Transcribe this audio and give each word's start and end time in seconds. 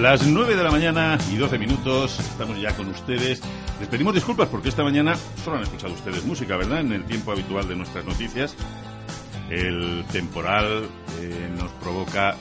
Las 0.00 0.24
9 0.24 0.54
de 0.54 0.62
la 0.62 0.70
mañana 0.70 1.18
y 1.28 1.34
12 1.34 1.58
minutos, 1.58 2.20
estamos 2.20 2.60
ya 2.60 2.72
con 2.76 2.86
ustedes. 2.86 3.42
Les 3.80 3.88
pedimos 3.88 4.14
disculpas 4.14 4.46
porque 4.46 4.68
esta 4.68 4.84
mañana 4.84 5.16
solo 5.42 5.56
han 5.56 5.64
escuchado 5.64 5.92
ustedes 5.92 6.24
música, 6.24 6.56
¿verdad? 6.56 6.80
En 6.80 6.92
el 6.92 7.04
tiempo 7.04 7.32
habitual 7.32 7.66
de 7.66 7.74
nuestras 7.74 8.04
noticias. 8.04 8.54
El 9.50 10.04
temporal 10.12 10.88
eh, 11.20 11.50
nos 11.58 11.72
provoca 11.72 12.36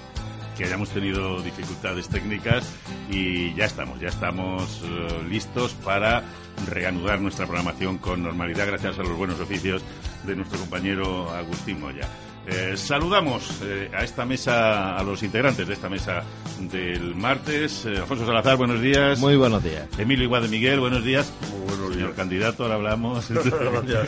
que 0.56 0.66
hayamos 0.66 0.90
tenido 0.90 1.42
dificultades 1.42 2.08
técnicas 2.10 2.72
y 3.10 3.56
ya 3.56 3.66
estamos, 3.66 4.00
ya 4.00 4.10
estamos 4.10 4.84
eh, 4.86 5.24
listos 5.28 5.74
para 5.74 6.22
reanudar 6.68 7.20
nuestra 7.22 7.48
programación 7.48 7.98
con 7.98 8.22
normalidad 8.22 8.68
gracias 8.68 9.00
a 9.00 9.04
los 9.04 9.18
buenos 9.18 9.40
oficios 9.40 9.82
de 10.28 10.36
nuestro 10.36 10.60
compañero 10.60 11.32
Agustín 11.32 11.80
Moya. 11.80 12.08
Eh, 12.50 12.78
saludamos 12.78 13.60
eh, 13.62 13.92
a 13.94 14.04
esta 14.06 14.26
mesa, 14.26 14.98
a 14.98 15.04
los 15.04 15.22
integrantes 15.22 15.68
de 15.68 15.74
esta 15.74 15.90
mesa 15.90 16.24
del 16.62 17.14
martes. 17.14 17.86
Eh, 17.86 17.98
Alfonso 17.98 18.26
Salazar, 18.26 18.56
buenos 18.56 18.80
días. 18.82 19.20
Muy 19.20 19.36
buenos 19.36 19.62
días. 19.62 19.88
Emilio 19.98 20.24
Igual 20.24 20.44
de 20.44 20.48
Miguel, 20.48 20.80
buenos 20.80 21.04
días. 21.04 21.34
Muy 21.52 21.60
buenos 21.68 21.88
Señor 21.94 22.08
días. 22.08 22.16
candidato, 22.18 22.64
ahora 22.64 22.76
hablamos. 22.76 23.30
Gracias. 23.30 24.08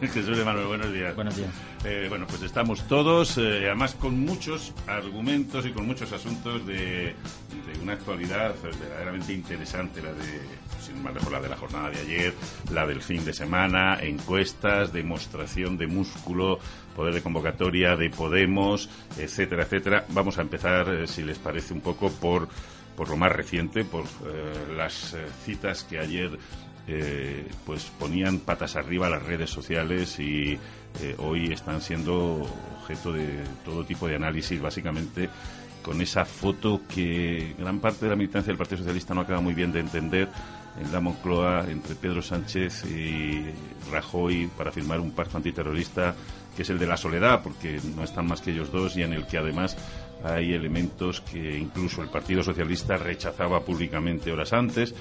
Jesús 0.14 0.36
de 0.38 0.44
Manuel, 0.44 0.66
buenos 0.68 0.92
días. 0.92 1.16
Buenos 1.16 1.36
días. 1.36 1.50
Eh, 1.84 2.06
bueno, 2.08 2.26
pues 2.28 2.42
estamos 2.42 2.86
todos, 2.86 3.36
eh, 3.38 3.64
además 3.66 3.96
con 3.96 4.20
muchos 4.20 4.72
argumentos 4.86 5.66
y 5.66 5.72
con 5.72 5.84
muchos 5.84 6.12
asuntos 6.12 6.64
de, 6.64 6.76
de 6.76 7.80
una 7.82 7.94
actualidad 7.94 8.54
verdaderamente 8.62 9.32
interesante, 9.32 10.00
la 10.00 10.12
de, 10.12 10.42
sin 10.80 11.02
más 11.02 11.12
lejos, 11.12 11.32
la 11.32 11.40
de 11.40 11.48
la 11.48 11.56
jornada 11.56 11.90
de 11.90 11.98
ayer, 11.98 12.34
la 12.70 12.86
del 12.86 13.02
fin 13.02 13.24
de 13.24 13.32
semana, 13.32 13.98
encuestas, 14.00 14.92
demostración 14.92 15.76
de 15.76 15.88
músculo, 15.88 16.60
poder 16.94 17.14
de 17.14 17.22
convocatoria 17.22 17.96
de 17.96 18.10
Podemos, 18.10 18.88
etcétera, 19.18 19.64
etcétera. 19.64 20.04
Vamos 20.08 20.38
a 20.38 20.42
empezar, 20.42 20.88
eh, 20.88 21.06
si 21.06 21.22
les 21.22 21.38
parece, 21.38 21.74
un 21.74 21.80
poco 21.80 22.10
por, 22.10 22.48
por 22.96 23.08
lo 23.08 23.16
más 23.16 23.32
reciente, 23.32 23.84
por 23.84 24.04
eh, 24.04 24.74
las 24.76 25.14
eh, 25.14 25.26
citas 25.44 25.84
que 25.84 25.98
ayer 25.98 26.38
pues 27.64 27.84
ponían 27.96 28.40
patas 28.40 28.74
arriba 28.74 29.08
las 29.08 29.22
redes 29.22 29.48
sociales 29.48 30.18
y 30.18 30.58
hoy 31.18 31.52
están 31.52 31.80
siendo 31.80 32.44
objeto 32.80 33.12
de 33.12 33.38
todo 33.64 33.84
tipo 33.84 34.08
de 34.08 34.16
análisis, 34.16 34.60
básicamente 34.60 35.30
con 35.82 36.00
esa 36.00 36.24
foto 36.24 36.80
que 36.92 37.54
gran 37.58 37.78
parte 37.78 38.06
de 38.06 38.10
la 38.10 38.16
militancia 38.16 38.50
del 38.50 38.58
Partido 38.58 38.78
Socialista 38.78 39.14
no 39.14 39.20
acaba 39.20 39.40
muy 39.40 39.54
bien 39.54 39.72
de 39.72 39.80
entender 39.80 40.28
en 40.80 40.92
la 40.92 41.00
Moncloa 41.00 41.66
entre 41.68 41.94
Pedro 41.94 42.22
Sánchez 42.22 42.84
y 42.86 43.44
Rajoy 43.90 44.48
para 44.56 44.72
firmar 44.72 45.00
un 45.00 45.10
pacto 45.10 45.36
antiterrorista 45.36 46.14
que 46.56 46.62
es 46.62 46.70
el 46.70 46.78
de 46.78 46.86
la 46.86 46.96
soledad, 46.96 47.42
porque 47.42 47.80
no 47.96 48.04
están 48.04 48.26
más 48.26 48.40
que 48.40 48.50
ellos 48.50 48.70
dos 48.72 48.96
y 48.96 49.02
en 49.02 49.12
el 49.12 49.26
que 49.26 49.38
además 49.38 49.76
hay 50.24 50.52
elementos 50.52 51.20
que 51.20 51.58
incluso 51.58 52.02
el 52.02 52.08
Partido 52.08 52.42
Socialista 52.42 52.96
rechazaba 52.96 53.60
públicamente 53.60 54.32
horas 54.32 54.52
antes. 54.52 54.94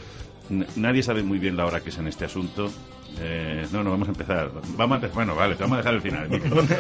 Nadie 0.75 1.03
sabe 1.03 1.23
muy 1.23 1.39
bien 1.39 1.55
la 1.55 1.65
hora 1.65 1.81
que 1.81 1.89
es 1.89 1.97
en 1.97 2.07
este 2.07 2.25
asunto. 2.25 2.71
Eh, 3.19 3.67
no, 3.71 3.83
no, 3.83 3.91
vamos 3.91 4.07
a 4.07 4.11
empezar. 4.11 4.49
Vamos 4.77 4.93
a 4.93 4.95
empezar. 4.95 5.15
Bueno, 5.15 5.35
vale, 5.35 5.55
te 5.55 5.63
vamos 5.63 5.75
a 5.75 5.81
dejar 5.81 5.93
el 5.95 6.01
final. 6.01 6.27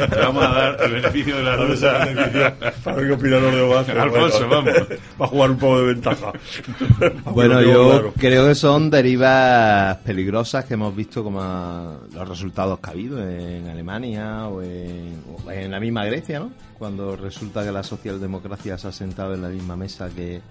Te 0.09 0.15
vamos 0.19 0.43
a 0.43 0.47
dar 0.49 0.77
el 0.83 0.91
beneficio 0.93 1.37
de 1.37 1.43
la 1.43 1.55
duda. 1.57 2.55
Para 2.83 2.95
ver 2.97 3.07
qué 3.07 3.13
opina 3.13 3.37
los 3.39 3.53
demás. 3.55 3.89
Alfonso, 3.89 4.47
bueno, 4.47 4.63
vamos. 4.63 4.87
Va 5.21 5.25
a 5.25 5.27
jugar 5.27 5.51
un 5.51 5.57
poco 5.57 5.79
de 5.79 5.85
ventaja. 5.93 6.31
Bueno, 7.25 7.61
yo 7.61 7.89
claro. 7.89 8.13
creo 8.17 8.47
que 8.47 8.55
son 8.55 8.89
derivas 8.89 9.97
peligrosas 9.97 10.65
que 10.65 10.73
hemos 10.73 10.95
visto 10.95 11.23
como 11.23 11.41
a- 11.41 11.97
los 12.13 12.27
resultados 12.27 12.79
que 12.79 12.87
ha 12.89 12.93
habido 12.93 13.21
en 13.27 13.67
Alemania 13.67 14.47
o 14.47 14.61
en, 14.63 15.21
o 15.45 15.51
en 15.51 15.69
la 15.71 15.79
misma 15.79 16.05
Grecia, 16.05 16.39
¿no? 16.39 16.51
Cuando 16.79 17.15
resulta 17.15 17.63
que 17.63 17.71
la 17.71 17.83
socialdemocracia 17.83 18.77
se 18.77 18.87
ha 18.87 18.91
sentado 18.91 19.35
en 19.35 19.43
la 19.43 19.49
misma 19.49 19.75
mesa 19.75 20.09
que, 20.09 20.41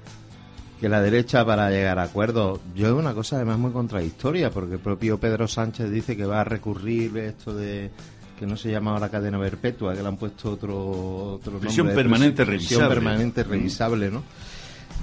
que 0.80 0.88
la 0.88 1.02
derecha 1.02 1.44
para 1.44 1.70
llegar 1.70 1.98
a 1.98 2.04
acuerdos. 2.04 2.60
Yo 2.74 2.86
es 2.86 2.92
una 2.92 3.12
cosa 3.12 3.36
además 3.36 3.58
muy 3.58 3.70
contradictoria, 3.70 4.50
porque 4.50 4.74
el 4.74 4.80
propio 4.80 5.20
Pedro 5.20 5.46
Sánchez 5.46 5.90
dice 5.90 6.16
que 6.16 6.24
va 6.24 6.40
a 6.40 6.44
recurrir 6.44 7.16
esto 7.18 7.54
de 7.54 7.90
que 8.38 8.46
no 8.46 8.56
se 8.56 8.70
llama 8.70 8.92
ahora 8.92 9.10
cadena 9.10 9.38
perpetua, 9.38 9.94
que 9.94 10.00
le 10.00 10.08
han 10.08 10.16
puesto 10.16 10.52
otro, 10.52 11.34
otro 11.34 11.58
Prisión 11.58 11.88
nombre 11.88 12.02
permanente 12.02 12.46
prisión 12.46 12.80
revisable. 12.80 12.94
permanente 12.94 13.44
revisable, 13.44 14.10
¿no? 14.10 14.22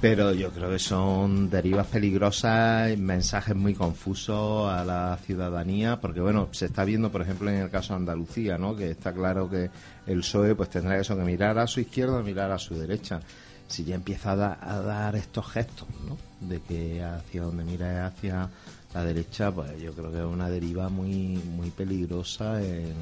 Pero 0.01 0.33
yo 0.33 0.51
creo 0.51 0.71
que 0.71 0.79
son 0.79 1.49
derivas 1.49 1.85
peligrosas, 1.87 2.97
mensajes 2.97 3.55
muy 3.55 3.75
confusos 3.75 4.71
a 4.71 4.83
la 4.83 5.17
ciudadanía, 5.23 5.99
porque 5.99 6.19
bueno, 6.19 6.49
se 6.51 6.65
está 6.65 6.83
viendo, 6.83 7.11
por 7.11 7.21
ejemplo, 7.21 7.49
en 7.51 7.57
el 7.57 7.69
caso 7.69 7.93
de 7.93 7.99
Andalucía, 7.99 8.57
¿no? 8.57 8.75
Que 8.75 8.91
está 8.91 9.13
claro 9.13 9.47
que 9.47 9.69
el 10.07 10.19
PSOE 10.19 10.55
pues 10.55 10.69
tendrá 10.71 10.99
eso 10.99 11.15
que 11.15 11.23
mirar 11.23 11.59
a 11.59 11.67
su 11.67 11.79
izquierda 11.79 12.21
mirar 12.23 12.51
a 12.51 12.57
su 12.57 12.73
derecha. 12.75 13.19
Si 13.67 13.83
ya 13.83 13.95
empieza 13.95 14.31
a, 14.31 14.35
da- 14.35 14.57
a 14.61 14.79
dar 14.81 15.15
estos 15.15 15.45
gestos, 15.47 15.87
¿no? 16.07 16.17
De 16.47 16.59
que 16.61 17.03
hacia 17.03 17.41
donde 17.41 17.63
mira 17.65 18.07
es 18.07 18.13
hacia 18.13 18.49
la 18.93 19.03
derecha, 19.03 19.51
pues 19.51 19.81
yo 19.81 19.93
creo 19.93 20.11
que 20.11 20.19
es 20.19 20.23
una 20.25 20.49
deriva 20.49 20.87
muy 20.89 21.37
muy 21.55 21.69
peligrosa 21.71 22.61
en- 22.63 22.93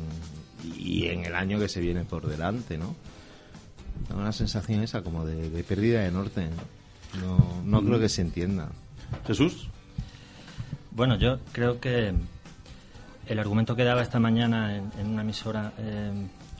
y 0.77 1.05
en 1.07 1.25
el 1.25 1.35
año 1.35 1.59
que 1.59 1.67
se 1.69 1.79
viene 1.81 2.03
por 2.03 2.25
delante, 2.27 2.77
¿no? 2.77 2.95
Da 4.09 4.15
una 4.15 4.31
sensación 4.31 4.81
esa 4.81 5.01
como 5.03 5.25
de, 5.25 5.49
de 5.49 5.63
pérdida 5.63 6.01
de 6.01 6.11
norte. 6.11 6.47
¿no? 7.21 7.61
No, 7.61 7.61
no 7.63 7.81
creo 7.87 7.99
que 7.99 8.09
se 8.09 8.21
entienda. 8.21 8.69
Jesús. 9.27 9.67
Bueno, 10.91 11.15
yo 11.17 11.39
creo 11.51 11.79
que 11.79 12.13
el 13.27 13.39
argumento 13.39 13.75
que 13.75 13.83
daba 13.83 14.01
esta 14.01 14.19
mañana 14.19 14.75
en, 14.75 14.91
en 14.99 15.07
una 15.07 15.21
emisora 15.21 15.73
eh, 15.77 16.11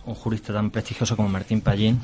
un 0.06 0.14
jurista 0.16 0.54
tan 0.54 0.72
prestigioso 0.72 1.16
como 1.16 1.30
Martín 1.30 1.62
Pallín, 1.62 2.00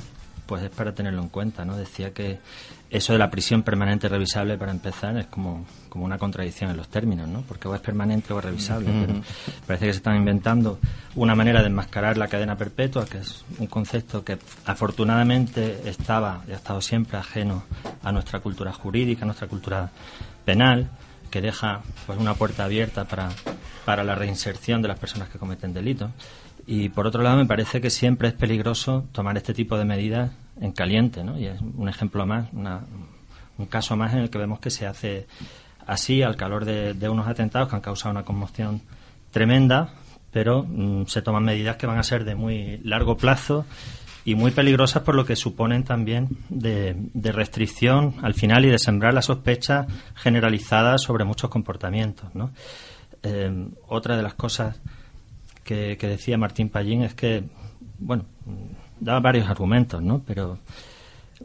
pues 0.51 0.63
es 0.63 0.69
para 0.69 0.93
tenerlo 0.93 1.21
en 1.21 1.29
cuenta, 1.29 1.63
¿no? 1.63 1.77
Decía 1.77 2.11
que 2.11 2.41
eso 2.89 3.13
de 3.13 3.19
la 3.19 3.31
prisión 3.31 3.63
permanente 3.63 4.09
revisable, 4.09 4.57
para 4.57 4.73
empezar, 4.73 5.15
es 5.15 5.27
como, 5.27 5.65
como 5.87 6.03
una 6.03 6.17
contradicción 6.17 6.69
en 6.69 6.75
los 6.75 6.89
términos, 6.89 7.29
¿no? 7.29 7.41
Porque 7.43 7.69
o 7.69 7.73
es 7.73 7.79
permanente 7.79 8.33
o 8.33 8.39
es 8.39 8.43
revisable. 8.43 8.89
pero 8.99 9.21
parece 9.65 9.85
que 9.85 9.93
se 9.93 9.99
están 9.99 10.17
inventando 10.17 10.77
una 11.15 11.35
manera 11.35 11.61
de 11.61 11.67
enmascarar 11.67 12.17
la 12.17 12.27
cadena 12.27 12.57
perpetua, 12.57 13.05
que 13.05 13.19
es 13.19 13.45
un 13.59 13.67
concepto 13.67 14.25
que 14.25 14.39
afortunadamente 14.65 15.83
estaba 15.89 16.43
y 16.45 16.51
ha 16.51 16.57
estado 16.57 16.81
siempre 16.81 17.17
ajeno 17.17 17.63
a 18.03 18.11
nuestra 18.11 18.41
cultura 18.41 18.73
jurídica, 18.73 19.21
a 19.23 19.27
nuestra 19.27 19.47
cultura 19.47 19.89
penal, 20.43 20.89
que 21.29 21.39
deja 21.39 21.79
pues 22.05 22.19
una 22.19 22.33
puerta 22.33 22.65
abierta 22.65 23.05
para, 23.05 23.29
para 23.85 24.03
la 24.03 24.15
reinserción 24.15 24.81
de 24.81 24.89
las 24.89 24.99
personas 24.99 25.29
que 25.29 25.39
cometen 25.39 25.73
delitos. 25.73 26.11
Y 26.67 26.89
por 26.89 27.07
otro 27.07 27.23
lado, 27.23 27.37
me 27.37 27.45
parece 27.45 27.79
que 27.79 27.89
siempre 27.89 28.27
es 28.27 28.33
peligroso 28.33 29.05
tomar 29.13 29.37
este 29.37 29.53
tipo 29.53 29.77
de 29.77 29.85
medidas 29.85 30.31
en 30.59 30.71
caliente, 30.71 31.23
¿no? 31.23 31.39
Y 31.39 31.45
es 31.47 31.59
un 31.61 31.87
ejemplo 31.89 32.25
más, 32.25 32.47
una- 32.53 32.81
un 33.57 33.65
caso 33.67 33.95
más 33.95 34.13
en 34.13 34.19
el 34.19 34.29
que 34.29 34.37
vemos 34.37 34.59
que 34.59 34.69
se 34.69 34.85
hace 34.87 35.27
así 35.85 36.21
al 36.23 36.35
calor 36.35 36.65
de, 36.65 36.93
de 36.93 37.09
unos 37.09 37.27
atentados 37.27 37.69
que 37.69 37.75
han 37.75 37.81
causado 37.81 38.11
una 38.11 38.23
conmoción 38.23 38.81
tremenda, 39.31 39.93
pero 40.31 40.63
mm, 40.63 41.05
se 41.07 41.21
toman 41.21 41.43
medidas 41.43 41.75
que 41.77 41.87
van 41.87 41.97
a 41.99 42.03
ser 42.03 42.23
de 42.25 42.35
muy 42.35 42.77
largo 42.83 43.17
plazo 43.17 43.65
y 44.23 44.35
muy 44.35 44.51
peligrosas 44.51 45.01
por 45.03 45.15
lo 45.15 45.25
que 45.25 45.35
suponen 45.35 45.83
también 45.83 46.29
de, 46.49 46.95
de 47.13 47.31
restricción 47.31 48.15
al 48.21 48.33
final 48.35 48.65
y 48.65 48.69
de 48.69 48.77
sembrar 48.79 49.13
la 49.13 49.21
sospecha 49.23 49.87
generalizada 50.15 50.97
sobre 50.97 51.25
muchos 51.25 51.49
comportamientos. 51.49 52.29
Eh, 53.23 53.67
otra 53.87 54.15
de 54.17 54.23
las 54.23 54.33
cosas 54.35 54.79
que, 55.63 55.97
que 55.97 56.07
decía 56.07 56.37
Martín 56.37 56.69
Pallín 56.69 57.01
es 57.03 57.13
que, 57.15 57.43
bueno, 57.99 58.25
daba 59.01 59.19
varios 59.19 59.49
argumentos, 59.49 60.01
¿no? 60.01 60.21
Pero 60.25 60.59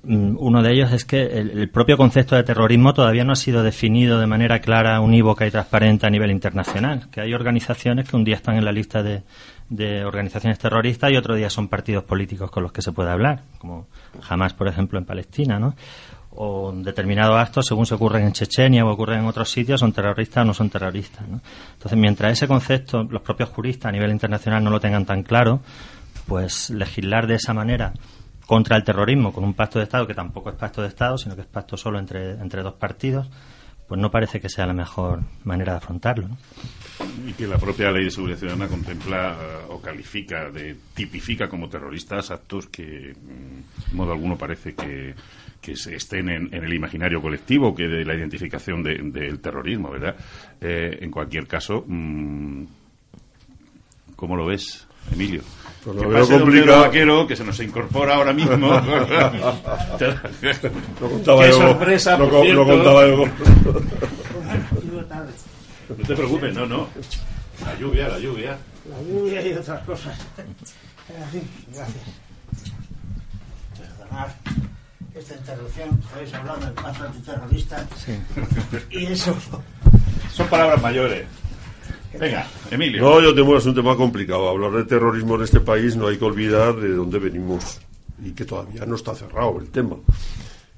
mm, 0.04 0.36
uno 0.38 0.62
de 0.62 0.72
ellos 0.72 0.92
es 0.92 1.04
que 1.04 1.22
el, 1.22 1.68
propio 1.70 1.96
concepto 1.96 2.36
de 2.36 2.44
terrorismo 2.44 2.94
todavía 2.94 3.24
no 3.24 3.32
ha 3.32 3.36
sido 3.36 3.64
definido 3.64 4.20
de 4.20 4.28
manera 4.28 4.60
clara, 4.60 5.00
unívoca 5.00 5.46
y 5.46 5.50
transparente 5.50 6.06
a 6.06 6.10
nivel 6.10 6.30
internacional. 6.30 7.08
Que 7.10 7.22
hay 7.22 7.34
organizaciones 7.34 8.08
que 8.08 8.14
un 8.14 8.22
día 8.22 8.36
están 8.36 8.56
en 8.56 8.64
la 8.64 8.72
lista 8.72 9.02
de, 9.02 9.22
de 9.70 10.04
organizaciones 10.04 10.58
terroristas 10.58 11.10
y 11.10 11.16
otro 11.16 11.34
día 11.34 11.50
son 11.50 11.66
partidos 11.66 12.04
políticos 12.04 12.50
con 12.50 12.62
los 12.62 12.72
que 12.72 12.82
se 12.82 12.92
puede 12.92 13.10
hablar, 13.10 13.42
como 13.58 13.88
Hamas, 14.28 14.52
por 14.52 14.68
ejemplo, 14.68 14.98
en 14.98 15.06
Palestina, 15.06 15.58
¿no? 15.58 15.74
o 16.36 16.70
determinados 16.72 17.36
actos, 17.36 17.66
según 17.66 17.86
se 17.86 17.94
ocurren 17.94 18.24
en 18.24 18.32
Chechenia 18.32 18.84
o 18.84 18.90
ocurren 18.90 19.20
en 19.20 19.26
otros 19.26 19.50
sitios, 19.50 19.80
son 19.80 19.92
terroristas 19.92 20.42
o 20.42 20.44
no 20.44 20.54
son 20.54 20.68
terroristas. 20.68 21.26
¿no? 21.26 21.40
Entonces, 21.72 21.98
mientras 21.98 22.32
ese 22.32 22.46
concepto 22.46 23.04
los 23.04 23.22
propios 23.22 23.48
juristas 23.48 23.88
a 23.88 23.92
nivel 23.92 24.10
internacional 24.10 24.62
no 24.62 24.70
lo 24.70 24.78
tengan 24.78 25.06
tan 25.06 25.22
claro, 25.22 25.60
pues 26.26 26.70
legislar 26.70 27.26
de 27.26 27.34
esa 27.36 27.54
manera 27.54 27.92
contra 28.46 28.76
el 28.76 28.84
terrorismo 28.84 29.32
con 29.32 29.44
un 29.44 29.54
pacto 29.54 29.78
de 29.78 29.84
Estado 29.84 30.06
que 30.06 30.14
tampoco 30.14 30.50
es 30.50 30.56
pacto 30.56 30.82
de 30.82 30.88
Estado, 30.88 31.18
sino 31.18 31.34
que 31.34 31.40
es 31.42 31.46
pacto 31.46 31.76
solo 31.76 31.98
entre, 31.98 32.32
entre 32.32 32.62
dos 32.62 32.74
partidos, 32.74 33.28
pues 33.88 34.00
no 34.00 34.10
parece 34.10 34.40
que 34.40 34.48
sea 34.48 34.66
la 34.66 34.72
mejor 34.72 35.20
manera 35.44 35.72
de 35.72 35.78
afrontarlo. 35.78 36.28
Y 37.26 37.32
que 37.34 37.46
la 37.46 37.58
propia 37.58 37.90
ley 37.90 38.04
de 38.04 38.10
seguridad 38.10 38.38
ciudadana 38.38 38.68
contempla 38.68 39.32
eh, 39.40 39.66
o 39.68 39.80
califica, 39.80 40.50
de, 40.50 40.76
tipifica 40.94 41.48
como 41.48 41.68
terroristas 41.68 42.30
actos 42.30 42.66
que, 42.68 43.14
mm, 43.14 43.90
de 43.90 43.96
modo 43.96 44.12
alguno, 44.12 44.36
parece 44.36 44.74
que, 44.74 45.14
que 45.60 45.76
se 45.76 45.94
estén 45.96 46.28
en, 46.28 46.52
el 46.54 46.72
imaginario 46.72 47.20
colectivo, 47.20 47.74
que 47.74 47.86
de 47.88 48.04
la 48.04 48.14
identificación 48.14 48.82
de- 48.82 48.98
del 49.12 49.40
terrorismo, 49.40 49.90
¿verdad? 49.90 50.16
Eh, 50.60 50.98
en 51.00 51.10
cualquier 51.10 51.46
caso, 51.46 51.84
mm, 51.86 52.64
¿cómo 54.16 54.36
lo 54.36 54.46
ves? 54.46 54.86
Emilio. 55.12 55.42
Pues 55.84 55.96
que 55.96 56.02
lo 56.02 56.08
veo 56.08 56.20
pase 56.20 56.32
don 56.32 56.40
complicado. 56.42 56.66
Pedro 56.72 56.80
Vaquero, 56.88 57.26
que 57.26 57.36
se 57.36 57.44
nos 57.44 57.60
incorpora 57.60 58.14
ahora 58.16 58.32
mismo. 58.32 58.56
Lo 61.00 61.08
contaba 61.10 61.42
Qué 61.44 61.50
yo. 61.50 61.56
sorpresa, 61.56 62.16
lo, 62.18 62.28
por 62.28 62.42
cierto. 62.42 62.64
lo 62.64 62.66
contaba 62.66 63.06
yo. 63.06 63.26
no 65.88 66.06
te 66.06 66.14
preocupes, 66.16 66.54
no, 66.54 66.66
no. 66.66 66.88
La 67.64 67.78
lluvia, 67.78 68.08
la 68.08 68.18
lluvia. 68.18 68.58
La 68.90 69.02
lluvia 69.02 69.46
y 69.46 69.52
otras 69.52 69.82
cosas. 69.84 70.18
Gracias. 71.08 71.44
Perdonad 73.78 74.28
esta 75.14 75.34
interrupción. 75.34 76.00
Estáis 76.08 76.34
hablando 76.34 76.66
del 76.66 76.74
pacto 76.74 77.04
antiterrorista. 77.04 77.86
Y 78.90 79.06
eso. 79.06 79.36
Son 80.32 80.46
palabras 80.48 80.82
mayores. 80.82 81.26
Venga, 82.18 82.46
Emilio. 82.70 83.02
No, 83.02 83.20
yo 83.20 83.34
tengo 83.34 83.56
es 83.56 83.66
un 83.66 83.74
tema 83.74 83.96
complicado. 83.96 84.48
Hablar 84.48 84.72
de 84.72 84.84
terrorismo 84.84 85.36
en 85.36 85.42
este 85.42 85.60
país 85.60 85.96
no 85.96 86.06
hay 86.06 86.16
que 86.16 86.24
olvidar 86.24 86.76
de 86.76 86.94
dónde 86.94 87.18
venimos 87.18 87.80
y 88.24 88.32
que 88.32 88.44
todavía 88.44 88.86
no 88.86 88.96
está 88.96 89.14
cerrado 89.14 89.58
el 89.60 89.68
tema. 89.68 89.96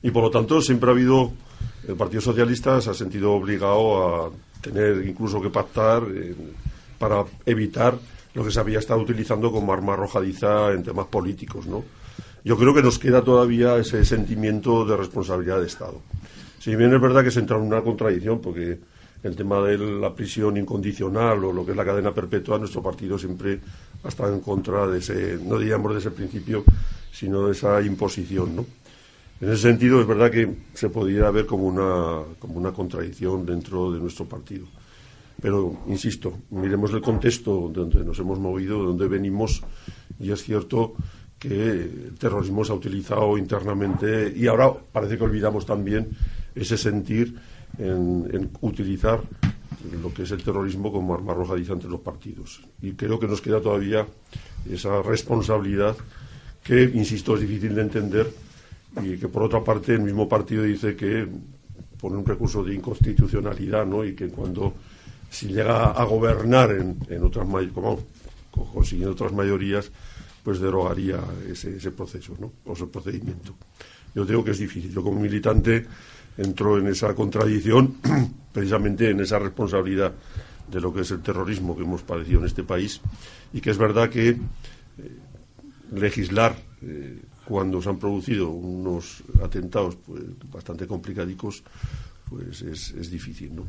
Y 0.02 0.10
por 0.10 0.24
lo 0.24 0.30
tanto 0.30 0.60
siempre 0.60 0.90
ha 0.90 0.92
habido, 0.92 1.32
el 1.86 1.96
Partido 1.96 2.20
Socialista 2.20 2.80
se 2.80 2.90
ha 2.90 2.94
sentido 2.94 3.32
obligado 3.32 4.26
a 4.26 4.30
tener 4.60 5.06
incluso 5.06 5.40
que 5.40 5.50
pactar 5.50 6.02
para 6.98 7.24
evitar 7.46 7.94
lo 8.34 8.44
que 8.44 8.50
se 8.50 8.60
había 8.60 8.78
estado 8.78 9.00
utilizando 9.00 9.50
como 9.50 9.72
arma 9.72 9.94
arrojadiza 9.94 10.72
en 10.72 10.82
temas 10.82 11.06
políticos, 11.06 11.66
¿no? 11.66 11.84
Yo 12.44 12.56
creo 12.56 12.74
que 12.74 12.82
nos 12.82 12.98
queda 12.98 13.22
todavía 13.22 13.76
ese 13.76 14.04
sentimiento 14.04 14.84
de 14.84 14.96
responsabilidad 14.96 15.60
de 15.60 15.66
Estado. 15.66 16.00
Si 16.58 16.74
bien 16.76 16.94
es 16.94 17.00
verdad 17.00 17.24
que 17.24 17.30
se 17.30 17.40
entra 17.40 17.56
en 17.56 17.64
una 17.64 17.82
contradicción, 17.82 18.40
porque 18.40 18.78
el 19.22 19.36
tema 19.36 19.60
de 19.62 19.78
la 19.78 20.14
prisión 20.14 20.56
incondicional 20.56 21.44
o 21.44 21.52
lo 21.52 21.64
que 21.64 21.72
es 21.72 21.76
la 21.76 21.84
cadena 21.84 22.12
perpetua, 22.12 22.58
nuestro 22.58 22.82
partido 22.82 23.18
siempre 23.18 23.60
ha 24.04 24.08
estado 24.08 24.34
en 24.34 24.40
contra 24.40 24.86
de 24.86 24.98
ese, 24.98 25.38
no 25.42 25.58
diríamos 25.58 25.92
de 25.92 25.98
ese 25.98 26.10
principio, 26.10 26.64
sino 27.12 27.46
de 27.46 27.52
esa 27.52 27.80
imposición, 27.82 28.56
¿no? 28.56 28.66
En 29.40 29.48
ese 29.50 29.62
sentido, 29.62 30.00
es 30.00 30.06
verdad 30.06 30.30
que 30.30 30.52
se 30.74 30.88
podría 30.88 31.30
ver 31.30 31.46
como 31.46 31.64
una, 31.64 32.22
como 32.40 32.58
una 32.58 32.72
contradicción 32.72 33.46
dentro 33.46 33.92
de 33.92 34.00
nuestro 34.00 34.24
partido. 34.24 34.66
Pero, 35.40 35.84
insisto, 35.86 36.38
miremos 36.50 36.92
el 36.92 37.00
contexto 37.00 37.70
donde 37.72 38.04
nos 38.04 38.18
hemos 38.18 38.40
movido, 38.40 38.80
de 38.80 38.86
donde 38.86 39.06
venimos, 39.06 39.62
y 40.18 40.32
es 40.32 40.42
cierto 40.42 40.94
que 41.38 41.70
el 41.70 42.16
terrorismo 42.18 42.64
se 42.64 42.72
ha 42.72 42.74
utilizado 42.74 43.38
internamente 43.38 44.32
y 44.34 44.48
ahora 44.48 44.72
parece 44.72 45.16
que 45.16 45.22
olvidamos 45.22 45.64
también 45.64 46.08
ese 46.54 46.76
sentir 46.76 47.36
en, 47.78 48.28
en 48.32 48.50
utilizar 48.60 49.20
lo 50.02 50.12
que 50.12 50.22
es 50.22 50.30
el 50.30 50.42
terrorismo 50.42 50.92
como 50.92 51.14
arma 51.14 51.32
arrojadiza 51.32 51.72
entre 51.72 51.88
los 51.88 52.00
partidos. 52.00 52.60
Y 52.82 52.92
creo 52.92 53.18
que 53.18 53.28
nos 53.28 53.40
queda 53.40 53.60
todavía 53.60 54.06
esa 54.68 55.02
responsabilidad 55.02 55.96
que, 56.62 56.82
insisto, 56.82 57.34
es 57.34 57.42
difícil 57.42 57.74
de 57.74 57.82
entender 57.82 58.32
y 59.02 59.16
que, 59.16 59.28
por 59.28 59.44
otra 59.44 59.62
parte, 59.62 59.94
el 59.94 60.00
mismo 60.00 60.28
partido 60.28 60.64
dice 60.64 60.96
que 60.96 61.26
pone 61.98 62.16
un 62.16 62.26
recurso 62.26 62.62
de 62.62 62.74
inconstitucionalidad 62.74 63.86
¿no? 63.86 64.04
y 64.04 64.14
que 64.14 64.28
cuando 64.28 64.74
si 65.30 65.48
llega 65.48 65.90
a 65.90 66.04
gobernar 66.04 66.70
en, 66.70 66.96
en 67.08 67.22
otras 67.22 67.46
como 67.74 67.98
consiguiendo 68.50 69.12
otras 69.12 69.32
mayorías 69.32 69.90
pues 70.42 70.60
derogaría 70.60 71.20
ese, 71.50 71.76
ese 71.76 71.90
proceso 71.90 72.34
¿no? 72.38 72.52
o 72.66 72.72
ese 72.72 72.86
procedimiento 72.86 73.54
yo 74.14 74.26
creo 74.26 74.44
que 74.44 74.52
es 74.52 74.58
difícil 74.58 74.92
yo 74.92 75.02
como 75.02 75.20
militante 75.20 75.86
entro 76.38 76.78
en 76.78 76.86
esa 76.86 77.14
contradicción 77.14 77.96
precisamente 78.52 79.10
en 79.10 79.20
esa 79.20 79.38
responsabilidad 79.38 80.12
de 80.70 80.80
lo 80.80 80.92
que 80.94 81.00
es 81.02 81.10
el 81.10 81.20
terrorismo 81.20 81.76
que 81.76 81.82
hemos 81.82 82.02
padecido 82.02 82.40
en 82.40 82.46
este 82.46 82.62
país 82.62 83.00
y 83.52 83.60
que 83.60 83.70
es 83.70 83.78
verdad 83.78 84.08
que 84.10 84.28
eh, 84.30 84.36
legislar 85.92 86.56
eh, 86.82 87.18
cuando 87.44 87.80
se 87.80 87.88
han 87.88 87.98
producido 87.98 88.50
unos 88.50 89.22
atentados 89.42 89.96
pues, 90.06 90.22
bastante 90.52 90.86
complicadicos 90.86 91.62
pues 92.28 92.60
es, 92.62 92.90
es 92.90 93.10
difícil, 93.10 93.54
¿no? 93.56 93.64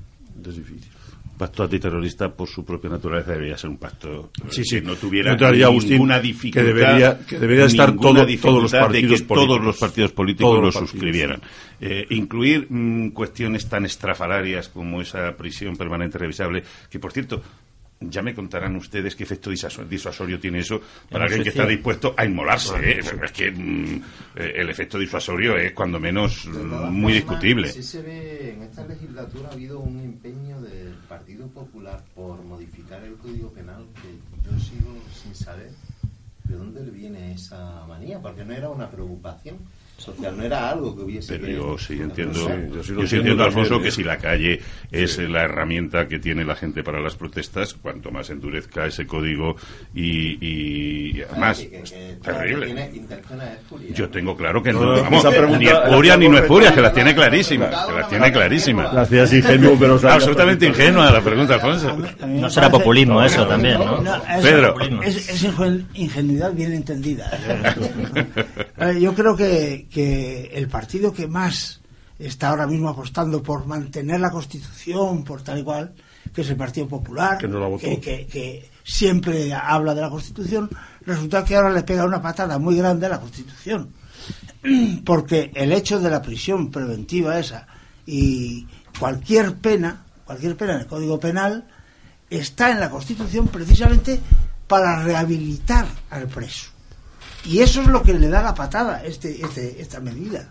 Es 0.46 0.56
difícil. 0.56 0.90
pacto 1.38 1.64
antiterrorista 1.64 2.30
por 2.34 2.48
su 2.50 2.64
propia 2.66 2.90
naturaleza 2.90 3.32
debería 3.32 3.58
ser 3.58 3.70
un 3.70 3.78
pacto 3.78 4.32
eh, 4.44 4.48
Sí, 4.50 4.64
sí. 4.66 4.76
que 4.76 4.82
no 4.82 4.96
tuviera 4.96 5.32
Agustín, 5.34 5.92
ninguna 5.94 6.18
que 6.22 6.28
dificultad 6.28 6.66
debería- 6.68 7.20
que 7.26 7.40
debería 7.40 7.66
estar 7.66 7.96
todo- 7.96 8.26
todos 8.42 8.62
los 8.64 8.72
partidos 8.72 9.20
de 9.20 9.26
que 9.26 9.34
todos 9.34 9.62
los 9.64 9.78
partidos 9.78 10.12
políticos 10.12 10.60
lo 10.62 10.72
suscribieran 10.74 11.42
Eh, 11.82 12.06
incluir 12.10 12.68
mm, 12.70 13.12
cuestiones 13.12 13.68
tan 13.70 13.86
estrafalarias 13.86 14.68
como 14.68 15.02
esa 15.02 15.36
prisión 15.38 15.78
permanente 15.78 16.18
revisable 16.18 16.64
que 16.90 17.00
por 17.00 17.14
cierto 17.14 17.42
ya 18.02 18.22
me 18.22 18.34
contarán 18.34 18.76
ustedes 18.76 19.16
qué 19.16 19.24
efecto 19.24 19.50
disuasorio 19.50 20.40
tiene 20.40 20.60
eso 20.60 20.82
para 21.10 21.26
alguien 21.26 21.44
que 21.44 21.50
está 21.50 21.66
dispuesto 21.66 22.14
a 22.16 22.26
inmolarse. 22.26 22.74
¿eh? 22.80 23.00
Es 23.00 23.32
que 23.32 23.52
mm, 23.52 24.04
eh, 24.36 24.54
el 24.56 24.70
efecto 24.70 24.98
disuasorio 24.98 25.58
es 25.58 25.74
cuando 25.74 26.00
menos 26.00 26.46
mm, 26.46 26.92
muy 26.92 27.14
discutible. 27.14 27.70
Sí 27.70 27.84
se 27.84 28.02
ve, 28.02 28.54
en 28.54 28.64
esta 28.64 28.86
legislatura 28.86 29.50
ha 29.50 29.54
habido 29.54 29.80
un 29.80 30.00
empeño 30.00 30.62
del 30.62 30.94
Partido 31.10 31.48
Popular 31.48 32.04
por 32.16 32.42
modificar 32.44 33.04
el 33.04 33.16
Código 33.16 33.52
Penal 33.52 33.86
que 33.96 34.50
yo 34.50 34.60
sigo 34.60 34.96
sin 35.14 35.36
saber 35.36 35.72
de 36.46 36.56
dónde 36.56 36.84
le 36.84 36.92
viene 36.92 37.34
esa 37.34 37.86
manía, 37.86 38.20
porque 38.22 38.46
no 38.46 38.54
era 38.54 38.70
una 38.70 38.90
preocupación 38.90 39.58
social, 40.00 40.36
no 40.38 40.44
era 40.44 40.70
algo 40.70 40.96
que 40.96 41.04
hubiese 41.04 41.34
Pero 41.34 41.46
que- 41.46 41.54
yo 41.56 41.78
sí 41.78 41.94
entiendo, 42.02 42.40
Sí, 42.40 42.46
yo 42.70 42.76
yo 43.02 43.08
sí 43.08 43.16
entiendo, 43.18 43.44
Alfonso, 43.44 43.82
que 43.82 43.92
si 43.92 44.04
la 44.04 44.18
calle 44.18 44.60
es 44.92 45.18
la 45.20 45.44
herramienta 45.44 46.08
que 46.08 46.20
tiene 46.20 46.44
la 46.46 46.56
gente 46.56 46.84
para 46.84 47.00
las 47.00 47.16
protestas, 47.16 47.74
cuanto 47.74 48.12
más 48.12 48.30
endurezca 48.30 48.86
ese 48.86 49.06
código 49.06 49.56
y, 49.94 50.38
y- 50.46 51.18
y 51.18 51.22
además, 51.22 51.60
que- 51.60 51.70
que- 51.70 51.78
es 51.82 51.92
que 51.92 52.18
terrible. 52.24 52.92
Yo 53.94 54.10
tengo 54.10 54.36
claro 54.36 54.62
que 54.64 54.72
No, 54.74 54.84
no, 54.96 55.02
vamos, 55.04 55.26
ni 55.60 55.68
espuria 55.68 56.18
ni 56.18 56.28
no 56.30 56.38
espuria, 56.38 56.74
que 56.74 56.82
las 56.82 56.94
tiene 56.94 57.14
clarísimas, 57.16 57.70
que 57.86 57.94
las 57.94 58.10
tiene 58.10 58.32
clarísimas. 58.32 58.92
Gracias, 58.92 59.34
ingenuo, 59.34 59.76
pero 59.80 60.00
Absolutamente 60.10 60.66
ingenua 60.68 61.12
la 61.12 61.22
pregunta, 61.22 61.56
Alfonso. 61.56 61.98
No 62.28 62.50
será 62.50 62.70
populismo 62.70 63.22
eso 63.24 63.46
también, 63.48 63.78
¿no? 63.80 64.02
No, 64.02 64.16
es, 64.16 64.42
Pedro. 64.42 64.76
Es, 65.04 65.30
es 65.30 65.46
ingen- 65.46 65.86
ingenuidad 65.94 66.52
bien 66.54 66.74
entendida. 66.74 67.30
Eh, 68.82 69.00
Yo 69.02 69.14
creo 69.14 69.36
que, 69.36 69.88
que 69.90 70.52
el 70.54 70.68
partido 70.68 71.12
que 71.14 71.28
más 71.28 71.82
está 72.18 72.50
ahora 72.50 72.68
mismo 72.68 72.90
apostando 72.90 73.42
por 73.42 73.66
mantener 73.66 74.20
la 74.20 74.30
Constitución, 74.32 75.24
por 75.24 75.42
tal 75.42 75.60
y 75.60 75.64
cual, 75.64 75.94
que 76.34 76.42
es 76.42 76.50
el 76.50 76.58
Partido 76.58 76.88
Popular, 76.88 77.38
Que 77.38 77.48
no 77.48 77.60
la 77.60 77.68
votó. 77.68 77.82
que, 77.82 78.00
que- 78.00 78.28
que 78.28 78.70
siempre 78.84 79.54
habla 79.54 79.96
de 79.96 80.02
la 80.02 80.10
Constitución, 80.10 80.70
resulta 81.06 81.46
que 81.46 81.56
ahora 81.56 81.70
le 81.72 81.84
pega 81.84 82.06
una 82.06 82.22
patada 82.22 82.60
muy 82.60 82.76
grande 82.76 83.06
a 83.06 83.10
la 83.10 83.20
Constitución. 83.20 83.94
Porque 85.06 85.52
el 85.56 85.72
hecho 85.72 86.00
de 86.00 86.10
la 86.10 86.22
prisión 86.22 86.70
preventiva 86.72 87.40
esa 87.40 87.68
y 88.06 88.68
cualquier 89.00 89.56
pena, 89.56 90.04
cualquier 90.26 90.56
pena 90.58 90.74
en 90.76 90.80
el 90.82 90.88
Código 90.88 91.20
Penal, 91.20 91.68
está 92.30 92.72
en 92.72 92.80
la 92.80 92.90
Constitución 92.90 93.48
precisamente 93.48 94.20
para 94.68 95.02
rehabilitar 95.04 95.88
al 96.10 96.28
preso. 96.28 96.70
Y 97.46 97.60
eso 97.60 97.82
es 97.82 97.88
lo 97.88 98.04
que 98.04 98.14
le 98.14 98.28
da 98.30 98.42
la 98.44 98.54
patada 98.54 99.04
este, 99.04 99.42
este, 99.42 99.82
esta 99.82 100.00
medida. 100.00 100.50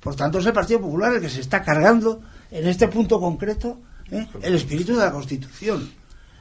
Por 0.00 0.14
tanto, 0.14 0.38
es 0.38 0.46
el 0.46 0.52
Partido 0.52 0.80
Popular 0.80 1.14
el 1.14 1.20
que 1.20 1.30
se 1.30 1.40
está 1.40 1.62
cargando 1.62 2.20
en 2.50 2.66
este 2.68 2.88
punto 2.88 3.18
concreto 3.18 3.80
¿eh? 4.10 4.26
el 4.42 4.54
espíritu 4.54 4.94
de 4.94 5.04
la 5.04 5.12
Constitución. 5.12 5.90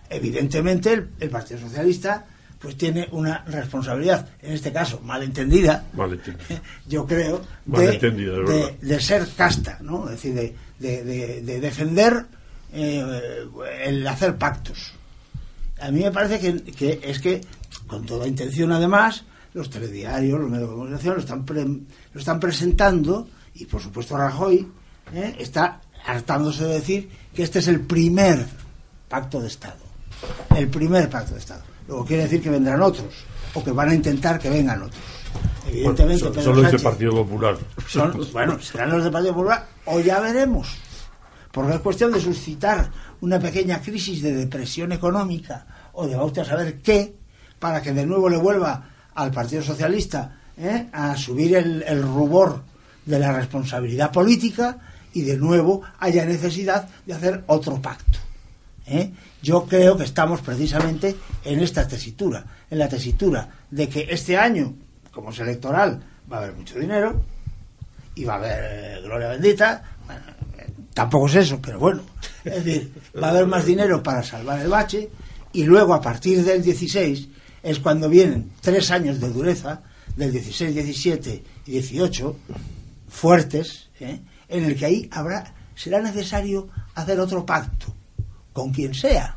Evidentemente, 0.09 0.93
el, 0.93 1.09
el 1.19 1.29
Partido 1.29 1.59
Socialista 1.62 2.25
pues 2.59 2.77
tiene 2.77 3.07
una 3.12 3.43
responsabilidad, 3.45 4.27
en 4.41 4.53
este 4.53 4.71
caso 4.71 5.00
malentendida, 5.03 5.85
Malentendido. 5.93 6.62
yo 6.88 7.05
creo, 7.05 7.39
de, 7.39 7.45
Malentendida, 7.65 8.33
de 8.39 8.77
de- 8.81 9.00
ser 9.00 9.27
casta, 9.35 9.77
¿no? 9.81 10.05
Es 10.05 10.12
decir, 10.21 10.33
de, 10.33 10.55
de- 10.79 11.03
de- 11.03 11.41
de 11.41 11.59
defender 11.59 12.25
eh, 12.74 13.45
el 13.83 14.07
hacer 14.07 14.38
pactos. 14.38 14.93
A 15.79 15.91
mí 15.91 16.01
me 16.01 16.12
parece 16.12 16.39
que, 16.39 16.63
que 16.71 17.00
es 17.03 17.19
que, 17.19 17.41
con 17.88 18.05
toda 18.05 18.27
intención 18.27 18.71
además, 18.71 19.25
los 19.55 19.69
telediarios, 19.69 20.38
los 20.39 20.50
medios 20.50 20.69
de 20.69 20.75
comunicación 20.75 21.13
lo 21.15 21.19
están, 21.21 21.45
pre- 21.45 21.63
lo 21.65 22.19
están 22.19 22.39
presentando 22.41 23.27
y, 23.53 23.65
por 23.65 23.81
supuesto, 23.81 24.17
Rajoy 24.17 24.67
¿eh? 25.13 25.35
está 25.39 25.79
hartándose 26.05 26.65
de 26.65 26.74
decir 26.74 27.09
que 27.33 27.43
este 27.43 27.59
es 27.59 27.67
el 27.69 27.79
primer 27.79 28.45
pacto 29.07 29.39
de 29.41 29.47
Estado. 29.47 29.79
El 30.55 30.67
primer 30.67 31.09
pacto 31.09 31.33
de 31.33 31.39
Estado. 31.39 31.63
Luego 31.88 32.03
quiere 32.05 32.24
decir 32.24 32.41
que 32.41 32.50
vendrán 32.50 32.81
otros 32.81 33.07
o 33.53 33.63
que 33.63 33.71
van 33.71 33.89
a 33.89 33.95
intentar 33.95 34.38
que 34.39 34.50
vengan 34.50 34.81
otros. 34.83 35.01
Evidentemente, 35.67 36.25
Bueno, 36.27 36.41
solo 36.43 36.62
dice 36.62 36.71
Sánchez- 36.77 36.83
Partido 36.83 37.12
Popular. 37.13 37.57
son- 37.88 38.27
bueno, 38.33 38.59
serán 38.62 38.89
los 38.91 39.03
del 39.03 39.12
Partido 39.13 39.33
Popular 39.35 39.67
o 39.85 40.00
ya 40.01 40.19
veremos. 40.19 40.67
Porque 41.51 41.75
es 41.75 41.79
cuestión 41.79 42.12
de 42.12 42.19
suscitar 42.19 42.91
una 43.21 43.39
pequeña 43.39 43.81
crisis 43.81 44.21
de 44.21 44.33
depresión 44.33 44.91
económica 44.91 45.65
o 45.93 46.05
de 46.07 46.15
vamos 46.17 46.38
a 46.38 46.43
saber 46.43 46.81
qué, 46.81 47.15
para 47.57 47.81
que 47.81 47.93
de 47.93 48.05
nuevo 48.05 48.27
le 48.27 48.35
vuelva 48.38 48.89
al 49.15 49.31
Partido 49.31 49.63
Socialista 49.63 50.38
¿eh? 50.57 50.88
a 50.91 51.15
subir 51.15 51.55
el, 51.55 52.03
rubor 52.03 52.63
de 53.05 53.19
la 53.19 53.31
responsabilidad 53.31 54.12
política 54.12 54.77
y 55.13 55.22
de 55.22 55.38
nuevo 55.38 55.81
haya 56.00 56.25
necesidad 56.25 56.88
de 57.05 57.13
hacer 57.13 57.43
otro 57.48 57.81
pacto. 57.81 58.19
¿eh? 58.88 59.12
yo 59.41 59.65
creo 59.65 59.98
que 59.98 60.03
estamos 60.03 60.41
precisamente 60.41 61.15
en 61.43 61.60
esta 61.60 61.88
tesitura, 61.88 62.45
en 62.69 62.79
la 62.79 62.89
tesitura 62.89 63.48
de 63.72 63.88
que 63.89 64.07
este 64.10 64.38
año, 64.38 64.74
como 65.12 65.31
es 65.31 65.39
electoral, 65.39 66.01
va 66.31 66.38
a 66.38 66.39
haber 66.41 66.53
mucho 66.53 66.79
dinero 66.79 67.24
y 68.15 68.24
va 68.24 68.34
a 68.34 68.38
haber 68.38 68.63
eh, 68.63 69.01
gloria 69.01 69.29
bendita. 69.29 69.84
Tampoco 70.93 71.27
es 71.27 71.36
eso, 71.36 71.60
pero 71.62 71.77
bueno, 71.77 72.03
es 72.43 72.63
decir, 72.63 72.91
va 73.22 73.27
a 73.27 73.31
haber 73.31 73.48
más 73.48 73.65
dinero 73.65 74.01
para 74.01 74.24
salvar 74.24 74.60
el 74.62 74.69
bache 74.69 75.10
y 75.51 75.63
luego 75.63 75.93
a 75.93 76.01
partir 76.01 76.43
del 76.43 76.63
16 76.63 77.27
es 77.65 77.79
cuando 77.79 78.07
vienen 78.07 78.51
tres 78.62 78.91
años 78.91 79.19
de 79.19 79.29
dureza, 79.29 79.81
del 80.15 80.31
16, 80.31 80.75
17 80.75 81.43
y 81.65 81.72
18, 81.72 82.36
fuertes, 83.10 83.89
¿eh? 84.00 84.19
en 84.48 84.63
el 84.63 84.75
que 84.75 84.86
ahí 84.86 85.10
habrá 85.12 85.51
será 85.75 86.00
necesario 86.00 86.69
hacer 86.93 87.19
otro 87.19 87.43
pacto 87.43 87.88
con 88.53 88.72
quien 88.72 88.93
sea, 88.93 89.36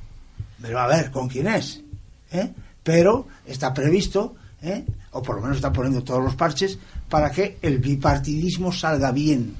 pero 0.60 0.78
a 0.78 0.86
ver 0.86 1.10
con 1.10 1.26
quién 1.26 1.48
es, 1.48 1.82
¿eh? 2.30 2.52
pero 2.82 3.26
está 3.46 3.72
previsto, 3.72 4.36
¿eh? 4.60 4.84
o 5.12 5.22
por 5.22 5.36
lo 5.36 5.42
menos 5.42 5.56
está 5.56 5.72
poniendo 5.72 6.04
todos 6.04 6.22
los 6.22 6.36
parches 6.36 6.78
para 7.08 7.30
que 7.30 7.56
el 7.62 7.78
bipartidismo 7.78 8.70
salga 8.72 9.10
bien 9.10 9.56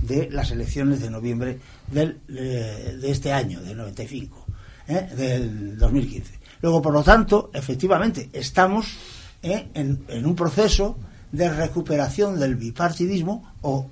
de 0.00 0.30
las 0.30 0.50
elecciones 0.50 1.00
de 1.02 1.10
noviembre 1.10 1.58
del, 1.86 2.18
de 2.26 3.10
este 3.10 3.30
año, 3.30 3.60
del 3.60 3.76
95, 3.76 4.46
¿eh? 4.88 5.06
del 5.14 5.76
2015. 5.76 6.45
Luego, 6.62 6.82
por 6.82 6.92
lo 6.92 7.02
tanto, 7.02 7.50
efectivamente, 7.52 8.30
estamos 8.32 8.96
¿eh? 9.42 9.68
en, 9.74 10.04
en 10.08 10.26
un 10.26 10.34
proceso 10.34 10.98
de 11.32 11.52
recuperación 11.52 12.38
del 12.38 12.56
bipartidismo 12.56 13.52
o 13.62 13.90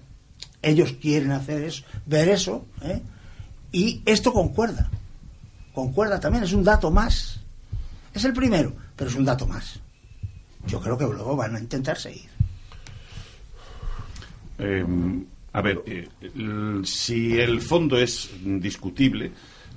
ellos 0.63 0.95
quieren 1.01 1.33
hacer 1.33 1.63
eso, 1.63 1.85
ver 2.07 2.29
eso, 2.29 2.65
¿eh? 2.83 3.03
y 3.73 4.03
esto 4.07 4.33
concuerda. 4.33 4.91
Concuerda 5.75 6.19
también, 6.19 6.45
es 6.45 6.53
un 6.53 6.65
dato 6.65 6.91
más. 6.91 7.41
Es 8.13 8.25
el 8.25 8.33
primero, 8.33 8.73
pero 8.97 9.11
es 9.11 9.17
un 9.17 9.25
dato 9.25 9.47
más. 9.47 9.81
Yo 10.67 10.81
creo 10.81 10.97
que 10.97 11.05
luego 11.05 11.37
van 11.37 11.57
a 11.57 11.61
intentar 11.61 11.99
seguir. 11.99 12.31
Eh, 14.59 14.87
a 15.53 15.61
ver, 15.61 15.83
eh, 15.87 16.09
si 16.85 17.39
el 17.39 17.61
fondo 17.61 17.99
es 17.99 18.31
discutible, 18.43 19.33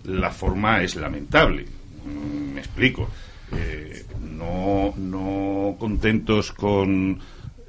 la 0.05 0.31
forma 0.31 0.83
es 0.83 0.95
lamentable. 0.95 1.65
Mm, 2.07 2.53
Me 2.53 2.59
explico. 2.59 3.09
Eh, 3.53 4.03
no, 4.21 4.93
no 4.97 5.75
contentos 5.79 6.51
con 6.51 7.17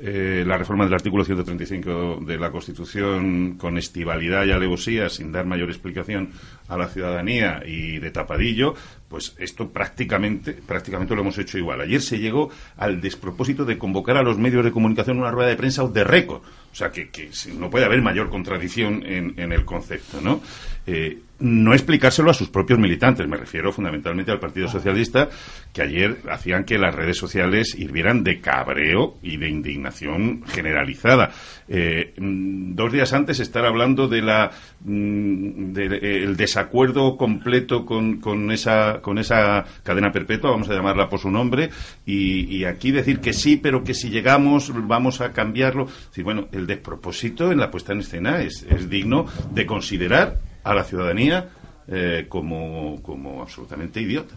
eh, 0.01 0.45
la 0.47 0.57
reforma 0.59 0.85
del 0.85 0.95
artículo 0.95 1.25
135 1.25 2.21
de 2.27 2.37
la 2.37 2.51
Constitución 2.51 3.55
con 3.59 3.79
estivalidad 3.79 4.45
y 4.45 4.51
alevosía, 4.53 5.09
sin 5.09 5.31
dar 5.33 5.47
mayor 5.47 5.69
explicación 5.71 6.31
a 6.69 6.77
la 6.77 6.89
ciudadanía 6.89 7.63
y 7.65 7.99
de 7.99 8.11
tapadillo, 8.11 8.75
pues 9.09 9.35
esto 9.39 9.71
prácticamente, 9.71 10.53
prácticamente 10.53 11.15
lo 11.15 11.21
hemos 11.23 11.39
hecho 11.39 11.59
igual. 11.59 11.81
Ayer 11.81 12.01
se 12.03 12.19
llegó 12.19 12.51
al 12.77 13.01
despropósito 13.01 13.65
de 13.65 13.79
convocar 13.79 14.17
a 14.17 14.23
los 14.23 14.37
medios 14.39 14.65
de 14.65 14.73
comunicación 14.73 15.19
una 15.19 15.31
rueda 15.31 15.49
de 15.49 15.57
prensa 15.57 15.87
de 15.87 16.05
récord. 16.05 16.43
O 16.73 16.75
sea, 16.75 16.91
que, 16.91 17.09
que 17.11 17.31
no 17.57 17.71
puede 17.71 17.85
haber 17.85 18.03
mayor 18.03 18.31
contradicción 18.31 19.03
en, 19.07 19.35
en 19.37 19.53
el 19.53 19.65
concepto, 19.65 20.21
¿no? 20.21 20.41
Eh, 20.87 21.19
no 21.41 21.73
explicárselo 21.73 22.31
a 22.31 22.35
sus 22.35 22.49
propios 22.49 22.79
militantes, 22.79 23.29
me 23.29 23.37
refiero 23.37 23.73
fundamentalmente 23.73 24.33
al 24.33 24.41
Partido 24.41 24.69
Socialista, 24.69 25.29
que 25.73 25.83
ayer 25.83 26.19
hacían 26.31 26.65
que 26.65 26.79
las 26.79 26.95
redes 26.95 27.17
sociales 27.17 27.77
hirvieran 27.79 28.25
de 28.25 28.41
cabreo 28.41 29.19
y 29.23 29.37
de 29.37 29.49
indignación 29.49 30.43
generalizada. 30.47 31.31
Eh, 31.69 32.15
mm, 32.19 32.75
dos 32.75 32.93
días 32.93 33.13
antes 33.13 33.39
estar 33.41 33.65
hablando 33.65 34.09
de 34.09 34.23
la 34.23 34.51
mm, 34.85 35.73
del 35.73 36.05
el 36.05 36.37
desacuerdo 36.37 37.17
completo 37.17 37.85
con, 37.85 38.19
con 38.21 38.51
esa 38.51 39.01
con 39.01 39.19
esa 39.19 39.65
cadena 39.83 40.11
perpetua, 40.11 40.51
vamos 40.51 40.69
a 40.71 40.75
llamarla 40.75 41.09
por 41.09 41.21
su 41.21 41.31
nombre, 41.31 41.71
y, 42.05 42.65
aquí 42.65 42.91
decir 42.91 43.21
que 43.21 43.33
sí, 43.33 43.57
pero 43.57 43.85
que 43.85 43.95
si 43.95 44.11
llegamos 44.11 44.73
vamos 44.87 45.21
a 45.21 45.33
cambiarlo. 45.33 45.87
Decir, 45.87 46.25
bueno, 46.25 46.49
el 46.53 46.67
despropósito 46.67 47.53
en 47.53 47.59
la 47.59 47.71
puesta 47.71 47.93
en 47.93 48.01
escena 48.01 48.43
es, 48.43 48.67
es 48.69 48.91
digno 48.91 49.27
de 49.53 49.67
considerar 49.67 50.39
a 50.69 50.75
la 50.75 50.85
ciudadanía 50.85 51.49
eh, 51.89 52.27
como, 52.29 53.01
como 53.03 53.43
absolutamente 53.43 54.01
idiota. 54.01 54.35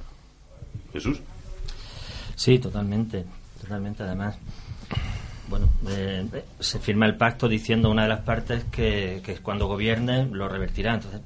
Jesús. 0.93 1.19
Sí, 2.35 2.59
totalmente, 2.59 3.25
totalmente. 3.61 4.03
Además, 4.03 4.37
bueno, 5.47 5.69
eh, 5.87 6.25
eh, 6.33 6.45
se 6.59 6.79
firma 6.79 7.05
el 7.05 7.15
pacto 7.17 7.47
diciendo 7.47 7.89
una 7.89 8.03
de 8.03 8.09
las 8.09 8.21
partes 8.21 8.65
que, 8.65 9.21
que 9.23 9.35
cuando 9.37 9.67
gobierne 9.67 10.25
lo 10.25 10.47
revertirá. 10.47 10.95
Entonces, 10.95 11.21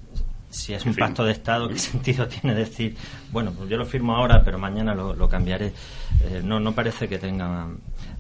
si 0.50 0.74
es 0.74 0.86
un 0.86 0.90
En 0.90 0.96
fin. 0.96 1.00
pacto 1.00 1.24
de 1.24 1.32
Estado, 1.34 1.68
¿qué 1.70 1.78
sentido 1.80 2.28
tiene 2.28 2.56
decir, 2.56 2.96
bueno, 3.32 3.52
pues 3.52 3.70
yo 3.70 3.78
lo 3.78 3.86
firmo 3.86 4.16
ahora, 4.16 4.42
pero 4.44 4.58
mañana 4.58 4.94
lo, 4.96 5.14
lo 5.14 5.30
cambiaré? 5.30 5.74
Eh, 6.24 6.42
no, 6.44 6.60
no 6.60 6.74
parece 6.74 7.08
que 7.08 7.18
tenga 7.20 7.68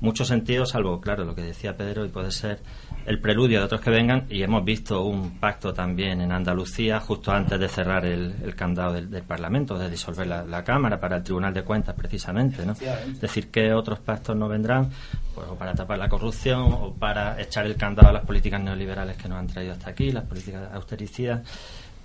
mucho 0.01 0.25
sentido, 0.25 0.65
salvo, 0.65 0.99
claro, 1.01 1.23
lo 1.25 1.33
que 1.35 1.41
decía 1.41 1.75
Pedro, 1.77 2.05
y 2.05 2.09
puede 2.09 2.31
ser 2.31 2.59
el 3.05 3.19
preludio 3.19 3.59
de 3.59 3.65
otros 3.65 3.81
que 3.81 3.89
vengan. 3.89 4.25
Y 4.29 4.41
hemos 4.41 4.63
visto 4.63 5.03
un 5.03 5.39
pacto 5.39 5.73
también 5.73 6.21
en 6.21 6.31
Andalucía, 6.31 6.99
justo 6.99 7.31
antes 7.31 7.59
de 7.59 7.67
cerrar 7.67 8.05
el, 8.05 8.35
el 8.43 8.55
candado 8.55 8.93
del, 8.93 9.09
del 9.09 9.23
Parlamento, 9.23 9.77
de 9.77 9.89
disolver 9.89 10.27
la, 10.27 10.43
la 10.43 10.63
Cámara 10.63 10.99
para 10.99 11.17
el 11.17 11.23
Tribunal 11.23 11.53
de 11.53 11.63
Cuentas, 11.63 11.95
precisamente. 11.95 12.65
¿no? 12.65 12.75
Decir, 13.19 13.51
que 13.51 13.73
otros 13.73 13.99
pactos 13.99 14.35
no 14.35 14.47
vendrán 14.47 14.89
pues, 15.33 15.47
o 15.47 15.55
para 15.55 15.73
tapar 15.73 15.97
la 15.97 16.09
corrupción 16.09 16.73
o 16.73 16.93
para 16.93 17.39
echar 17.41 17.65
el 17.65 17.75
candado 17.75 18.09
a 18.09 18.13
las 18.13 18.25
políticas 18.25 18.61
neoliberales 18.61 19.17
que 19.17 19.29
nos 19.29 19.39
han 19.39 19.47
traído 19.47 19.73
hasta 19.73 19.89
aquí, 19.89 20.11
las 20.11 20.25
políticas 20.25 20.69
austericidas. 20.73 21.41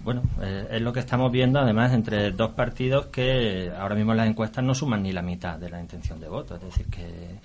Bueno, 0.03 0.23
eh, 0.41 0.67
es 0.71 0.81
lo 0.81 0.93
que 0.93 1.01
estamos 1.01 1.31
viendo 1.31 1.59
además 1.59 1.93
entre 1.93 2.31
dos 2.31 2.53
partidos 2.53 3.07
que 3.07 3.71
ahora 3.79 3.95
mismo 3.95 4.15
las 4.15 4.27
encuestas 4.29 4.65
no 4.65 4.75
suman 4.75 5.03
ni 5.03 5.13
la 5.13 5.21
mitad 5.21 5.59
de 5.59 5.69
la 5.69 5.81
intención 5.81 6.19
de 6.21 6.29
voto. 6.29 6.55
Es 6.55 6.63
decir, 6.63 6.87
que 6.87 7.39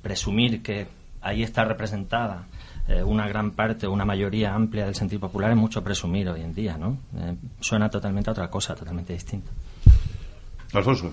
presumir 0.00 0.62
que 0.62 0.86
ahí 1.22 1.42
está 1.42 1.64
representada 1.64 2.46
eh, 2.88 3.02
una 3.02 3.28
gran 3.28 3.52
parte, 3.52 3.86
una 3.86 4.04
mayoría 4.04 4.54
amplia 4.54 4.86
del 4.86 4.94
sentido 4.94 5.20
popular 5.20 5.50
es 5.50 5.56
mucho 5.56 5.82
presumir 5.84 6.28
hoy 6.28 6.40
en 6.40 6.54
día, 6.54 6.76
¿no? 6.76 6.98
Eh, 7.16 7.34
suena 7.60 7.88
totalmente 7.88 8.30
a 8.30 8.32
otra 8.32 8.48
cosa, 8.50 8.74
totalmente 8.74 9.12
distinta. 9.12 9.50
Alfonso. 10.72 11.12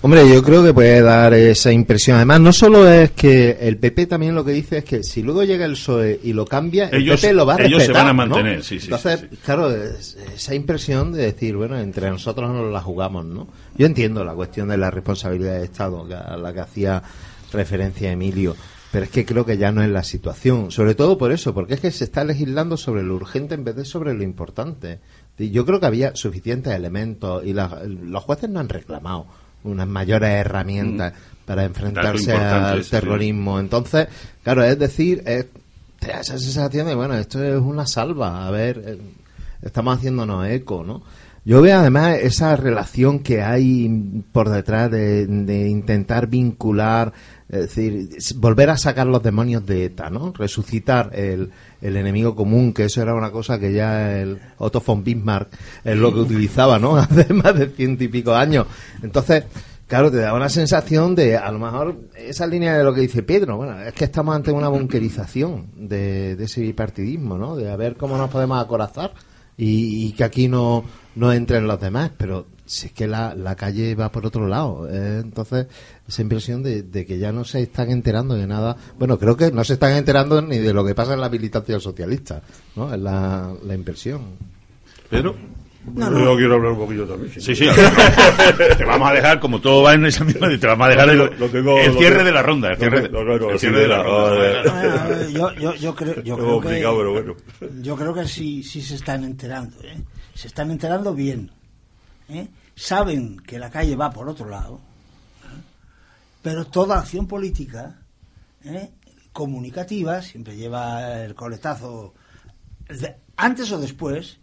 Hombre, 0.00 0.28
yo 0.32 0.40
creo 0.44 0.62
que 0.62 0.72
puede 0.72 1.02
dar 1.02 1.34
esa 1.34 1.72
impresión. 1.72 2.16
Además, 2.18 2.40
no 2.40 2.52
solo 2.52 2.88
es 2.88 3.10
que 3.12 3.58
el 3.60 3.78
PP 3.78 4.06
también 4.06 4.32
lo 4.32 4.44
que 4.44 4.52
dice 4.52 4.78
es 4.78 4.84
que 4.84 5.02
si 5.02 5.22
luego 5.24 5.42
llega 5.42 5.64
el 5.64 5.72
PSOE 5.72 6.20
y 6.22 6.32
lo 6.32 6.44
cambia, 6.46 6.88
el 6.90 7.02
Ellos- 7.02 7.20
PP 7.20 7.32
lo 7.34 7.44
va 7.44 7.56
a 7.56 7.62
ellos 7.64 7.82
se 7.82 7.90
van 7.90 8.06
a 8.06 8.08
¿no? 8.10 8.14
mantener, 8.14 8.62
sí, 8.62 8.78
sí, 8.78 8.86
Entonces, 8.86 9.20
sí, 9.22 9.26
sí. 9.32 9.36
claro, 9.44 9.70
es- 9.74 10.16
esa 10.36 10.54
impresión 10.54 11.12
de 11.12 11.22
decir, 11.24 11.56
bueno, 11.56 11.76
entre 11.80 12.08
nosotros 12.10 12.48
nos 12.48 12.72
la 12.72 12.80
jugamos, 12.80 13.24
¿no? 13.26 13.48
Yo 13.76 13.86
entiendo 13.86 14.22
la 14.24 14.34
cuestión 14.34 14.68
de 14.68 14.76
la 14.76 14.88
responsabilidad 14.92 15.58
de 15.58 15.64
Estado, 15.64 16.06
que- 16.06 16.14
a 16.14 16.36
la 16.36 16.52
que 16.52 16.60
hacía 16.60 17.02
referencia 17.52 18.12
Emilio, 18.12 18.54
pero 18.98 19.04
es 19.04 19.12
que 19.12 19.24
creo 19.24 19.46
que 19.46 19.56
ya 19.56 19.70
no 19.70 19.80
es 19.80 19.88
la 19.88 20.02
situación. 20.02 20.72
Sobre 20.72 20.96
todo 20.96 21.16
por 21.18 21.30
eso, 21.30 21.54
porque 21.54 21.74
es 21.74 21.80
que 21.80 21.92
se 21.92 22.02
está 22.02 22.24
legislando 22.24 22.76
sobre 22.76 23.04
lo 23.04 23.14
urgente 23.14 23.54
en 23.54 23.62
vez 23.62 23.76
de 23.76 23.84
sobre 23.84 24.12
lo 24.12 24.24
importante. 24.24 24.98
Yo 25.38 25.64
creo 25.64 25.78
que 25.78 25.86
había 25.86 26.16
suficientes 26.16 26.74
elementos 26.74 27.44
y 27.46 27.52
la- 27.52 27.80
los 27.84 28.24
jueces 28.24 28.50
no 28.50 28.58
han 28.58 28.68
reclamado 28.68 29.26
unas 29.62 29.86
mayores 29.86 30.30
herramientas 30.30 31.12
para 31.46 31.62
enfrentarse 31.64 32.32
al 32.32 32.82
sí. 32.82 32.90
terrorismo. 32.90 33.60
Entonces, 33.60 34.08
claro, 34.42 34.64
es 34.64 34.76
decir, 34.76 35.22
es, 35.26 35.46
te 36.00 36.08
da 36.08 36.20
esa 36.22 36.36
sensación 36.36 36.88
de, 36.88 36.96
bueno, 36.96 37.14
esto 37.14 37.40
es 37.44 37.60
una 37.60 37.86
salva, 37.86 38.48
a 38.48 38.50
ver, 38.50 38.82
eh, 38.84 38.98
estamos 39.62 39.96
haciéndonos 39.96 40.44
eco, 40.48 40.82
¿no? 40.82 41.02
Yo 41.44 41.62
veo 41.62 41.78
además 41.78 42.18
esa 42.20 42.56
relación 42.56 43.20
que 43.20 43.42
hay 43.42 44.22
por 44.32 44.48
detrás 44.50 44.90
de, 44.90 45.24
de 45.26 45.68
intentar 45.68 46.26
vincular, 46.26 47.12
es 47.48 47.60
decir, 47.60 48.10
volver 48.36 48.70
a 48.70 48.76
sacar 48.76 49.06
los 49.06 49.22
demonios 49.22 49.64
de 49.64 49.86
ETA, 49.86 50.10
¿no? 50.10 50.32
Resucitar 50.32 51.10
el, 51.14 51.50
el 51.80 51.96
enemigo 51.96 52.36
común, 52.36 52.74
que 52.74 52.84
eso 52.84 53.00
era 53.00 53.14
una 53.14 53.30
cosa 53.30 53.58
que 53.58 53.72
ya 53.72 54.18
el 54.18 54.38
Otto 54.58 54.82
von 54.86 55.02
Bismarck 55.02 55.48
es 55.84 55.96
lo 55.96 56.12
que 56.12 56.20
utilizaba, 56.20 56.78
¿no? 56.78 56.96
Hace 56.98 57.32
más 57.32 57.58
de 57.58 57.68
ciento 57.68 58.04
y 58.04 58.08
pico 58.08 58.34
años. 58.34 58.66
Entonces, 59.02 59.44
Claro, 59.88 60.10
te 60.10 60.18
da 60.18 60.34
una 60.34 60.50
sensación 60.50 61.14
de, 61.14 61.38
a 61.38 61.50
lo 61.50 61.58
mejor, 61.58 61.96
esa 62.14 62.46
línea 62.46 62.76
de 62.76 62.84
lo 62.84 62.92
que 62.92 63.00
dice 63.00 63.22
Pedro, 63.22 63.56
bueno, 63.56 63.80
es 63.80 63.94
que 63.94 64.04
estamos 64.04 64.36
ante 64.36 64.52
una 64.52 64.68
bunkerización 64.68 65.68
de, 65.74 66.36
de 66.36 66.44
ese 66.44 66.60
bipartidismo, 66.60 67.38
¿no? 67.38 67.56
De 67.56 67.70
a 67.70 67.76
ver 67.76 67.96
cómo 67.96 68.18
nos 68.18 68.28
podemos 68.28 68.62
acorazar 68.62 69.14
y, 69.56 70.08
y 70.08 70.12
que 70.12 70.24
aquí 70.24 70.46
no, 70.46 70.84
no 71.14 71.32
entren 71.32 71.66
los 71.66 71.80
demás, 71.80 72.10
pero 72.18 72.44
si 72.68 72.86
es 72.88 72.92
que 72.92 73.06
la, 73.08 73.34
la 73.34 73.56
calle 73.56 73.94
va 73.94 74.12
por 74.12 74.26
otro 74.26 74.46
lado. 74.46 74.86
eh, 74.90 75.20
entonces, 75.24 75.66
esa 76.06 76.22
impresión 76.22 76.62
de, 76.62 76.82
de 76.82 77.06
que 77.06 77.18
ya 77.18 77.32
no 77.32 77.44
se 77.44 77.62
están 77.62 77.90
enterando 77.90 78.34
de 78.34 78.46
nada. 78.46 78.76
Bueno, 78.98 79.18
creo 79.18 79.36
que 79.36 79.50
no 79.50 79.64
se 79.64 79.72
están 79.72 79.94
enterando 79.94 80.42
ni 80.42 80.58
de 80.58 80.72
lo 80.74 80.84
que 80.84 80.94
pasa 80.94 81.14
en 81.14 81.20
la 81.20 81.30
militancia 81.30 81.80
socialista, 81.80 82.42
¿no? 82.76 82.92
Es 82.92 83.00
la, 83.00 83.52
la 83.64 83.74
impresión. 83.74 84.20
Pedro. 85.10 85.34
No, 85.94 86.10
Yo 86.12 86.36
quiero 86.36 86.54
hablar 86.56 86.72
un 86.72 86.78
poquillo 86.78 87.06
también. 87.06 87.32
Sí, 87.40 87.54
sí. 87.54 87.64
te 88.76 88.84
vamos 88.84 89.08
a 89.10 89.14
dejar, 89.14 89.40
como 89.40 89.58
todo 89.58 89.84
va 89.84 89.94
en 89.94 90.04
esa 90.04 90.22
misma, 90.22 90.48
te 90.58 90.66
vamos 90.66 90.86
a 90.86 90.90
dejar 90.90 91.08
el, 91.08 91.20
el 91.22 91.96
cierre 91.96 92.24
de 92.24 92.32
la 92.32 92.42
ronda. 92.42 92.72
El 92.72 92.76
cierre, 92.76 92.98
el 93.52 93.58
cierre 93.58 93.80
de 93.80 93.88
la 93.88 94.02
ronda. 94.02 95.28
Yo, 95.30 95.54
yo, 95.54 95.74
yo 95.76 95.94
creo, 95.94 96.22
yo 96.22 96.36
creo 96.36 96.60
que, 96.60 96.82
yo 97.80 97.96
creo 97.96 98.12
que 98.12 98.26
sí, 98.26 98.62
sí 98.62 98.82
se 98.82 98.96
están 98.96 99.24
enterando. 99.24 99.76
¿eh? 99.82 99.96
Se 100.34 100.48
están 100.48 100.70
enterando 100.70 101.14
bien. 101.14 101.50
¿Eh? 102.28 102.48
Saben 102.74 103.38
que 103.40 103.58
la 103.58 103.70
calle 103.70 103.96
va 103.96 104.10
por 104.10 104.28
otro 104.28 104.48
lado. 104.48 104.76
¿eh? 105.44 105.62
Pero 106.42 106.66
toda 106.66 106.98
acción 106.98 107.26
política 107.26 107.96
¿eh? 108.64 108.90
comunicativa 109.32 110.22
siempre 110.22 110.56
lleva 110.56 111.22
el 111.22 111.34
coletazo 111.34 112.14
antes 113.36 113.70
o 113.72 113.78
después 113.78 114.38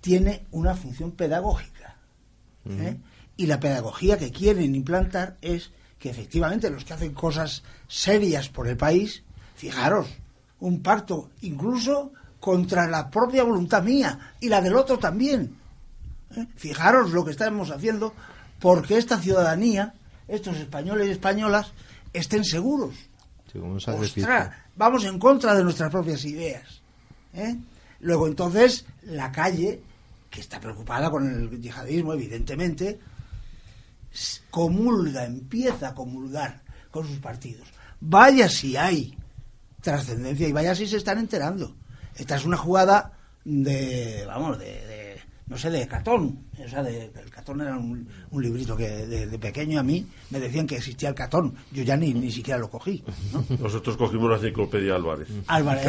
tiene 0.00 0.46
una 0.50 0.74
función 0.74 1.12
pedagógica. 1.12 1.96
Y 3.36 3.46
la 3.46 3.60
pedagogía 3.60 4.18
que 4.18 4.32
quieren 4.32 4.74
implantar 4.74 5.36
es 5.40 5.70
que 6.00 6.10
efectivamente 6.10 6.68
los 6.68 6.84
que 6.84 6.94
hacen 6.94 7.14
cosas 7.14 7.62
serias 7.86 8.48
por 8.48 8.66
el 8.66 8.76
país, 8.76 9.22
fijaros, 9.54 10.08
un 10.58 10.82
pacto 10.82 11.30
incluso 11.42 12.12
contra 12.40 12.86
la 12.86 13.10
propia 13.10 13.44
voluntad 13.44 13.82
mía 13.82 14.34
y 14.40 14.48
la 14.48 14.60
del 14.60 14.76
otro 14.76 14.98
también. 14.98 15.56
¿Eh? 16.34 16.46
Fijaros 16.56 17.12
lo 17.12 17.24
que 17.24 17.30
estamos 17.30 17.70
haciendo 17.70 18.14
porque 18.58 18.96
esta 18.96 19.18
ciudadanía, 19.18 19.94
estos 20.28 20.56
españoles 20.56 21.08
y 21.08 21.10
españolas, 21.10 21.72
estén 22.12 22.44
seguros. 22.44 22.94
vamos 24.76 25.04
en 25.04 25.18
contra 25.18 25.54
de 25.54 25.62
nuestras 25.62 25.90
propias 25.90 26.24
ideas. 26.24 26.82
¿eh? 27.34 27.56
Luego 28.00 28.26
entonces 28.26 28.86
la 29.02 29.30
calle, 29.32 29.80
que 30.30 30.40
está 30.40 30.60
preocupada 30.60 31.10
con 31.10 31.26
el 31.26 31.60
yihadismo, 31.60 32.12
evidentemente, 32.14 32.98
comulga, 34.50 35.24
empieza 35.24 35.88
a 35.88 35.94
comulgar 35.94 36.62
con 36.90 37.06
sus 37.06 37.18
partidos. 37.18 37.68
Vaya 38.00 38.48
si 38.48 38.76
hay 38.76 39.16
trascendencia 39.80 40.48
y 40.48 40.52
vaya 40.52 40.74
si 40.74 40.86
se 40.86 40.96
están 40.96 41.18
enterando. 41.18 41.76
Esta 42.14 42.36
es 42.36 42.44
una 42.44 42.56
jugada 42.56 43.12
de, 43.44 44.24
vamos, 44.26 44.58
de, 44.58 45.05
no 45.48 45.56
sé, 45.56 45.70
de 45.70 45.86
Catón. 45.86 46.46
O 46.64 46.68
sea, 46.68 46.82
de, 46.82 47.04
el 47.04 47.30
Catón 47.30 47.60
era 47.60 47.76
un, 47.76 48.08
librito 48.32 48.76
que 48.76 49.06
de, 49.06 49.38
pequeño 49.38 49.78
a 49.80 49.82
mí 49.82 50.06
me 50.30 50.40
decían 50.40 50.66
que 50.66 50.76
existía 50.76 51.08
el 51.08 51.14
Catón. 51.14 51.54
Yo 51.72 51.82
ya 51.82 51.96
ni, 51.96 52.12
ni 52.12 52.30
siquiera 52.30 52.58
lo 52.58 52.68
cogí. 52.68 53.04
Nosotros 53.60 53.96
cogimos 53.96 54.30
la 54.30 54.36
enciclopedia 54.36 54.96
Álvarez. 54.96 55.28
Álvarez, 55.46 55.86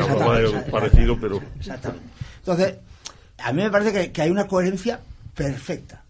parecido, 0.70 1.20
pero... 1.20 1.42
Exactamente. 1.58 2.08
Entonces, 2.40 2.76
a 3.40 3.52
mí 3.52 3.64
me 3.64 3.72
parece 3.72 4.12
que, 4.12 4.22
hay 4.22 4.30
una 4.30 4.48
coherencia 4.48 5.00
perfecta, 5.34 6.04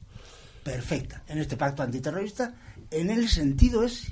perfecta, 0.63 1.23
en 1.27 1.39
este 1.39 1.57
pacto 1.57 1.83
antiterrorista, 1.83 2.53
en 2.91 3.09
el 3.09 3.27
sentido 3.27 3.83
es 3.83 4.11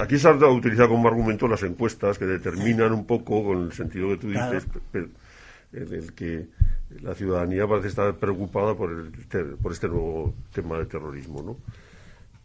aquí 0.00 0.18
se 0.18 0.28
ha 0.28 0.32
utilizado 0.32 0.88
como 0.88 1.08
argumento 1.08 1.46
las 1.46 1.62
encuestas 1.62 2.18
que 2.18 2.24
determinan 2.24 2.92
un 2.92 3.04
poco, 3.04 3.44
con 3.44 3.64
el 3.64 3.72
sentido 3.72 4.08
que 4.08 4.16
tú 4.16 4.28
dices, 4.28 4.66
en 4.94 5.94
el 5.94 6.12
que 6.14 6.48
la 7.02 7.14
ciudadanía 7.14 7.66
parece 7.66 7.88
estar 7.88 8.14
preocupada 8.16 8.74
por, 8.74 8.90
el, 8.90 9.56
por 9.56 9.72
este 9.72 9.88
nuevo 9.88 10.34
tema 10.52 10.78
de 10.78 10.86
terrorismo, 10.86 11.42
¿no? 11.42 11.56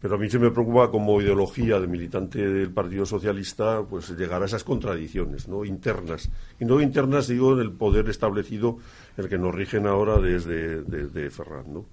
Pero 0.00 0.16
a 0.16 0.18
mí 0.18 0.28
se 0.28 0.38
me 0.38 0.50
preocupa 0.50 0.90
como 0.90 1.20
ideología 1.20 1.80
de 1.80 1.86
militante 1.86 2.46
del 2.46 2.70
Partido 2.70 3.06
Socialista, 3.06 3.82
pues 3.82 4.10
llegar 4.10 4.42
a 4.42 4.44
esas 4.44 4.62
contradicciones, 4.62 5.48
¿no? 5.48 5.64
Internas. 5.64 6.30
Y 6.60 6.66
no 6.66 6.80
internas, 6.80 7.28
digo, 7.28 7.54
en 7.54 7.60
el 7.60 7.72
poder 7.72 8.08
establecido, 8.10 8.78
el 9.16 9.28
que 9.28 9.38
nos 9.38 9.54
rigen 9.54 9.86
ahora 9.86 10.18
desde 10.18 10.82
de, 10.82 11.30
Ferran. 11.30 11.84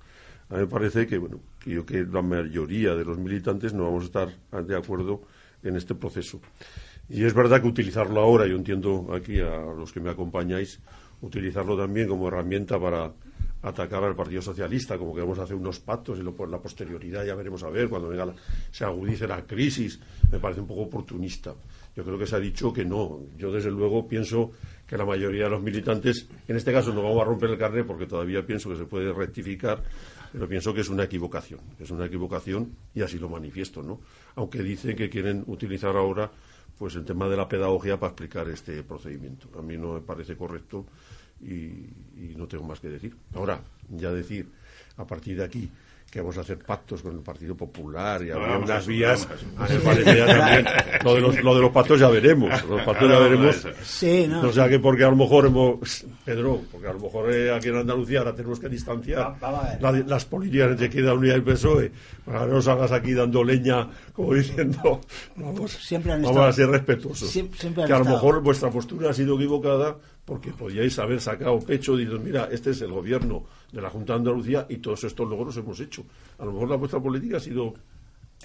A 0.50 0.56
mí 0.56 0.60
me 0.60 0.68
parece 0.68 1.08
que, 1.08 1.18
bueno, 1.18 1.40
que 1.60 1.72
yo 1.72 1.86
que 1.86 2.04
la 2.04 2.22
mayoría 2.22 2.94
de 2.94 3.06
los 3.06 3.18
militantes 3.18 3.74
no 3.74 3.86
vamos 3.86 4.04
a 4.04 4.06
estar 4.06 4.66
de 4.66 4.76
acuerdo 4.76 5.22
en 5.64 5.78
este 5.78 5.96
proceso. 5.96 6.42
Y 7.10 7.24
es 7.24 7.34
verdad 7.34 7.62
que 7.62 7.68
utilizarlo 7.68 8.20
ahora, 8.20 8.46
yo 8.48 8.56
entiendo 8.56 9.14
aquí 9.14 9.40
a 9.40 9.58
los 9.78 9.92
que 9.92 10.02
me 10.02 10.10
acompañáis, 10.10 10.80
utilizarlo 11.24 11.78
también 11.78 12.08
como 12.08 12.28
herramienta 12.28 12.80
para 12.80 13.12
atacar 13.64 14.04
al 14.04 14.16
Partido 14.16 14.42
Socialista, 14.42 14.98
como 14.98 15.16
que 15.16 15.22
vamos 15.22 15.40
a 15.40 15.44
hacer 15.44 15.56
unos 15.56 15.80
pactos 15.80 16.20
y 16.20 16.22
lo, 16.22 16.36
por 16.36 16.50
la 16.50 16.62
posterioridad 16.62 17.26
ya 17.26 17.34
veremos 17.34 17.64
a 17.64 17.70
ver, 17.70 17.88
cuando 17.88 18.10
venga 18.10 18.34
se 18.70 18.84
agudice 18.84 19.26
la 19.26 19.46
crisis, 19.46 20.00
me 20.30 20.38
parece 20.40 20.60
un 20.60 20.68
poco 20.68 20.82
oportunista. 20.82 21.56
Yo 21.96 22.04
creo 22.04 22.18
que 22.18 22.28
se 22.28 22.36
ha 22.36 22.40
dicho 22.40 22.74
que 22.74 22.84
no. 22.84 23.22
Yo, 23.38 23.52
desde 23.52 23.72
luego, 23.72 24.08
pienso 24.08 24.52
que 24.86 24.98
la 24.98 25.06
mayoría 25.06 25.46
de 25.46 25.52
los 25.52 25.62
militantes, 25.62 26.28
en 26.48 26.56
este 26.58 26.74
caso 26.74 26.92
no 26.94 27.04
vamos 27.04 27.22
a 27.22 27.26
romper 27.26 27.52
el 27.52 27.58
carnet 27.58 27.86
porque 27.86 28.06
todavía 28.06 28.46
pienso 28.46 28.70
que 28.70 28.76
se 28.76 28.86
puede 28.86 29.14
rectificar, 29.14 29.82
pero 30.34 30.48
pienso 30.50 30.74
que 30.74 30.82
es 30.82 30.90
una 30.90 31.04
equivocación, 31.04 31.62
es 31.80 31.90
una 31.90 32.08
equivocación 32.08 32.76
y 32.94 33.02
así 33.02 33.18
lo 33.18 33.30
manifiesto, 33.30 33.82
¿no? 33.82 34.02
Aunque 34.36 34.62
dicen 34.62 34.96
que 34.98 35.10
quieren 35.10 35.44
utilizar 35.48 35.96
ahora 35.96 36.30
pues 36.78 36.96
el 36.96 37.06
tema 37.06 37.28
de 37.28 37.38
la 37.38 37.48
pedagogía 37.48 38.00
para 38.00 38.12
explicar 38.12 38.50
este 38.50 38.84
procedimiento. 38.84 39.48
A 39.58 39.62
mí 39.62 39.78
no 39.78 39.94
me 39.94 40.02
parece 40.02 40.36
correcto 40.36 40.86
y, 41.42 41.90
no 42.38 42.48
tengo 42.48 42.64
más 42.64 42.80
que 42.80 42.90
decir. 42.90 43.16
Ahora, 43.36 43.62
ya 43.90 44.12
decir, 44.12 44.50
a 44.98 45.06
partir 45.06 45.38
de 45.38 45.44
aquí, 45.44 45.70
que 46.14 46.22
vamos 46.22 46.38
a 46.38 46.42
hacer 46.42 46.60
pactos 46.60 47.02
con 47.02 47.14
el 47.16 47.22
Partido 47.22 47.58
Popular 47.58 48.24
y 48.24 48.30
habría 48.30 48.60
unas 48.60 48.86
vías. 48.86 49.28
también. 49.58 50.66
Lo 51.04 51.16
de, 51.16 51.22
los, 51.22 51.44
lo 51.44 51.56
de 51.56 51.62
los 51.62 51.72
pactos 51.72 52.00
ya 52.00 52.08
veremos. 52.08 52.52
Los 52.70 52.84
pactos 52.84 53.10
ya 53.10 53.18
veremos. 53.18 53.68
Sí, 53.82 54.28
no. 54.30 54.42
O 54.42 54.54
sea 54.54 54.70
que 54.70 54.78
porque 54.78 55.04
a 55.06 55.10
lo 55.10 55.16
mejor 55.16 55.48
hemos. 55.48 56.06
Pedro, 56.24 56.62
porque 56.72 56.88
a 56.88 56.94
lo 56.94 57.00
mejor 57.00 57.34
eh, 57.34 57.52
aquí 57.52 57.70
en 57.70 57.78
Andalucía 57.78 58.20
ahora 58.20 58.36
tenemos 58.36 58.60
que 58.60 58.70
distanciar 58.70 59.38
las 59.80 60.26
políticas 60.26 60.70
entre 60.70 60.86
Izquierda 60.86 61.16
Unida 61.16 61.34
y 61.34 61.38
el 61.38 61.44
PSOE. 61.44 61.92
Para 62.24 62.42
que 62.42 62.46
no 62.46 62.54
nos 62.54 62.68
hagas 62.68 62.92
aquí 62.92 63.14
dando 63.14 63.44
leña, 63.44 63.90
como 64.14 64.36
diciendo. 64.36 65.02
Vamos, 65.36 65.72
siempre 65.72 66.12
vamos 66.12 66.38
a 66.38 66.54
ser 66.54 66.68
respetuosos. 66.70 67.34
que 67.34 67.92
a 67.94 67.98
lo 68.00 68.06
mejor 68.06 68.42
vuestra 68.44 68.70
postura 68.70 69.10
ha 69.10 69.14
sido 69.14 69.36
equivocada 69.36 69.98
porque 70.26 70.52
podíais 70.52 70.98
haber 71.00 71.20
sacado 71.20 71.60
pecho 71.60 72.00
y 72.00 72.06
mira, 72.06 72.48
este 72.52 72.72
es 72.72 72.82
el 72.82 72.92
gobierno 72.92 73.44
de 73.72 73.82
la 73.82 73.90
Junta 73.90 74.14
de 74.14 74.20
Andalucía 74.20 74.66
y 74.70 74.78
todos 74.78 75.04
estos 75.04 75.30
logros 75.30 75.58
hemos 75.58 75.80
hecho. 75.80 76.04
A 76.40 76.46
lo 76.46 76.54
mejor 76.54 76.70
la 76.70 76.76
vuestra 76.78 77.00
política 77.00 77.38
ha 77.38 77.40
sido 77.40 77.74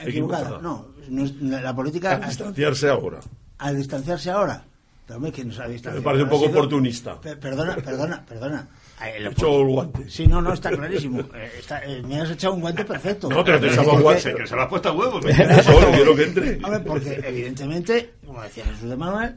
equivocada. 0.00 0.58
No, 0.60 0.88
la 1.08 1.74
política... 1.74 2.16
Al 2.16 2.28
distanciarse 2.28 2.88
ahora. 2.88 3.20
Al 3.58 3.76
distanciarse 3.76 4.30
ahora. 4.30 4.64
Pero 5.08 5.20
me, 5.20 5.32
parece 5.32 6.22
un 6.24 6.28
poco 6.28 6.46
oportunista. 6.46 7.18
Perdona, 7.18 7.76
perdona, 7.76 8.26
perdona. 8.26 8.68
He 9.02 9.26
hecho 9.26 9.62
el 9.62 9.68
guante. 9.68 10.10
Sí, 10.10 10.26
no, 10.26 10.42
no, 10.42 10.52
está 10.52 10.70
clarísimo. 10.70 11.20
Eh, 11.34 11.62
eh, 11.86 12.02
me 12.06 12.20
has 12.20 12.30
echado 12.30 12.54
un 12.54 12.60
guante 12.60 12.84
perfecto. 12.84 13.28
No, 13.30 13.42
pero 13.42 13.58
te 13.58 13.68
echaba 13.68 13.94
un 13.94 14.02
guante, 14.02 14.34
que 14.34 14.46
se 14.46 14.54
lo 14.54 14.62
has 14.62 14.68
puesto 14.68 14.88
a 14.90 14.92
huevo. 14.92 15.20
Solo 15.62 15.90
quiero 15.92 16.14
que 16.14 16.24
entre. 16.24 16.60
A 16.62 16.70
ver, 16.70 16.84
porque 16.84 17.22
evidentemente, 17.24 18.14
como 18.26 18.42
decía 18.42 18.64
Jesús 18.64 18.90
de 18.90 18.96
Manuel, 18.96 19.36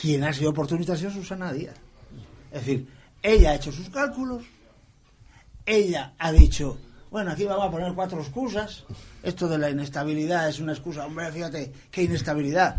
quien 0.00 0.24
ha 0.24 0.32
sido 0.32 0.50
oportunista 0.50 0.92
ha 0.92 0.96
sido 0.96 1.10
Susana 1.10 1.52
Díaz. 1.52 1.74
Es 2.52 2.60
decir, 2.60 2.88
ella 3.22 3.50
ha 3.50 3.54
hecho 3.56 3.72
sus 3.72 3.90
cálculos, 3.90 4.44
ella 5.66 6.14
ha 6.18 6.32
dicho, 6.32 6.78
bueno, 7.10 7.32
aquí 7.32 7.44
vamos 7.44 7.66
a 7.66 7.70
poner 7.70 7.92
cuatro 7.94 8.20
excusas, 8.20 8.84
esto 9.22 9.48
de 9.48 9.58
la 9.58 9.70
inestabilidad 9.70 10.48
es 10.48 10.60
una 10.60 10.72
excusa, 10.72 11.06
hombre, 11.06 11.30
fíjate, 11.32 11.72
qué 11.90 12.04
inestabilidad, 12.04 12.76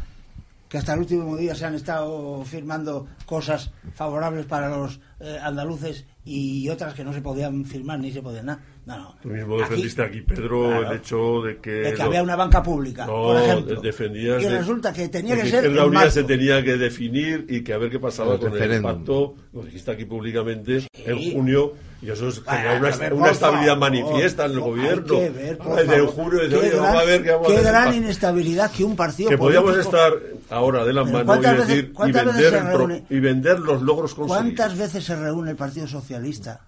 que 0.69 0.77
hasta 0.77 0.93
el 0.93 0.99
último 0.99 1.35
día 1.35 1.55
se 1.55 1.65
han 1.65 1.75
estado 1.75 2.43
firmando 2.45 3.07
cosas 3.25 3.71
favorables 3.93 4.45
para 4.45 4.69
los 4.69 4.99
eh, 5.19 5.37
andaluces 5.41 6.05
y 6.23 6.69
otras 6.69 6.93
que 6.93 7.03
no 7.03 7.11
se 7.11 7.21
podían 7.21 7.65
firmar 7.65 7.99
ni 7.99 8.11
se 8.11 8.21
podían 8.21 8.45
nada. 8.45 8.63
No, 8.89 8.97
no. 8.97 9.15
Tú 9.21 9.29
mismo 9.29 9.55
defendiste 9.59 10.01
aquí, 10.01 10.21
Pedro, 10.21 10.81
el 10.81 10.97
hecho 10.97 11.43
de 11.43 11.57
que... 11.57 11.69
De 11.69 11.93
que 11.93 12.01
había 12.01 12.23
una 12.23 12.35
banca 12.35 12.63
pública, 12.63 13.05
por 13.05 13.39
ejemplo. 13.39 13.79
Defendías 13.81 14.41
y 14.41 14.47
resulta 14.47 14.91
que 14.91 15.09
tenía 15.09 15.35
que 15.35 15.47
ser... 15.47 15.71
la 15.71 15.85
unidad 15.85 16.09
se 16.09 16.23
tenía 16.23 16.63
que 16.63 16.75
definir 16.75 17.45
y 17.47 17.61
que 17.61 17.73
a 17.73 17.77
ver 17.77 17.91
qué 17.91 17.99
pasaba 17.99 18.39
con 18.39 18.59
el 18.59 18.81
pacto, 18.81 19.35
lo 19.53 19.61
dijiste 19.61 19.91
aquí 19.91 20.05
públicamente, 20.05 20.87
en 20.91 21.33
junio, 21.33 21.73
y 22.01 22.09
eso 22.09 22.29
es 22.29 22.39
una, 22.39 23.29
estabilidad 23.29 23.77
manifiesta 23.77 24.45
en 24.45 24.53
el 24.53 24.59
gobierno. 24.59 25.13
Hay 25.13 25.25
que 25.25 25.29
ver, 25.29 25.57
por 25.59 25.85
de 25.85 25.99
junio, 25.99 26.39
de 26.39 26.59
qué, 26.59 26.69
gran, 26.69 26.95
a 26.95 27.03
ver 27.03 27.23
qué, 27.23 27.37
qué 27.45 27.61
gran 27.61 27.93
inestabilidad 27.93 28.71
que 28.71 28.83
un 28.83 28.95
partido 28.95 29.29
Que 29.29 29.37
podíamos 29.37 29.77
estar 29.77 30.13
ahora 30.49 30.83
de 30.83 30.93
la 30.93 31.03
mano 31.03 31.35
y, 31.35 31.57
decir, 31.57 31.93
y, 31.95 32.11
vender 32.11 33.03
y 33.07 33.19
vender 33.19 33.59
los 33.59 33.83
logros 33.83 34.15
conseguidos. 34.15 34.55
¿Cuántas 34.55 34.75
veces 34.75 35.03
se 35.03 35.15
reúne 35.15 35.51
el 35.51 35.57
Partido 35.57 35.87
Socialista? 35.87 36.61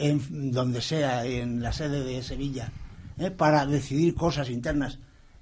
En 0.00 0.50
donde 0.52 0.80
sea, 0.80 1.24
en 1.24 1.62
la 1.62 1.72
sede 1.72 2.02
de 2.04 2.22
Sevilla, 2.22 2.72
¿eh? 3.18 3.30
para 3.30 3.66
decidir 3.66 4.14
cosas 4.14 4.48
internas 4.50 4.98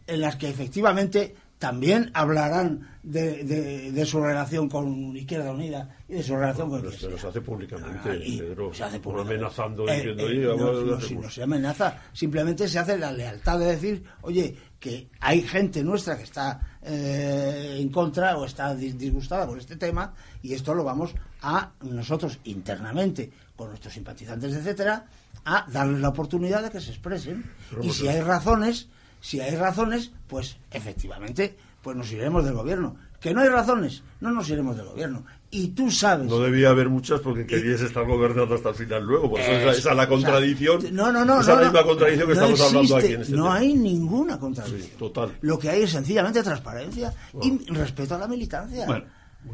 en 0.07 0.21
las 0.21 0.37
que 0.37 0.49
efectivamente 0.49 1.35
también 1.59 2.11
hablarán 2.15 2.89
de, 3.03 3.43
de, 3.43 3.91
de 3.91 4.07
su 4.07 4.21
relación 4.23 4.69
con 4.69 5.17
Izquierda 5.17 5.51
Unida 5.51 5.97
y 6.09 6.15
de 6.15 6.23
su 6.23 6.37
relación 6.37 6.71
con 6.71 6.79
Pero, 6.81 6.89
Iglesia. 6.91 7.09
pero 7.09 7.21
se 7.21 7.27
hace 7.29 7.41
públicamente, 7.41 8.11
Ah, 8.11 8.17
y 8.25 8.39
Pedro. 8.39 8.73
se 8.73 8.85
hace 8.85 9.01
por 9.01 9.15
públicamente. 9.15 9.45
amenazando 9.45 9.89
Eh, 9.89 9.97
diciendo, 9.97 10.23
eh, 10.23 10.27
"Oye, 10.27 10.57
no, 10.57 10.73
no, 10.85 11.01
si 11.01 11.15
un-". 11.15 11.23
no 11.23 11.31
se 11.31 11.43
amenaza, 11.43 11.99
simplemente 12.13 12.69
se 12.69 12.79
hace 12.79 12.97
la 12.97 13.11
lealtad 13.11 13.59
de 13.59 13.67
decir, 13.67 14.05
oye, 14.23 14.57
que 14.79 15.09
hay 15.19 15.43
gente 15.43 15.83
nuestra 15.83 16.17
que 16.17 16.23
está 16.23 16.79
eh, 16.83 17.77
en 17.81 17.89
contra 17.89 18.39
o 18.39 18.45
está 18.45 18.75
dis- 18.77 18.97
disgustada 18.97 19.45
por 19.45 19.59
este 19.59 19.75
tema 19.77 20.15
y 20.43 20.55
esto 20.55 20.73
lo 20.75 20.85
vamos 20.85 21.13
a 21.43 21.73
nosotros 21.83 22.39
internamente, 22.45 23.31
con 23.59 23.71
nuestros 23.71 23.93
simpatizantes, 23.93 24.55
etcétera, 24.55 25.05
a 25.45 25.67
darles 25.71 26.01
la 26.01 26.11
oportunidad 26.11 26.63
de 26.63 26.71
que 26.71 26.81
se 26.81 26.91
expresen. 26.91 27.45
Y 27.83 27.91
si 27.91 28.07
hay 28.07 28.21
razones, 28.21 28.89
si 29.21 29.41
hay 29.41 29.57
razones, 29.57 30.13
pues 30.29 30.57
efectivamente, 30.71 31.57
pues 31.83 31.97
nos 31.97 32.11
iremos 32.13 32.45
del 32.45 32.55
gobierno. 32.55 32.97
Que 33.21 33.35
no 33.35 33.41
hay 33.41 33.49
razones, 33.49 34.05
no 34.21 34.31
nos 34.31 34.49
iremos 34.49 34.77
del 34.77 34.87
gobierno. 34.87 35.25
Y 35.51 35.69
tú 35.69 35.91
sabes. 35.91 36.29
No 36.29 36.39
debía 36.39 36.69
haber 36.71 36.89
muchas 36.89 37.21
porque 37.21 37.47
querías 37.47 37.81
estar 37.81 38.07
gobernando 38.07 38.55
hasta 38.55 38.69
el 38.69 38.75
final 38.77 39.03
luego. 39.03 39.29
Por 39.31 39.41
eso 39.41 39.51
esa, 39.51 39.71
esa 39.73 39.79
es 39.79 39.85
la 39.87 39.93
o 39.93 39.97
sea, 39.97 40.09
contradicción. 40.09 40.95
no, 40.95 41.11
no, 41.11 41.25
no. 41.25 41.41
Esa 41.41 41.55
no, 41.55 41.61
la 41.63 41.65
misma 41.65 41.81
no. 41.81 41.87
contradicción 41.89 42.29
que 42.29 42.35
No 42.37 42.41
estamos 42.47 42.61
hablando 42.61 42.97
aquí 42.97 43.13
en 43.15 43.21
este 43.23 43.33
No 43.37 43.43
tema. 43.45 43.57
hay 43.57 43.75
ninguna 43.75 44.39
contradicción. 44.39 44.83
Sí, 44.83 44.97
total. 44.97 45.33
Lo 45.41 45.59
que 45.59 45.69
hay 45.69 45.83
es 45.83 45.91
sencillamente 45.91 46.45
transparencia 46.45 47.13
y 47.43 47.59
respeto 47.73 48.15
a 48.15 48.19
la 48.19 48.29
militancia. 48.29 48.87
Bueno, 48.87 49.05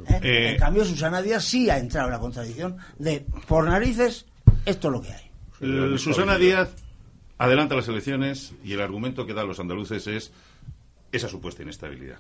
¿Eh? 0.08 0.20
eh, 0.22 0.50
en 0.52 0.58
cambio, 0.58 0.84
Susana 0.84 1.22
Díaz 1.22 1.44
sí 1.44 1.70
ha 1.70 1.78
entrado 1.78 2.08
en 2.08 2.12
la 2.12 2.20
contradicción 2.20 2.76
de, 2.98 3.24
por 3.46 3.64
narices, 3.64 4.26
esto 4.64 4.88
es 4.88 4.92
lo 4.92 5.02
que 5.02 5.12
hay. 5.12 5.98
Susana 5.98 6.36
Díaz 6.36 6.74
adelanta 7.38 7.74
las 7.74 7.88
elecciones 7.88 8.52
y 8.64 8.72
el 8.72 8.80
argumento 8.80 9.26
que 9.26 9.34
dan 9.34 9.46
los 9.46 9.60
andaluces 9.60 10.06
es 10.06 10.32
esa 11.12 11.28
supuesta 11.28 11.62
inestabilidad. 11.62 12.18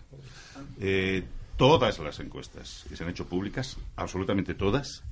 Eh, 0.80 1.24
todas 1.56 1.98
las 1.98 2.20
encuestas 2.20 2.84
que 2.88 2.96
se 2.96 3.04
han 3.04 3.10
hecho 3.10 3.26
públicas, 3.26 3.76
absolutamente 3.96 4.54
todas, 4.54 5.02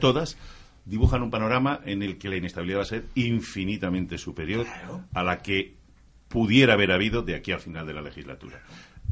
todas, 0.00 0.36
dibujan 0.84 1.22
un 1.22 1.30
panorama 1.30 1.80
en 1.84 2.02
el 2.02 2.18
que 2.18 2.28
la 2.28 2.36
inestabilidad 2.36 2.78
va 2.78 2.82
a 2.82 2.86
ser 2.86 3.04
infinitamente 3.14 4.18
superior 4.18 4.66
a 5.12 5.22
la 5.22 5.42
que 5.42 5.74
pudiera 6.28 6.74
haber 6.74 6.92
habido 6.92 7.22
de 7.22 7.34
aquí 7.34 7.52
al 7.52 7.60
final 7.60 7.86
de 7.86 7.94
la 7.94 8.02
legislatura. 8.02 8.60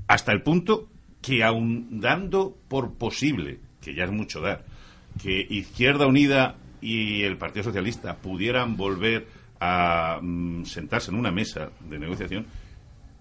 Hasta 0.06 0.32
el 0.32 0.42
punto 0.42 0.88
que 1.22 1.44
aun 1.44 2.00
dando 2.00 2.56
por 2.68 2.94
posible, 2.94 3.60
que 3.80 3.94
ya 3.94 4.04
es 4.04 4.10
mucho 4.10 4.40
dar, 4.40 4.64
que 5.22 5.46
Izquierda 5.48 6.06
Unida 6.06 6.56
y 6.80 7.22
el 7.22 7.36
Partido 7.36 7.64
Socialista 7.64 8.16
pudieran 8.16 8.76
volver 8.76 9.26
a 9.60 10.18
mm, 10.22 10.64
sentarse 10.64 11.10
en 11.10 11.18
una 11.18 11.30
mesa 11.30 11.70
de 11.88 11.98
negociación, 11.98 12.46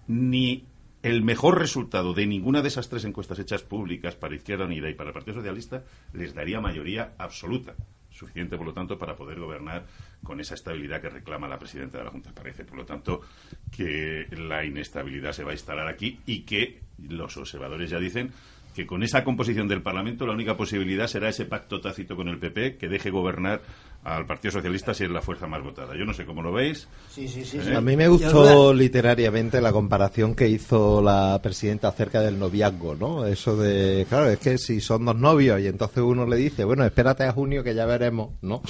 ni 0.08 0.64
el 1.02 1.22
mejor 1.22 1.58
resultado 1.58 2.12
de 2.12 2.26
ninguna 2.26 2.62
de 2.62 2.68
esas 2.68 2.88
tres 2.88 3.04
encuestas 3.04 3.38
hechas 3.38 3.62
públicas 3.62 4.16
para 4.16 4.34
Izquierda 4.34 4.66
Unida 4.66 4.88
y 4.90 4.94
para 4.94 5.10
el 5.10 5.14
Partido 5.14 5.36
Socialista 5.36 5.84
les 6.12 6.34
daría 6.34 6.60
mayoría 6.60 7.14
absoluta, 7.18 7.74
suficiente, 8.20 8.56
por 8.56 8.66
lo 8.66 8.72
tanto, 8.72 8.98
para 8.98 9.16
poder 9.16 9.40
gobernar 9.40 9.86
con 10.22 10.40
esa 10.40 10.54
estabilidad 10.54 11.00
que 11.00 11.10
reclama 11.10 11.48
la 11.48 11.58
presidenta 11.58 11.98
de 11.98 12.04
la 12.04 12.10
Junta. 12.10 12.32
Parece, 12.32 12.64
por 12.64 12.76
lo 12.76 12.84
tanto, 12.84 13.22
que 13.70 14.26
la 14.36 14.64
inestabilidad 14.64 15.32
se 15.32 15.44
va 15.44 15.50
a 15.50 15.54
instalar 15.54 15.88
aquí 15.88 16.20
y 16.26 16.42
que 16.42 16.82
los 16.98 17.36
observadores 17.36 17.90
ya 17.90 17.98
dicen 17.98 18.30
que 18.74 18.86
con 18.86 19.02
esa 19.02 19.24
composición 19.24 19.66
del 19.66 19.82
Parlamento 19.82 20.26
la 20.26 20.34
única 20.34 20.56
posibilidad 20.56 21.08
será 21.08 21.28
ese 21.28 21.44
pacto 21.44 21.80
tácito 21.80 22.14
con 22.14 22.28
el 22.28 22.38
PP 22.38 22.76
que 22.76 22.88
deje 22.88 23.10
gobernar 23.10 23.62
al 24.02 24.24
Partido 24.26 24.52
Socialista 24.52 24.94
si 24.94 25.04
es 25.04 25.10
la 25.10 25.20
fuerza 25.20 25.46
más 25.46 25.62
votada. 25.62 25.94
Yo 25.96 26.04
no 26.06 26.14
sé 26.14 26.24
cómo 26.24 26.40
lo 26.42 26.52
veis. 26.52 26.88
Sí, 27.10 27.28
sí, 27.28 27.44
sí. 27.44 27.58
¿Eh? 27.58 27.74
A 27.76 27.80
mí 27.80 27.96
me 27.96 28.08
gustó 28.08 28.72
literariamente 28.72 29.60
la 29.60 29.72
comparación 29.72 30.34
que 30.34 30.48
hizo 30.48 31.02
la 31.02 31.38
presidenta 31.42 31.88
acerca 31.88 32.20
del 32.22 32.38
noviazgo, 32.38 32.94
¿no? 32.94 33.26
Eso 33.26 33.56
de, 33.56 34.06
claro, 34.08 34.30
es 34.30 34.38
que 34.38 34.56
si 34.58 34.80
son 34.80 35.04
dos 35.04 35.16
novios 35.16 35.60
y 35.60 35.66
entonces 35.66 35.98
uno 36.02 36.26
le 36.26 36.36
dice, 36.36 36.64
bueno, 36.64 36.84
espérate 36.84 37.24
a 37.24 37.32
junio 37.32 37.62
que 37.62 37.74
ya 37.74 37.84
veremos, 37.86 38.30
¿no? 38.42 38.62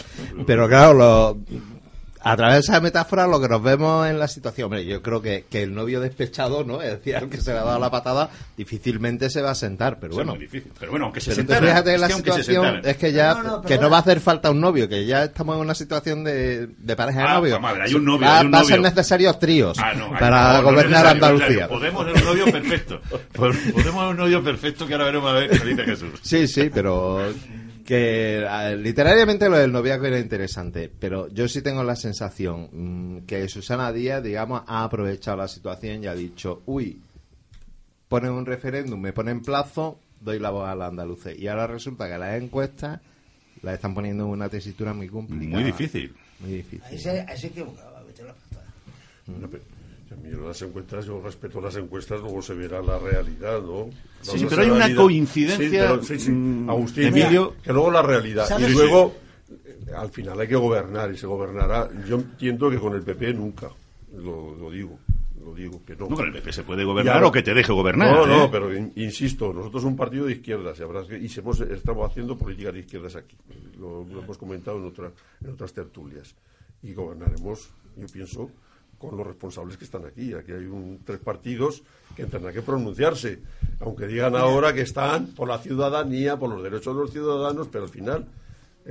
Pero 0.46 0.68
claro, 0.68 0.94
lo- 0.94 1.38
a 2.22 2.36
través 2.36 2.54
de 2.56 2.60
esa 2.60 2.80
metáfora 2.80 3.26
lo 3.26 3.40
que 3.40 3.48
nos 3.48 3.62
vemos 3.62 4.06
en 4.08 4.18
la 4.18 4.28
situación, 4.28 4.66
hombre, 4.66 4.84
yo 4.84 5.00
creo 5.02 5.22
que, 5.22 5.46
que 5.50 5.62
el 5.62 5.74
novio 5.74 6.00
despechado, 6.00 6.64
¿no? 6.64 6.82
Es 6.82 6.90
decir, 6.90 7.16
al 7.16 7.28
que 7.30 7.40
se 7.40 7.52
le 7.52 7.58
ha 7.58 7.64
dado 7.64 7.78
la 7.78 7.90
patada, 7.90 8.28
difícilmente 8.56 9.30
se 9.30 9.40
va 9.42 9.52
a 9.52 9.54
sentar, 9.54 9.98
pero 9.98 10.12
Es 10.12 10.16
bueno. 10.16 10.32
muy 10.32 10.40
difícil. 10.40 10.70
Pero 10.78 10.90
bueno, 10.92 11.06
aunque 11.06 11.20
se 11.20 11.30
Pero 11.30 11.36
tú 11.36 11.40
sentaran, 11.52 11.64
fíjate 11.68 11.94
es 11.94 12.00
la 12.00 12.08
situación, 12.10 12.80
es 12.84 12.96
que 12.96 13.12
ya, 13.12 13.34
No, 13.34 13.42
no, 13.42 13.62
que 13.62 13.78
no 13.78 13.88
va 13.90 13.96
a 13.96 14.00
hacer 14.00 14.20
falta 14.20 14.50
un 14.50 14.60
novio, 14.60 14.88
que 14.88 15.06
ya 15.06 15.24
estamos 15.24 15.54
en 15.56 15.62
una 15.62 15.74
situación 15.74 16.22
de, 16.24 16.66
de 16.66 16.96
pareja 16.96 17.20
de 17.20 17.26
Ah, 17.26 17.34
novio. 17.34 17.56
a 17.66 17.72
ver, 17.72 17.82
hay 17.82 17.94
un 17.94 18.04
novio, 18.04 18.26
Va, 18.26 18.38
hay 18.40 18.46
un 18.46 18.52
va 18.52 18.58
a 18.60 18.64
ser 18.64 18.78
novio. 18.78 18.90
necesarios 18.90 19.38
tríos 19.38 19.78
Ah, 19.78 19.90
hay- 19.94 19.98
para 20.18 20.52
no, 20.54 20.62
no 20.62 20.62
gobernar 20.70 21.06
Andalucía. 21.06 21.68
Podemos 21.68 22.06
en 22.06 22.16
un 22.18 22.24
novio 22.24 22.44
perfecto. 22.52 23.00
Pues 23.32 23.56
Podemos 23.72 24.02
en 24.04 24.08
un 24.10 24.16
novio 24.16 24.42
perfecto 24.44 24.86
que 24.86 24.92
ahora 24.92 25.06
veremos 25.06 25.30
a 25.30 25.34
ver 25.34 25.50
qué 25.50 25.64
dice 25.66 25.84
Jesús. 25.84 26.10
Sí, 26.22 26.46
sí, 26.46 26.70
pero 26.72 27.32
que 27.90 28.46
literariamente 28.78 29.48
lo 29.48 29.58
del 29.58 29.72
noviazgo 29.72 30.06
era 30.06 30.20
interesante, 30.20 30.88
pero 30.96 31.26
yo 31.26 31.48
sí 31.48 31.60
tengo 31.60 31.82
la 31.82 31.96
sensación 31.96 32.68
mm, 32.70 33.26
que 33.26 33.48
Susana 33.48 33.90
Díaz, 33.92 34.22
digamos, 34.22 34.62
ha 34.68 34.84
aprovechado 34.84 35.38
la 35.38 35.48
situación 35.48 36.04
y 36.04 36.06
ha 36.06 36.14
dicho, 36.14 36.62
uy, 36.66 37.00
ponen 38.08 38.30
un 38.30 38.46
referéndum, 38.46 39.00
me 39.00 39.12
ponen 39.12 39.42
plazo, 39.42 39.98
doy 40.20 40.38
la 40.38 40.50
voz 40.50 40.68
a 40.68 40.76
la 40.76 40.86
andaluces. 40.86 41.36
Y 41.36 41.48
ahora 41.48 41.66
resulta 41.66 42.08
que 42.08 42.16
las 42.16 42.40
encuestas 42.40 43.00
las 43.62 43.74
están 43.74 43.92
poniendo 43.92 44.22
en 44.22 44.30
una 44.30 44.48
tesitura 44.48 44.94
muy 44.94 45.08
complicada. 45.08 45.60
Muy 45.60 45.64
difícil. 45.64 46.14
Muy 46.38 46.50
difícil. 46.52 46.82
Ahí 46.84 46.96
se, 46.96 47.10
ahí 47.22 47.38
se 47.38 47.48
equivocaba, 47.48 48.04
vete 48.04 48.22
la 48.22 48.34
patada. 48.34 48.66
No, 49.26 49.48
pero- 49.48 49.64
mí 50.16 50.30
las 50.30 50.60
encuestas, 50.62 51.06
yo 51.06 51.20
respeto 51.22 51.60
las 51.60 51.76
encuestas, 51.76 52.20
luego 52.20 52.42
se 52.42 52.54
verá 52.54 52.82
la 52.82 52.98
realidad, 52.98 53.60
¿no? 53.62 53.88
Sí, 54.22 54.32
La 54.32 54.38
sí, 54.38 54.46
pero 54.48 54.62
hay 54.62 54.70
una 54.70 54.94
coincidencia, 54.94 55.68
Sí, 55.68 55.76
pero- 55.76 56.02
sí, 56.02 56.18
sí. 56.18 56.30
mm, 56.30 56.70
Agustín, 56.70 57.04
Emilio- 57.04 57.54
que 57.62 57.72
luego 57.72 57.90
la 57.90 58.02
realidad. 58.02 58.46
¿Sabes? 58.46 58.70
Y 58.70 58.72
luego, 58.72 59.14
eh, 59.66 59.78
al 59.96 60.10
final 60.10 60.38
hay 60.40 60.48
que 60.48 60.56
gobernar 60.56 61.12
y 61.12 61.16
se 61.16 61.26
gobernará. 61.26 61.88
Yo 62.08 62.16
entiendo 62.16 62.70
que 62.70 62.78
con 62.78 62.94
el 62.94 63.02
PP 63.02 63.34
nunca, 63.34 63.70
lo, 64.16 64.54
lo 64.56 64.70
digo, 64.70 64.98
lo 65.44 65.54
digo, 65.54 65.80
que 65.86 65.94
no. 65.96 66.08
No, 66.08 66.16
con 66.16 66.26
el 66.26 66.32
PP 66.32 66.52
se 66.52 66.62
puede 66.64 66.84
gobernar 66.84 67.20
Ya, 67.22 67.26
o 67.26 67.32
que 67.32 67.42
te 67.42 67.54
deje 67.54 67.72
gobernar. 67.72 68.12
No, 68.14 68.26
no, 68.26 68.44
¿eh? 68.44 68.48
pero 68.50 68.74
in- 68.76 68.92
insisto, 68.96 69.52
nosotros 69.52 69.84
un 69.84 69.96
partido 69.96 70.26
de 70.26 70.32
izquierdas 70.32 70.78
y, 70.78 71.38
hemos- 71.38 71.60
estamos 71.60 72.10
haciendo 72.10 72.36
políticas 72.36 72.74
de 72.74 72.80
izquierdas 72.80 73.16
aquí. 73.16 73.36
Lo, 73.78 74.04
lo 74.04 74.22
hemos 74.22 74.36
comentado 74.36 74.76
en, 74.78 74.84
otra- 74.86 75.12
en 75.42 75.50
otras 75.50 75.72
tertulias. 75.72 76.34
Y 76.82 76.92
gobernaremos, 76.94 77.70
yo 77.96 78.06
pienso, 78.12 78.50
con 79.00 79.16
los 79.16 79.26
responsables 79.26 79.78
que 79.78 79.84
están 79.84 80.04
aquí. 80.04 80.34
Aquí 80.34 80.52
hay 80.52 80.66
un, 80.66 81.00
tres 81.04 81.18
partidos 81.20 81.82
que 82.14 82.26
tendrán 82.26 82.52
que 82.52 82.60
pronunciarse, 82.60 83.40
aunque 83.80 84.06
digan 84.06 84.36
ahora 84.36 84.74
que 84.74 84.82
están 84.82 85.28
por 85.28 85.48
la 85.48 85.58
ciudadanía, 85.58 86.36
por 86.36 86.50
los 86.50 86.62
derechos 86.62 86.94
de 86.94 87.02
los 87.02 87.10
ciudadanos, 87.10 87.68
pero 87.72 87.84
al 87.84 87.90
final 87.90 88.26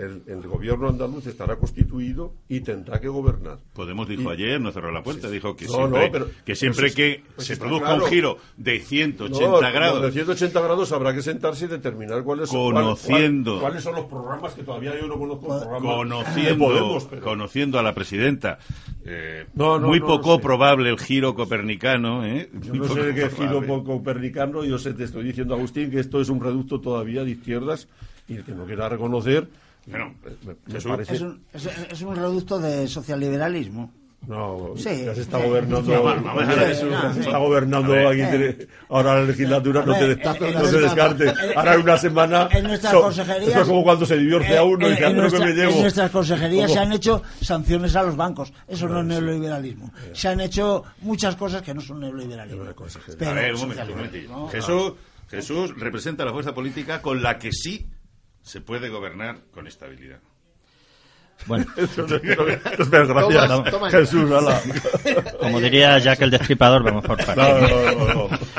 el, 0.01 0.23
el 0.27 0.47
gobierno 0.47 0.87
andaluz 0.89 1.27
estará 1.27 1.55
constituido 1.57 2.33
y 2.47 2.61
tendrá 2.61 2.99
que 2.99 3.07
gobernar. 3.07 3.59
Podemos 3.73 4.07
dijo 4.07 4.23
Y- 4.23 4.33
ayer, 4.33 4.61
no 4.61 4.71
cerró 4.71 4.91
la 4.91 5.03
puerta, 5.03 5.29
dijo 5.29 5.55
que 5.55 5.65
No, 5.65 5.71
siempre, 5.73 6.05
no, 6.05 6.11
pero- 6.11 6.27
que, 6.45 6.55
siempre 6.55 6.89
si- 6.89 6.95
que 6.95 7.23
pues 7.35 7.47
se 7.47 7.57
produzca 7.57 7.87
claro. 7.87 8.03
un 8.03 8.09
giro 8.09 8.37
de 8.57 8.79
180 8.79 9.47
No, 9.49 9.73
grados. 9.73 10.01
De 10.01 10.11
180 10.11 10.61
grados 10.61 10.91
habrá 10.91 11.13
que 11.13 11.21
sentarse 11.21 11.65
y 11.65 11.67
determinar 11.67 12.23
cuáles 12.23 12.49
son, 12.49 12.73
Conociendo. 12.73 13.51
cuál- 13.53 13.61
cuáles 13.61 13.83
son 13.83 13.95
los 13.95 14.05
programas 14.05 14.53
que 14.53 14.63
todavía 14.63 14.93
yo 14.99 15.07
no 15.07 15.17
conozco. 15.17 15.47
Conociendo, 15.81 16.65
Podemos, 16.65 17.05
pero- 17.05 17.21
conociendo 17.21 17.77
a 17.79 17.83
la 17.83 17.93
presidenta, 17.93 18.59
eh, 19.05 19.45
muy 19.55 19.99
poco 19.99 20.35
sé. 20.35 20.41
probable 20.41 20.89
el 20.89 20.99
giro 20.99 21.35
copernicano. 21.35 22.25
¿eh? 22.25 22.49
Yo 22.61 22.73
no 22.73 22.87
sé 22.87 23.13
qué 23.13 23.29
giro 23.29 23.65
copernicano, 23.83 24.63
yo 24.63 24.77
sé, 24.77 24.93
te 24.93 25.03
estoy 25.03 25.23
diciendo, 25.23 25.55
Agustín, 25.55 25.91
que 25.91 25.99
esto 25.99 26.21
es 26.21 26.29
un 26.29 26.41
reducto 26.41 26.79
todavía 26.79 27.23
de 27.23 27.31
izquierdas 27.31 27.87
y 28.27 28.35
el 28.35 28.43
que 28.43 28.51
no 28.51 28.65
quiera 28.65 28.87
reconocer, 28.89 29.47
Bueno, 29.87 30.13
me, 30.43 30.51
me 30.53 30.73
Jesús. 30.73 30.91
parece... 30.91 31.15
Es 31.15 31.21
un, 31.21 31.41
es, 31.53 31.65
es 31.91 32.01
un 32.01 32.15
reducto 32.15 32.59
de 32.59 32.87
socialliberalismo. 32.87 33.91
No, 34.27 34.73
Sí. 34.75 35.05
ya 35.05 35.15
se 35.15 35.21
está 35.21 35.37
gobernando. 35.37 35.81
Se 37.13 37.21
está 37.21 37.37
gobernando 37.37 37.93
aquí. 38.09 38.17
tiene- 38.17 38.57
ahora 38.89 39.15
la 39.15 39.23
legislatura 39.23 39.83
no 39.85 39.93
te, 39.97 40.15
no 40.17 40.33
se 40.35 40.51
nuestra- 40.51 40.79
descarte. 40.81 41.33
Ahora 41.55 41.75
en 41.75 41.81
una 41.81 41.97
semana. 41.97 42.49
en 42.51 42.63
nuestras 42.65 42.91
so- 42.91 43.01
consejerías- 43.03 43.47
Esto 43.47 43.61
es 43.61 43.67
como 43.69 43.83
cuando 43.83 44.05
se 44.05 44.17
divorcia 44.17 44.57
Eh, 44.59 44.63
uno 44.63 44.87
y 44.87 44.89
en- 44.91 44.95
dice, 44.97 45.05
"Ah, 45.05 45.29
que 45.29 45.39
me 45.45 45.53
llevo. 45.53 45.71
en 45.71 45.81
nuestras 45.81 46.11
consejerías 46.11 46.65
¿Cómo? 46.65 46.73
se 46.73 46.79
han 46.85 46.91
hecho 46.91 47.23
sanciones 47.41 47.95
a 47.95 48.03
los 48.03 48.15
bancos. 48.17 48.51
Eso 48.67 48.89
no 48.89 48.99
es 48.99 49.05
neoliberalismo. 49.05 49.93
Se 50.11 50.27
han 50.27 50.41
hecho 50.41 50.83
muchas 51.01 51.37
cosas 51.37 51.61
que 51.61 51.73
no 51.73 51.79
son 51.79 52.01
neoliberalismo. 52.01 52.65
Pero, 53.17 53.31
a 53.31 53.33
ver, 53.35 53.53
un 53.55 53.59
momento, 53.61 53.83
un. 54.35 54.49
Jesús, 54.49 54.93
Jesús 55.29 55.73
representa 55.79 56.25
la 56.25 56.33
fuerza 56.33 56.53
política 56.53 57.01
con 57.01 57.23
la 57.23 57.37
que 57.39 57.51
sí 57.53 57.87
se 58.41 58.61
puede 58.61 58.89
gobernar 58.89 59.41
con 59.51 59.67
estabilidad. 59.67 60.19
Bueno, 61.45 61.65
gracias. 61.75 63.91
Jesús, 63.91 64.31
ala. 64.31 64.59
como 65.39 65.59
diría 65.59 65.99
Jack 65.99 66.21
el 66.21 66.31
Destripador, 66.31 66.83
vamos 66.83 67.05
por 67.05 67.23
partes. 67.23 67.37
No, 67.37 67.61
no, 67.61 68.05
no, 68.05 68.29
no. 68.29 68.39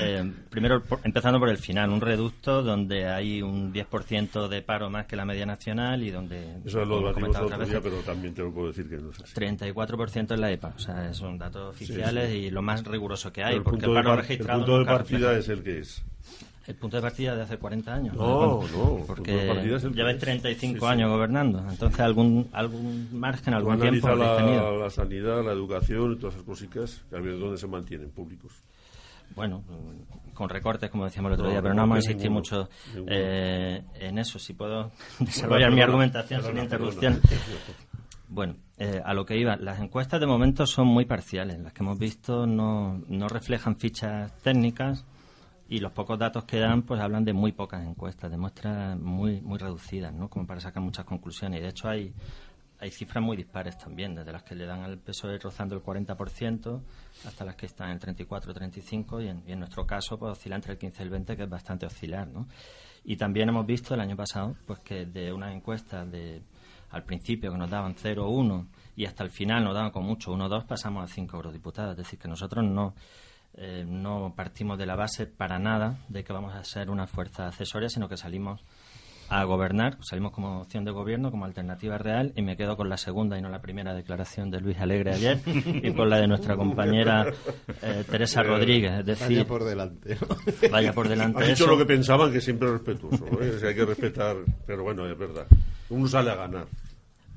Eh, 0.00 0.32
primero, 0.48 0.82
empezando 1.02 1.40
por 1.40 1.48
el 1.48 1.58
final, 1.58 1.90
un 1.90 2.00
reducto 2.00 2.62
donde 2.62 3.08
hay 3.08 3.42
un 3.42 3.72
10% 3.72 4.48
de 4.48 4.62
paro 4.62 4.90
más 4.90 5.06
que 5.06 5.16
la 5.16 5.24
media 5.24 5.46
nacional 5.46 6.02
y 6.02 6.10
donde... 6.10 6.58
Eso 6.64 6.82
es 6.82 6.88
lo 6.88 7.10
el 7.10 7.24
otro 7.24 7.64
día, 7.64 7.80
pero 7.80 7.96
también 8.02 8.34
te 8.34 8.42
lo 8.42 8.52
puedo 8.52 8.68
decir 8.68 8.88
que 8.88 8.96
no 8.96 9.10
es 9.10 9.20
así. 9.20 9.34
34% 9.34 10.34
en 10.34 10.40
la 10.40 10.52
EPA, 10.52 10.74
o 10.76 10.78
sea, 10.78 11.12
son 11.14 11.38
datos 11.38 11.74
oficiales 11.74 12.32
y 12.32 12.50
lo 12.50 12.62
más 12.62 12.84
riguroso 12.84 13.32
que 13.32 13.42
hay, 13.42 13.56
el 13.56 13.62
porque 13.62 13.86
el 13.86 13.94
paro 13.94 14.16
registrado... 14.16 14.60
El 14.60 14.66
punto 14.66 14.78
de 14.78 14.84
partida 14.84 15.36
es 15.36 15.48
el 15.48 15.62
que 15.62 15.80
es. 15.80 16.02
El 16.68 16.74
punto 16.74 16.98
de 16.98 17.02
partida 17.02 17.34
de 17.34 17.42
hace 17.42 17.56
40 17.56 17.94
años. 17.94 18.14
No, 18.14 18.60
no, 18.60 19.04
porque 19.06 19.32
lleváis 19.94 20.18
35 20.18 20.86
años 20.86 21.10
gobernando. 21.10 21.64
Entonces, 21.66 21.98
algún 22.00 22.46
algún 22.52 23.08
margen, 23.10 23.54
algún 23.54 23.80
tiempo 23.80 24.14
la, 24.14 24.70
la 24.72 24.90
sanidad, 24.90 25.42
la 25.42 25.52
educación 25.52 26.12
y 26.12 26.16
todas 26.16 26.34
esas 26.34 26.46
cositas, 26.46 27.06
que 27.08 27.16
a 27.16 27.20
ver 27.20 27.38
dónde 27.38 27.56
se 27.56 27.66
mantienen 27.66 28.10
públicos. 28.10 28.52
Bueno, 29.34 29.64
con 30.34 30.50
recortes, 30.50 30.90
como 30.90 31.04
decíamos 31.04 31.30
el 31.30 31.38
otro 31.38 31.50
día, 31.50 31.62
pero 31.62 31.72
no, 31.72 31.80
vamos 31.80 31.96
a 31.96 31.98
insistir 32.00 32.30
mucho 32.30 32.68
eh, 33.06 33.82
en 33.94 34.18
eso. 34.18 34.38
Si 34.38 34.52
puedo 34.52 34.92
desarrollar 35.20 35.72
mi 35.72 35.80
argumentación 35.80 36.42
sin 36.42 36.58
interrupción. 36.58 37.18
Bueno, 38.28 38.56
eh, 38.76 39.00
a 39.02 39.14
lo 39.14 39.24
que 39.24 39.38
iba, 39.38 39.56
las 39.56 39.80
encuestas 39.80 40.20
de 40.20 40.26
momento 40.26 40.66
son 40.66 40.86
muy 40.86 41.06
parciales. 41.06 41.58
Las 41.60 41.72
que 41.72 41.82
hemos 41.82 41.98
visto 41.98 42.46
no, 42.46 43.00
no 43.08 43.26
reflejan 43.26 43.76
fichas 43.76 44.36
técnicas 44.42 45.06
y 45.68 45.80
los 45.80 45.92
pocos 45.92 46.18
datos 46.18 46.44
que 46.44 46.58
dan 46.58 46.82
pues 46.82 47.00
hablan 47.00 47.24
de 47.24 47.32
muy 47.32 47.52
pocas 47.52 47.86
encuestas, 47.86 48.30
de 48.30 48.38
muestras 48.38 48.98
muy 48.98 49.40
muy 49.42 49.58
reducidas, 49.58 50.12
¿no? 50.12 50.28
Como 50.28 50.46
para 50.46 50.60
sacar 50.60 50.82
muchas 50.82 51.04
conclusiones. 51.04 51.60
Y 51.60 51.62
de 51.62 51.68
hecho 51.68 51.88
hay 51.88 52.12
hay 52.80 52.90
cifras 52.90 53.22
muy 53.22 53.36
dispares 53.36 53.76
también, 53.76 54.14
desde 54.14 54.32
las 54.32 54.44
que 54.44 54.54
le 54.54 54.64
dan 54.64 54.82
al 54.82 54.98
PSOE 54.98 55.38
rozando 55.38 55.74
el 55.74 55.82
40% 55.82 56.80
hasta 57.26 57.44
las 57.44 57.56
que 57.56 57.66
están 57.66 57.88
en 57.88 57.94
el 57.94 57.98
34 57.98 58.54
35 58.54 59.20
y 59.20 59.28
en, 59.28 59.42
y 59.46 59.52
en 59.52 59.58
nuestro 59.58 59.84
caso 59.84 60.16
pues 60.18 60.32
oscila 60.32 60.56
entre 60.56 60.72
el 60.72 60.78
15 60.78 61.02
y 61.02 61.04
el 61.04 61.10
20, 61.10 61.36
que 61.36 61.42
es 61.42 61.50
bastante 61.50 61.86
oscilar, 61.86 62.28
¿no? 62.28 62.46
Y 63.04 63.16
también 63.16 63.48
hemos 63.48 63.66
visto 63.66 63.94
el 63.94 64.00
año 64.00 64.16
pasado 64.16 64.54
pues 64.66 64.78
que 64.80 65.06
de 65.06 65.32
unas 65.32 65.54
encuestas 65.54 66.10
de 66.10 66.42
al 66.90 67.04
principio 67.04 67.52
que 67.52 67.58
nos 67.58 67.68
daban 67.68 67.94
0 67.96 68.28
1 68.28 68.66
y 68.96 69.04
hasta 69.04 69.24
el 69.24 69.30
final 69.30 69.64
nos 69.64 69.74
daban 69.74 69.90
con 69.90 70.04
mucho 70.04 70.32
1 70.32 70.48
2 70.48 70.64
pasamos 70.64 71.04
a 71.04 71.12
5 71.12 71.36
eurodiputados, 71.36 71.92
es 71.92 71.98
decir, 71.98 72.18
que 72.18 72.28
nosotros 72.28 72.64
no 72.64 72.94
eh, 73.60 73.84
no 73.84 74.34
partimos 74.36 74.78
de 74.78 74.86
la 74.86 74.94
base 74.94 75.26
para 75.26 75.58
nada 75.58 75.98
de 76.08 76.22
que 76.22 76.32
vamos 76.32 76.54
a 76.54 76.62
ser 76.62 76.90
una 76.90 77.08
fuerza 77.08 77.48
accesoria, 77.48 77.88
sino 77.88 78.08
que 78.08 78.16
salimos 78.16 78.64
a 79.30 79.42
gobernar, 79.44 79.98
salimos 80.00 80.32
como 80.32 80.60
opción 80.60 80.84
de 80.84 80.92
gobierno, 80.92 81.32
como 81.32 81.44
alternativa 81.44 81.98
real, 81.98 82.32
y 82.36 82.42
me 82.42 82.56
quedo 82.56 82.76
con 82.76 82.88
la 82.88 82.96
segunda 82.96 83.36
y 83.36 83.42
no 83.42 83.48
la 83.48 83.60
primera 83.60 83.92
declaración 83.94 84.50
de 84.50 84.60
Luis 84.60 84.78
Alegre 84.78 85.12
ayer, 85.12 85.40
y 85.46 85.92
con 85.92 86.08
la 86.08 86.18
de 86.18 86.28
nuestra 86.28 86.56
compañera 86.56 87.26
eh, 87.82 88.04
Teresa 88.08 88.44
Rodríguez. 88.44 89.00
Es 89.00 89.06
decir, 89.06 89.38
vaya 89.38 89.46
por 89.46 89.64
delante. 89.64 90.16
Vaya 90.70 90.92
por 90.92 91.08
delante. 91.08 91.42
Ha 91.42 91.48
dicho 91.48 91.66
lo 91.66 91.76
que 91.76 91.84
pensaban, 91.84 92.32
que 92.32 92.40
siempre 92.40 92.68
es 92.68 92.74
respetuoso. 92.74 93.26
¿eh? 93.42 93.58
hay 93.66 93.74
que 93.74 93.84
respetar, 93.84 94.36
pero 94.66 94.84
bueno, 94.84 95.04
es 95.04 95.18
verdad. 95.18 95.46
Uno 95.90 96.06
sale 96.06 96.30
a 96.30 96.36
ganar. 96.36 96.66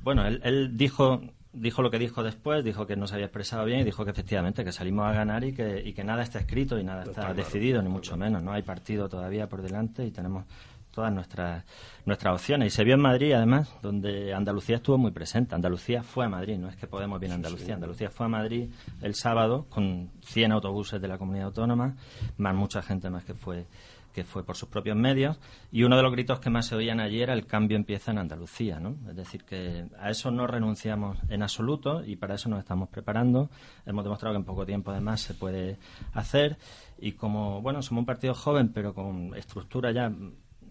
Bueno, 0.04 0.26
él, 0.26 0.40
él 0.44 0.78
dijo 0.78 1.22
dijo 1.54 1.82
lo 1.82 1.92
que 1.92 2.00
dijo 2.00 2.24
después, 2.24 2.64
dijo 2.64 2.86
que 2.88 2.96
no 2.96 3.08
se 3.08 3.16
había 3.16 3.26
expresado 3.26 3.66
bien 3.66 3.82
y 3.82 3.84
dijo 3.84 4.06
que 4.06 4.12
efectivamente 4.12 4.64
que 4.64 4.72
salimos 4.72 5.06
a 5.06 5.14
ganar 5.14 5.44
y 5.44 5.54
que, 5.54 5.82
y 5.84 5.94
que 5.94 6.04
nada 6.04 6.24
está 6.24 6.40
escrito 6.40 6.80
y 6.80 6.84
nada 6.84 7.04
está, 7.04 7.34
decidido, 7.34 7.82
ni 7.82 7.90
mucho 7.90 8.16
menos. 8.18 8.42
No 8.42 8.52
hay 8.52 8.62
partido 8.62 9.10
todavía 9.10 9.48
por 9.48 9.62
delante 9.62 10.06
y 10.06 10.12
tenemos 10.12 10.46
todas 10.92 11.12
nuestras 11.12 11.64
nuestras 12.06 12.34
opciones. 12.34 12.74
Y 12.74 12.76
se 12.76 12.84
vio 12.84 12.96
en 12.96 13.02
Madrid, 13.02 13.34
además, 13.34 13.74
donde 13.82 14.34
Andalucía 14.34 14.78
estuvo 14.78 14.98
muy 14.98 15.12
presente. 15.12 15.56
Andalucía 15.56 16.04
fue 16.04 16.26
a 16.26 16.30
Madrid, 16.30 16.58
no 16.58 16.70
es 16.70 16.76
que 16.76 16.88
Podemos 16.88 17.20
bien 17.20 17.32
a 17.32 17.36
Andalucía. 17.36 17.76
Andalucía 17.76 18.10
fue 18.10 18.26
a 18.26 18.30
Madrid 18.30 18.70
el 19.02 19.16
sábado 19.16 19.66
con 19.70 20.10
100 20.24 20.52
autobuses 20.52 21.02
de 21.02 21.08
la 21.08 21.18
comunidad 21.18 21.48
autónoma, 21.48 21.96
más 22.38 22.56
mucha 22.56 22.82
gente 22.82 23.10
más 23.10 23.24
que 23.24 23.34
fue 23.34 23.66
que 24.14 24.24
fue 24.24 24.44
por 24.44 24.56
sus 24.56 24.70
propios 24.70 24.96
medios, 24.96 25.40
y 25.72 25.84
uno 25.84 25.98
de 25.98 26.04
los 26.04 26.12
gritos 26.12 26.40
que 26.40 26.50
más 26.50 26.68
se 26.68 26.76
oían 26.76 27.00
allí 27.00 27.22
era 27.22 27.34
el 27.34 27.46
cambio 27.46 27.78
empieza 27.78 28.12
en 28.12 28.18
Andalucía, 28.18 28.80
¿no? 28.80 28.96
Es 29.10 29.16
decir, 29.16 29.44
que 29.44 29.86
a 30.00 30.10
eso 30.10 30.32
no 30.32 30.48
renunciamos 30.48 31.18
en 31.30 31.44
absoluto 31.44 32.04
y 32.04 32.16
para 32.16 32.36
eso 32.36 32.50
nos 32.50 32.60
estamos 32.60 32.90
preparando. 32.90 33.50
Hemos 33.86 34.04
demostrado 34.04 34.34
que 34.34 34.40
en 34.40 34.46
poco 34.46 34.66
tiempo 34.66 34.92
además 34.92 35.22
se 35.22 35.34
puede 35.34 35.78
hacer 36.14 36.58
y 37.00 37.14
como, 37.14 37.62
bueno, 37.62 37.82
somos 37.82 38.02
un 38.02 38.06
partido 38.06 38.34
joven 38.34 38.70
pero 38.70 38.94
con 38.94 39.36
estructura 39.36 39.92
ya 39.92 40.12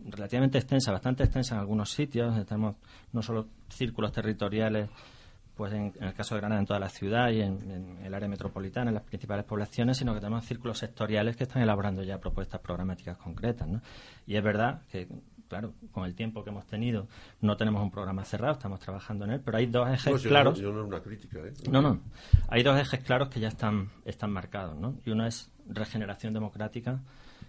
relativamente 0.07 0.59
extensa, 0.59 0.92
bastante 0.92 1.24
extensa 1.24 1.55
en 1.55 1.61
algunos 1.61 1.90
sitios, 1.90 2.35
tenemos 2.46 2.76
no 3.12 3.22
solo 3.22 3.46
círculos 3.68 4.12
territoriales 4.12 4.88
pues 5.61 5.75
en, 5.75 5.92
el 6.01 6.14
caso 6.14 6.35
de 6.35 6.40
Granada 6.40 6.59
en 6.59 6.66
toda 6.66 6.81
la 6.81 6.88
ciudad 6.88 7.29
y 7.29 7.42
en, 7.42 7.99
el 8.03 8.14
área 8.14 8.27
metropolitana, 8.27 8.88
en 8.88 8.94
las 8.94 9.03
principales 9.03 9.44
poblaciones, 9.44 9.99
sino 9.99 10.14
que 10.14 10.20
tenemos 10.20 10.42
círculos 10.46 10.79
sectoriales 10.79 11.37
que 11.37 11.44
están 11.44 11.61
elaborando 11.61 12.03
ya 12.03 12.18
propuestas 12.18 12.62
programáticas 12.62 13.18
concretas. 13.18 13.68
¿no? 13.68 13.83
Y 14.27 14.37
es 14.37 14.42
verdad 14.42 14.81
que, 14.90 15.07
claro, 15.51 15.75
con 15.92 16.07
el 16.07 16.14
tiempo 16.14 16.42
que 16.42 16.49
hemos 16.49 16.66
tenido, 16.66 17.09
no 17.42 17.59
tenemos 17.59 17.83
un 17.83 17.90
programa 17.90 18.25
cerrado, 18.25 18.55
estamos 18.55 18.81
trabajando 18.81 19.27
en 19.27 19.33
él, 19.33 19.42
pero 19.44 19.59
hay 19.59 19.66
dos 19.66 19.87
ejes 19.90 20.23
claros. 20.23 20.59
No, 20.62 20.73
no, 20.73 20.87
una 20.87 21.03
crítica, 21.03 21.40
¿eh? 21.40 21.53
No, 21.70 21.83
no. 21.83 22.01
Hay 22.49 22.62
dos 22.62 22.81
ejes 22.81 23.01
claros 23.05 23.29
que 23.29 23.38
ya 23.38 23.49
están, 23.49 23.90
están 24.07 24.33
marcados, 24.33 24.79
¿no? 24.79 24.94
Y 25.05 25.11
uno 25.11 25.27
es 25.27 25.53
regeneración 25.66 26.33
democrática 26.33 27.01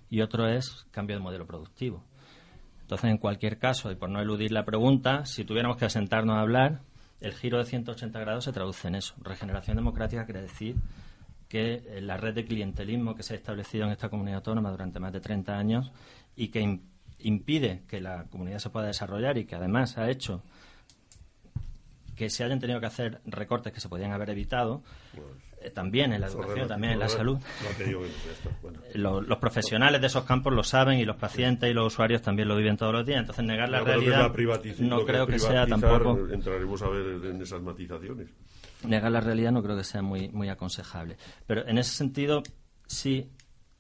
y 0.10 0.19
otro 0.19 0.50
es 0.50 0.86
cambio 0.91 1.15
de 1.15 1.21
modelo 1.21 1.47
productivo. 1.47 2.04
Entonces, 2.82 3.10
en 3.10 3.19
cualquier 3.19 3.58
caso, 3.58 3.89
y 3.89 3.95
por 3.95 4.10
no 4.10 4.19
eludir 4.19 4.52
la 4.52 4.65
pregunta, 4.65 5.26
si 5.26 5.45
tuviéramos 5.45 5.78
que 5.78 5.89
sentarnos 5.89 6.36
a 6.36 6.41
hablar, 6.41 6.82
el 7.21 7.34
giro 7.34 7.60
de 7.60 7.65
180 7.65 8.19
grados 8.19 8.43
se 8.43 8.51
traduce 8.51 8.88
en 8.88 8.95
eso. 8.95 9.13
Regeneración 9.21 9.77
democrática 9.77 10.25
quiere 10.25 10.41
decir 10.41 10.75
que 11.47 11.84
eh, 11.86 12.01
la 12.01 12.17
red 12.17 12.34
de 12.34 12.45
clientelismo 12.45 13.15
que 13.15 13.23
se 13.23 13.34
ha 13.34 13.38
establecido 13.38 13.86
en 13.86 13.91
esta 13.91 14.10
comunidad 14.10 14.38
autónoma 14.38 14.71
durante 14.71 14.99
más 14.99 15.13
de 15.13 15.21
30 15.21 15.57
años 15.57 15.91
y 16.36 16.47
que 16.47 16.79
impide 17.19 17.84
que 17.88 18.01
la 18.01 18.25
comunidad 18.25 18.60
se 18.60 18.69
pueda 18.69 18.88
desarrollar 18.88 19.38
y 19.38 19.45
que 19.45 19.55
además 19.55 19.97
ha 19.97 20.10
hecho 20.10 20.43
que 22.15 22.29
se 22.29 22.43
hayan 22.43 22.60
tenido 22.60 22.79
que 22.79 22.86
hacer 22.86 23.21
recortes 23.25 23.73
que 23.73 23.79
se 23.79 23.89
podían 23.89 24.12
haber 24.12 24.29
evitado, 24.29 24.84
pues, 25.15 25.25
también 25.69 26.13
en 26.13 26.21
la 26.21 26.28
educación, 26.28 26.67
también 26.67 26.93
en 26.93 27.00
la 27.00 27.10
salud. 27.10 27.38
los, 28.95 29.38
profesionales 29.38 30.02
de 30.02 30.08
esos 30.08 30.24
campos 30.24 30.54
lo 30.54 30.63
saben 30.63 31.00
y 31.00 31.06
los 31.06 31.17
pacientes 31.17 31.69
y 31.69 31.74
los 31.74 31.93
usuarios 31.93 32.21
también 32.21 32.47
lo 32.47 32.56
viven 32.56 32.78
todos 32.78 32.93
los 32.93 33.06
días. 33.06 33.19
Entonces, 33.19 33.45
negar 33.45 33.69
la 33.69 33.82
realidad 33.82 34.32
no 34.80 35.06
creo 35.06 35.28
que 35.28 35.39
sea 35.39 35.67
tampoco. 35.67 36.28
Entraremos 36.32 36.82
a 36.82 36.89
ver 36.89 37.26
en 37.26 37.41
esas 37.41 37.62
matizaciones. 37.62 38.30
Negar 38.84 39.12
la 39.12 39.21
realidad 39.21 39.52
no 39.52 39.62
creo 39.62 39.78
que 39.78 39.84
sea 39.84 40.02
muy, 40.02 40.30
muy 40.30 40.50
aconsejable. 40.50 41.17
Pero 41.45 41.67
en 41.67 41.78
ese 41.78 41.91
sentido, 41.91 42.41
sí 42.88 43.30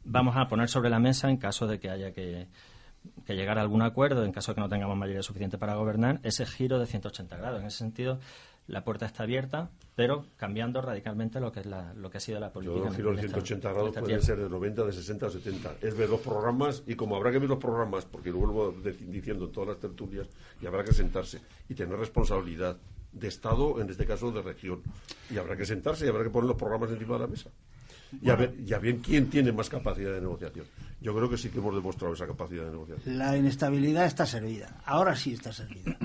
vamos 0.03 0.35
a 0.37 0.47
poner 0.47 0.69
sobre 0.69 0.89
la 0.89 0.99
mesa 0.99 1.29
en 1.29 1.37
caso 1.37 1.67
de 1.67 1.79
que 1.79 1.89
haya 1.89 2.11
que 2.11 2.47
que 3.25 3.35
llegar 3.35 3.57
a 3.57 3.61
algún 3.61 3.81
acuerdo, 3.81 4.23
en 4.23 4.31
caso 4.31 4.51
de 4.51 4.55
que 4.55 4.61
no 4.61 4.69
tengamos 4.69 4.97
mayoría 4.97 5.23
suficiente 5.23 5.57
para 5.57 5.75
gobernar, 5.75 6.19
ese 6.23 6.45
giro 6.45 6.79
de 6.79 6.85
180 6.85 7.37
grados. 7.37 7.61
En 7.61 7.67
ese 7.67 7.77
sentido, 7.77 8.19
la 8.67 8.83
puerta 8.83 9.05
está 9.05 9.23
abierta, 9.23 9.69
pero 9.95 10.25
cambiando 10.37 10.81
radicalmente 10.81 11.39
lo 11.39 11.51
que 11.51 11.61
es 11.61 11.65
la, 11.65 11.93
lo 11.93 12.09
que 12.09 12.17
ha 12.17 12.21
sido 12.21 12.39
la 12.39 12.51
política. 12.51 12.89
Yo 12.89 12.93
giro 12.93 13.13
de 13.13 13.21
180 13.21 13.73
grados 13.73 13.95
puede 13.97 14.21
ser 14.21 14.37
de 14.37 14.49
90, 14.49 14.85
de 14.85 14.93
60 14.93 15.25
o 15.25 15.29
70. 15.29 15.75
Es 15.81 15.95
ver 15.95 16.09
los 16.09 16.21
programas 16.21 16.83
y 16.87 16.95
como 16.95 17.15
habrá 17.15 17.31
que 17.31 17.39
ver 17.39 17.49
los 17.49 17.59
programas, 17.59 18.05
porque 18.05 18.31
lo 18.31 18.37
vuelvo 18.37 18.75
diciendo 18.81 19.45
en 19.45 19.51
todas 19.51 19.69
las 19.69 19.79
tertulias, 19.79 20.27
y 20.61 20.65
habrá 20.65 20.83
que 20.83 20.93
sentarse 20.93 21.39
y 21.67 21.75
tener 21.75 21.97
responsabilidad 21.97 22.77
de 23.11 23.27
Estado, 23.27 23.81
en 23.81 23.89
este 23.89 24.05
caso 24.05 24.31
de 24.31 24.41
región. 24.41 24.81
Y 25.29 25.37
habrá 25.37 25.57
que 25.57 25.65
sentarse 25.65 26.05
y 26.05 26.09
habrá 26.09 26.23
que 26.23 26.29
poner 26.29 26.47
los 26.47 26.57
programas 26.57 26.91
encima 26.91 27.15
de 27.15 27.19
la 27.19 27.27
mesa. 27.27 27.49
Y 28.21 28.29
a, 28.29 28.35
ver, 28.35 28.53
y 28.65 28.73
a 28.73 28.79
bien 28.79 28.99
quién 28.99 29.29
tiene 29.29 29.53
más 29.53 29.69
capacidad 29.69 30.11
de 30.11 30.19
negociación. 30.19 30.65
Yo 30.99 31.15
creo 31.15 31.29
que 31.29 31.37
sí 31.37 31.49
que 31.49 31.59
hemos 31.59 31.73
demostrado 31.73 32.13
esa 32.13 32.27
capacidad 32.27 32.65
de 32.65 32.71
negociación. 32.71 33.17
La 33.17 33.37
inestabilidad 33.37 34.05
está 34.05 34.25
servida. 34.25 34.81
Ahora 34.85 35.15
sí 35.15 35.33
está 35.33 35.53
servida. 35.53 35.97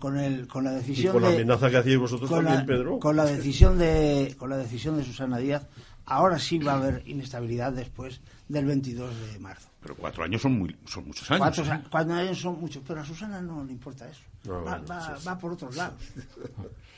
Con, 0.00 0.18
el, 0.18 0.48
con 0.48 0.64
la 0.64 0.72
decisión 0.72 1.10
y 1.10 1.12
con 1.12 1.22
la 1.22 1.28
amenaza 1.28 1.70
que 1.70 1.76
hacíais 1.76 1.98
vosotros 1.98 2.30
también, 2.30 2.66
Pedro. 2.66 2.98
Con 2.98 3.16
la 3.16 3.24
decisión 3.24 3.78
de 3.78 4.34
con 4.38 4.50
la 4.50 4.56
decisión 4.56 4.96
de 4.96 5.04
Susana 5.04 5.38
Díaz, 5.38 5.66
ahora 6.06 6.38
sí 6.38 6.58
va 6.58 6.72
a 6.72 6.76
haber 6.76 7.02
inestabilidad 7.06 7.72
después 7.72 8.20
del 8.48 8.64
22 8.64 9.32
de 9.32 9.38
marzo. 9.38 9.68
Pero 9.80 9.94
cuatro 9.94 10.24
años 10.24 10.42
son 10.42 10.58
muy 10.58 10.76
son 10.86 11.06
muchos 11.06 11.30
años. 11.30 11.62
Cuatro, 11.90 12.14
años 12.14 12.40
son 12.40 12.60
muchos, 12.60 12.82
pero 12.86 13.00
a 13.00 13.04
Susana 13.04 13.40
no 13.40 13.62
le 13.64 13.72
importa 13.72 14.08
eso. 14.08 14.22
va, 14.50 14.78
va, 14.78 15.18
va 15.26 15.38
por 15.38 15.52
otros 15.52 15.76
lados. 15.76 16.02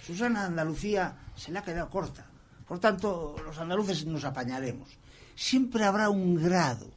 Susana 0.06 0.46
Andalucía 0.46 1.14
se 1.36 1.52
le 1.52 1.58
ha 1.58 1.62
quedado 1.62 1.90
corta 1.90 2.26
por 2.72 2.78
tanto, 2.78 3.36
los 3.44 3.58
andaluces 3.58 4.06
nos 4.06 4.24
apañaremos. 4.24 4.88
Siempre 5.34 5.84
habrá 5.84 6.08
un 6.08 6.36
grado. 6.36 6.90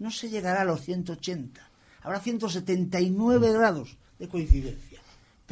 No 0.00 0.10
se 0.10 0.28
llegará 0.28 0.62
a 0.62 0.64
los 0.64 0.80
180. 0.80 1.60
Habrá 2.02 2.18
179 2.18 3.52
grados 3.52 3.96
de 4.18 4.26
coincidencia. 4.26 4.91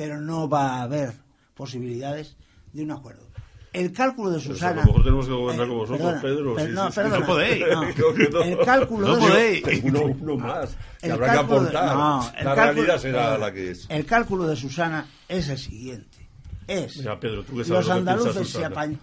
Pero 0.01 0.19
no 0.19 0.49
va 0.49 0.77
a 0.77 0.83
haber 0.85 1.13
posibilidades 1.53 2.35
de 2.73 2.85
un 2.85 2.91
acuerdo. 2.91 3.29
El 3.71 3.93
cálculo 3.93 4.31
de 4.31 4.41
Susana. 4.41 4.81
a 4.81 4.87
lo 4.87 4.93
mejor 4.93 5.03
tenemos 5.03 5.27
que 5.27 5.33
gobernar 5.33 5.69
con 5.69 5.77
vosotros, 5.77 6.23
Pedro. 6.23 6.55
no, 6.71 6.91
perdona, 6.91 7.19
no 7.19 7.27
podéis. 7.27 7.65
El 8.47 8.59
cálculo 8.65 9.09
no 9.09 9.19
podéis. 9.19 9.85
Uno, 9.85 10.05
uno, 10.05 10.37
más. 10.39 10.75
Que 11.03 11.13
habrá 11.13 11.33
que 11.33 11.39
aportar. 11.39 11.97
la 12.43 12.55
realidad 12.55 12.97
será 12.97 13.37
la 13.37 13.53
que 13.53 13.73
es. 13.73 13.85
El 13.91 14.07
cálculo 14.07 14.47
de 14.47 14.57
Susana 14.57 15.07
es 15.29 15.51
el 15.51 15.59
siguiente. 15.59 16.31
Es. 16.67 17.07
Pedro, 17.21 17.45
¿tú 17.45 17.59
los 17.59 17.91
andaluces 17.91 18.49
se 18.49 18.65
apañan 18.65 18.99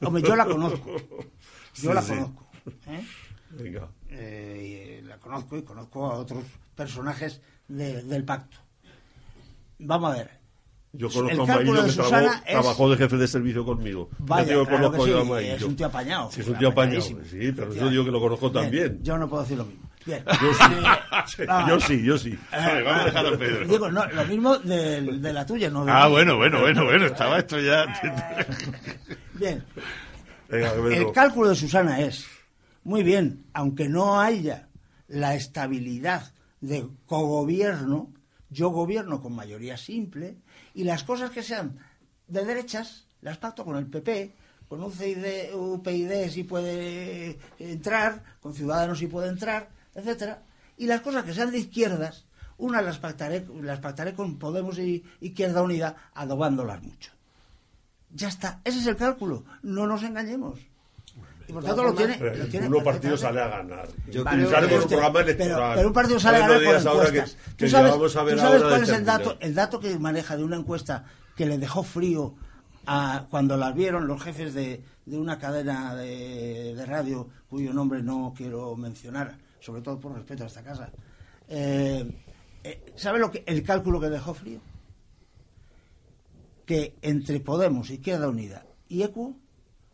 Hombre, 0.00 0.22
yo 0.22 0.36
la 0.36 0.46
conozco. 0.46 0.94
Yo 1.82 1.92
la 1.92 2.02
conozco. 2.02 2.46
¿eh? 2.86 3.04
Venga. 3.50 3.88
eh, 4.10 5.02
la 5.04 5.18
conozco 5.18 5.58
y 5.58 5.62
conozco 5.62 6.06
a 6.06 6.14
otros 6.14 6.44
personajes 6.76 7.40
de- 7.66 8.04
del 8.04 8.24
pacto. 8.24 8.58
Vamos 9.78 10.12
a 10.12 10.16
ver. 10.16 10.35
Yo 10.96 11.08
El 11.08 11.12
conozco 11.12 11.42
a 11.42 11.46
cálculo 11.46 11.82
Maillo 11.82 11.86
que 11.86 11.92
trabajó, 12.08 12.32
es- 12.34 12.44
trabajó 12.52 12.90
de 12.90 12.96
jefe 12.96 13.16
de 13.16 13.28
servicio 13.28 13.64
conmigo. 13.64 14.08
Vaya, 14.18 14.46
claro 14.46 14.92
que 14.92 14.98
yo 15.10 15.34
a 15.34 15.40
sí, 15.40 15.46
es 15.46 15.62
un 15.62 15.76
tío 15.76 15.86
apañado. 15.86 16.30
Sí, 16.32 16.40
es 16.40 16.48
un 16.48 16.58
tío 16.58 16.68
apañado. 16.68 17.00
Sí, 17.02 17.52
pero 17.54 17.72
eso 17.72 17.88
digo 17.90 18.04
que 18.04 18.10
lo 18.10 18.20
conozco 18.20 18.50
Bien, 18.50 18.62
también. 18.64 18.98
Yo 19.02 19.18
no 19.18 19.28
puedo 19.28 19.42
decir 19.42 19.58
lo 19.58 19.64
mismo. 19.64 19.82
Bien. 20.06 20.22
Yo 20.40 21.34
sí, 21.34 21.44
yo 21.68 21.80
sí, 21.80 22.02
yo 22.04 22.18
sí. 22.18 22.38
Vale, 22.52 22.82
vamos 22.82 23.02
a 23.02 23.04
dejar 23.06 23.26
a 23.26 23.36
Pedro. 23.38 23.66
Digo, 23.66 23.90
no, 23.90 24.06
lo 24.06 24.24
mismo 24.26 24.56
de, 24.58 25.00
de 25.02 25.32
la 25.32 25.44
tuya, 25.44 25.68
no 25.68 25.84
de 25.84 25.90
Ah, 25.90 26.06
bueno, 26.06 26.36
bueno, 26.36 26.60
bueno, 26.60 26.84
bueno, 26.84 27.06
estaba 27.06 27.38
esto 27.38 27.58
ya. 27.58 27.84
Bien. 29.34 29.64
Venga. 30.48 30.72
El 30.94 31.12
cálculo 31.12 31.48
de 31.50 31.56
Susana 31.56 32.00
es, 32.00 32.24
muy 32.84 33.02
bien, 33.02 33.44
aunque 33.52 33.88
no 33.88 34.20
haya 34.20 34.68
la 35.08 35.34
estabilidad 35.34 36.32
de 36.60 36.86
cogobierno, 37.06 38.12
yo 38.48 38.70
gobierno 38.70 39.20
con 39.20 39.34
mayoría 39.34 39.76
simple 39.76 40.36
y 40.76 40.84
las 40.84 41.04
cosas 41.04 41.30
que 41.30 41.42
sean 41.42 41.78
de 42.28 42.44
derechas 42.44 43.06
las 43.22 43.38
pacto 43.38 43.64
con 43.64 43.76
el 43.76 43.86
PP, 43.86 44.34
con 44.68 44.82
UCID, 44.82 45.54
UPyD 45.54 46.28
si 46.28 46.44
puede 46.44 47.38
entrar, 47.58 48.22
con 48.40 48.52
Ciudadanos 48.52 48.98
si 48.98 49.06
puede 49.06 49.28
entrar, 49.28 49.70
etcétera, 49.94 50.42
y 50.76 50.86
las 50.86 51.00
cosas 51.00 51.24
que 51.24 51.32
sean 51.32 51.50
de 51.50 51.60
izquierdas, 51.60 52.26
unas 52.58 52.84
las 52.84 52.98
pactaré, 52.98 53.46
las 53.62 53.80
pactaré 53.80 54.12
con 54.12 54.38
Podemos 54.38 54.78
y 54.78 55.02
Izquierda 55.20 55.62
Unida, 55.62 56.10
adobándolas 56.12 56.82
mucho. 56.82 57.10
Ya 58.10 58.28
está, 58.28 58.60
ese 58.62 58.80
es 58.80 58.86
el 58.86 58.96
cálculo, 58.96 59.44
no 59.62 59.86
nos 59.86 60.02
engañemos. 60.02 60.60
Y 61.48 61.52
por 61.52 61.64
tanto 61.64 61.84
lo 61.84 61.94
tiene, 61.94 62.16
Pero 62.18 62.36
lo 62.36 62.46
tiene 62.46 62.66
ninguno 62.66 62.84
partido 62.84 63.16
sale 63.16 63.40
a 63.40 63.48
ganar. 63.48 63.88
Yo 64.10 64.24
creo 64.24 64.48
que- 64.68 64.74
un 64.76 64.88
programa 64.88 65.12
pero- 65.12 65.28
electoral. 65.30 65.74
Pero, 65.76 65.88
un 65.88 65.94
partido 65.94 66.20
sale 66.20 66.36
a 66.36 66.40
ganar 66.40 66.56
por 66.64 66.74
encuestas. 66.74 67.10
que- 67.34 67.50
¿Tú 67.50 67.56
que 67.56 67.68
sabes, 67.68 67.92
a 67.92 67.96
ver 68.24 68.34
tú 68.34 68.40
sabes 68.40 68.42
ahora 68.42 68.68
cuál 68.68 68.82
es 68.82 68.88
el 68.88 69.04
dato, 69.04 69.36
el 69.40 69.54
dato 69.54 69.80
que 69.80 69.98
maneja 69.98 70.36
de 70.36 70.44
una 70.44 70.56
encuesta 70.56 71.04
que 71.36 71.46
le 71.46 71.58
dejó 71.58 71.82
frío 71.82 72.34
a 72.86 73.26
cuando 73.30 73.56
las 73.56 73.74
vieron 73.74 74.06
los 74.06 74.22
jefes 74.22 74.54
de, 74.54 74.82
de 75.04 75.18
una 75.18 75.38
cadena 75.38 75.94
de, 75.94 76.74
de 76.74 76.86
radio 76.86 77.28
cuyo 77.48 77.72
nombre 77.72 78.02
no 78.02 78.32
quiero 78.36 78.74
mencionar, 78.76 79.36
sobre 79.60 79.82
todo 79.82 79.98
por 80.00 80.14
respeto 80.14 80.44
a 80.44 80.46
esta 80.48 80.62
casa? 80.62 80.90
Eh, 81.48 82.08
eh, 82.64 82.92
¿Sabe 82.96 83.18
lo 83.20 83.30
que 83.30 83.44
el 83.46 83.62
cálculo 83.62 84.00
que 84.00 84.08
dejó 84.10 84.34
frío? 84.34 84.60
Que 86.64 86.96
entre 87.02 87.38
Podemos, 87.40 87.90
Izquierda 87.90 88.28
Unida 88.28 88.66
y 88.88 89.02
ECU 89.02 89.36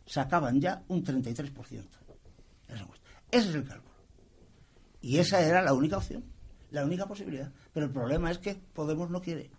sacaban 0.05 0.59
ya 0.61 0.83
un 0.87 1.03
33%. 1.03 1.51
Esa 2.67 2.81
encuesta. 2.81 3.07
Ese 3.31 3.49
es 3.49 3.55
el 3.55 3.63
cálculo. 3.63 3.93
Y 5.01 5.17
esa 5.17 5.41
era 5.41 5.61
la 5.61 5.73
única 5.73 5.97
opción, 5.97 6.23
la 6.71 6.85
única 6.85 7.05
posibilidad. 7.07 7.51
Pero 7.73 7.85
el 7.87 7.91
problema 7.91 8.31
es 8.31 8.37
que 8.37 8.55
Podemos 8.73 9.09
no 9.09 9.21
quiere. 9.21 9.49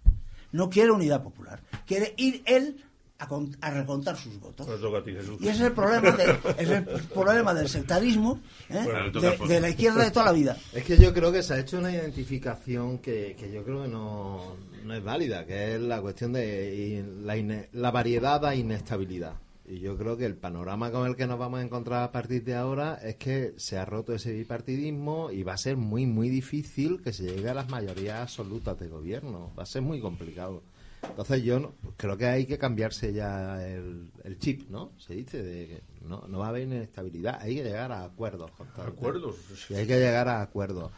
No 0.52 0.70
quiere 0.70 0.90
unidad 0.90 1.22
popular. 1.22 1.60
Quiere 1.86 2.14
ir 2.16 2.42
él 2.46 2.82
a, 3.18 3.28
con- 3.28 3.56
a 3.60 3.70
recontar 3.70 4.16
sus 4.16 4.38
votos. 4.40 4.66
A 4.68 5.02
Jesús. 5.22 5.38
Y 5.40 5.48
ese 5.48 5.56
es 5.58 5.60
el 5.66 5.72
problema, 5.72 6.10
de- 6.12 6.38
es 6.58 6.68
el 6.70 6.84
problema 6.84 7.54
del 7.54 7.68
sectarismo 7.68 8.40
¿eh? 8.68 8.80
Bueno, 8.84 8.98
a 8.98 9.46
de, 9.48 9.60
la 9.60 9.68
izquierda 9.68 10.02
de 10.04 10.10
toda 10.10 10.26
la 10.26 10.32
vida. 10.32 10.56
Es 10.72 10.84
que 10.84 10.96
yo 10.96 11.12
creo 11.12 11.30
que 11.32 11.42
se 11.42 11.54
ha 11.54 11.58
hecho 11.58 11.78
una 11.78 11.92
identificación 11.92 12.98
que, 12.98 13.36
que 13.38 13.50
yo 13.52 13.64
creo 13.64 13.82
que 13.82 13.88
no, 13.88 14.56
no 14.84 14.94
es 14.94 15.02
válida, 15.04 15.44
que 15.44 15.74
es 15.74 15.80
la 15.80 16.00
cuestión 16.00 16.32
de 16.32 17.04
la, 17.22 17.36
ine- 17.36 17.68
la 17.72 17.90
variedad 17.90 18.40
da 18.40 18.54
inestabilidad. 18.54 19.34
Y 19.74 19.80
yo 19.80 19.96
creo 19.98 20.16
que 20.16 20.24
el 20.24 20.36
panorama 20.36 20.92
con 20.92 21.04
el 21.08 21.16
que 21.16 21.26
nos 21.26 21.36
vamos 21.36 21.58
a 21.58 21.62
encontrar 21.64 22.04
a 22.04 22.12
partir 22.12 22.44
de 22.44 22.54
ahora 22.54 23.00
es 23.02 23.16
que 23.16 23.54
se 23.56 23.76
ha 23.76 23.84
roto 23.84 24.14
ese 24.14 24.32
bipartidismo 24.32 25.32
y 25.32 25.42
va 25.42 25.54
a 25.54 25.58
ser 25.58 25.76
muy, 25.76 26.06
muy 26.06 26.28
difícil 26.28 27.02
que 27.02 27.12
se 27.12 27.24
llegue 27.24 27.48
a 27.50 27.54
las 27.54 27.68
mayorías 27.68 28.20
absolutas 28.20 28.78
de 28.78 28.86
gobierno. 28.88 29.50
Va 29.58 29.64
a 29.64 29.66
ser 29.66 29.82
muy 29.82 30.00
complicado. 30.00 30.62
Entonces 31.02 31.42
yo 31.42 31.58
no- 31.58 31.72
creo 31.96 32.16
que 32.16 32.26
hay 32.26 32.46
que 32.46 32.56
cambiarse 32.56 33.12
ya 33.12 33.66
el, 33.66 34.12
el 34.22 34.38
chip, 34.38 34.70
¿no? 34.70 34.92
Se 34.96 35.14
dice 35.14 35.42
de 35.42 35.66
que 35.66 35.82
no, 36.06 36.24
no 36.28 36.38
va 36.38 36.46
a 36.46 36.48
haber 36.50 36.62
inestabilidad, 36.62 37.40
hay 37.42 37.56
que 37.56 37.64
llegar 37.64 37.90
a 37.90 38.04
acuerdos. 38.04 38.52
constantes. 38.52 38.94
Acuerdos. 38.94 39.36
Y 39.70 39.74
hay 39.74 39.86
que 39.88 39.98
llegar 39.98 40.28
a 40.28 40.40
acuerdos. 40.40 40.92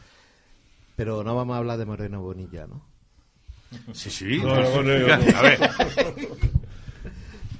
Pero 0.97 1.25
no 1.25 1.35
vamos 1.35 1.55
a 1.55 1.59
hablar 1.59 1.79
de 1.79 1.87
Moreno 1.87 2.21
Bonilla, 2.21 2.67
¿no? 2.67 2.85
Sí, 3.95 4.11
sí. 4.11 4.39
No, 4.43 4.55
no, 4.55 4.83
no, 4.83 4.99
no. 4.99 5.15
A 5.37 5.43
ver, 5.43 5.59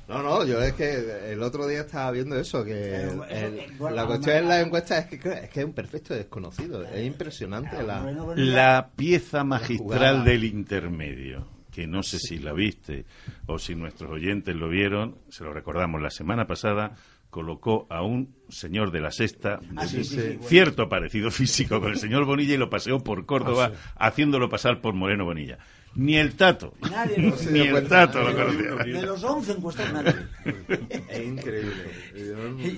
No, 0.09 0.23
no, 0.23 0.45
yo 0.45 0.63
es 0.63 0.73
que 0.75 1.33
el 1.33 1.43
otro 1.43 1.67
día 1.67 1.81
estaba 1.81 2.13
viendo 2.13 2.39
eso, 2.39 2.65
que 2.65 2.73
el- 3.03 3.21
el- 3.29 3.59
eh, 3.59 3.67
bueno, 3.79 3.97
la 3.97 4.07
cuestión 4.07 4.37
en 4.37 4.49
las 4.49 4.65
encuestas 4.65 5.05
es 5.13 5.21
que, 5.21 5.29
es 5.33 5.51
que 5.51 5.61
es 5.61 5.67
un 5.67 5.73
perfecto 5.73 6.15
desconocido. 6.15 6.83
Es 6.85 7.05
impresionante 7.05 7.83
la... 7.83 8.05
La 8.37 8.91
pieza 8.95 9.43
magistral 9.43 10.25
del 10.25 10.45
intermedio, 10.45 11.49
que 11.73 11.87
no 11.89 12.03
sé 12.05 12.19
si 12.21 12.39
la 12.39 12.53
viste 12.53 13.05
o 13.47 13.59
si 13.59 13.75
nuestros 13.75 14.11
oyentes 14.11 14.55
lo 14.55 14.69
vieron, 14.69 15.17
se 15.29 15.43
lo 15.43 15.53
recordamos 15.53 16.01
la 16.01 16.11
semana 16.11 16.47
pasada, 16.47 16.95
colocó 17.29 17.87
a 17.91 18.03
un 18.03 18.35
señor 18.49 18.93
de 18.93 19.01
la 19.01 19.11
sexta, 19.11 19.57
de 19.57 19.67
Ah, 19.77 19.87
sí, 19.87 20.05
sí, 20.05 20.15
sí, 20.15 20.21
bueno. 20.37 20.43
cierto 20.45 20.89
parecido 20.89 21.31
físico 21.33 21.81
con 21.81 21.91
el 21.91 21.99
señor 21.99 22.25
Bonilla 22.25 22.55
y 22.55 22.59
lo 22.59 22.71
paseó 22.71 23.03
por 23.03 23.27
Córdoba, 23.27 23.73
haciéndolo 23.97 24.49
pasar 24.49 24.81
por 24.81 24.95
Moreno 24.95 25.25
Bonilla. 25.25 25.59
Ni 25.97 26.17
el 26.17 26.37
Tato, 26.37 26.75
Nadie 26.91 27.19
lo 27.19 27.35
ni 27.51 27.61
el 27.61 27.71
cuenta, 27.71 28.07
Tato 28.07 28.23
lo 28.23 28.35
conocía. 28.37 28.85
De 28.85 29.03
los 29.03 29.25
11 29.25 29.53
encuestados, 29.53 29.93
nadie. 29.95 30.15
Es 31.09 31.27
increíble. 31.27 31.73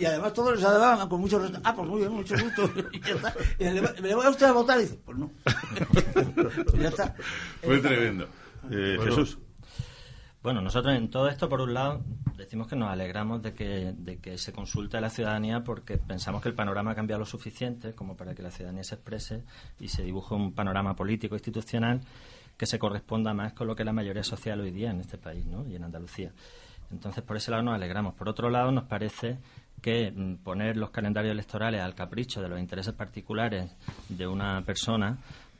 Y 0.00 0.04
además 0.04 0.32
todos 0.32 0.52
les 0.52 0.62
daban 0.62 1.08
con 1.08 1.20
mucho 1.20 1.38
respeto. 1.40 1.60
Ah, 1.64 1.74
pues 1.74 1.88
muy 1.88 2.00
bien, 2.00 2.12
mucho 2.12 2.34
gusto. 2.40 2.70
Y 2.92 3.00
ya 3.00 3.14
está. 3.14 3.34
Y 3.58 3.64
le, 3.64 3.82
¿Me 3.82 4.08
le 4.08 4.14
voy 4.14 4.24
a 4.24 4.30
usted 4.30 4.46
a 4.46 4.52
votar? 4.52 4.78
Y 4.78 4.82
dice, 4.82 4.98
pues 5.04 5.18
no. 5.18 5.32
Y 6.74 6.78
ya 6.82 6.88
está. 6.88 7.14
Fue 7.62 7.78
tremendo. 7.78 8.28
Eh, 8.70 8.94
Bueno. 8.96 9.02
Jesús. 9.04 9.38
Bueno, 10.40 10.60
nosotros 10.60 10.94
en 10.94 11.10
todo 11.10 11.28
esto, 11.28 11.48
por 11.48 11.60
un 11.60 11.74
lado, 11.74 12.00
decimos 12.36 12.68
que 12.68 12.76
nos 12.76 12.88
alegramos 12.90 13.42
de 13.42 13.52
que, 13.52 13.92
de 13.98 14.18
que 14.20 14.38
se 14.38 14.52
consulte 14.52 14.96
a 14.96 15.00
la 15.00 15.10
ciudadanía 15.10 15.64
porque 15.64 15.98
pensamos 15.98 16.40
que 16.40 16.48
el 16.48 16.54
panorama 16.54 16.92
ha 16.92 16.94
cambiado 16.94 17.18
lo 17.18 17.26
suficiente 17.26 17.92
como 17.94 18.16
para 18.16 18.36
que 18.36 18.42
la 18.42 18.52
ciudadanía 18.52 18.84
se 18.84 18.94
exprese 18.94 19.42
y 19.80 19.88
se 19.88 20.04
dibuje 20.04 20.34
un 20.36 20.54
panorama 20.54 20.94
político 20.94 21.34
institucional 21.34 22.00
que 22.58 22.66
se 22.66 22.78
corresponda 22.78 23.32
más 23.32 23.54
con 23.54 23.66
lo 23.66 23.74
que 23.74 23.84
la 23.84 23.92
mayoría 23.94 24.24
social 24.24 24.60
hoy 24.60 24.72
día 24.72 24.90
en 24.90 25.00
este 25.00 25.16
país 25.16 25.46
¿no? 25.46 25.66
y 25.66 25.76
en 25.76 25.84
Andalucía. 25.84 26.32
Entonces, 26.90 27.22
por 27.22 27.36
ese 27.36 27.50
lado 27.50 27.62
nos 27.62 27.74
alegramos. 27.74 28.14
Por 28.14 28.28
otro 28.28 28.50
lado, 28.50 28.72
nos 28.72 28.84
parece 28.84 29.38
que 29.80 30.10
mm, 30.10 30.36
poner 30.42 30.76
los 30.76 30.90
calendarios 30.90 31.32
electorales 31.32 31.80
al 31.80 31.94
capricho 31.94 32.42
de 32.42 32.48
los 32.48 32.58
intereses 32.58 32.92
particulares 32.94 33.70
de 34.08 34.26
una 34.26 34.62
persona 34.62 35.18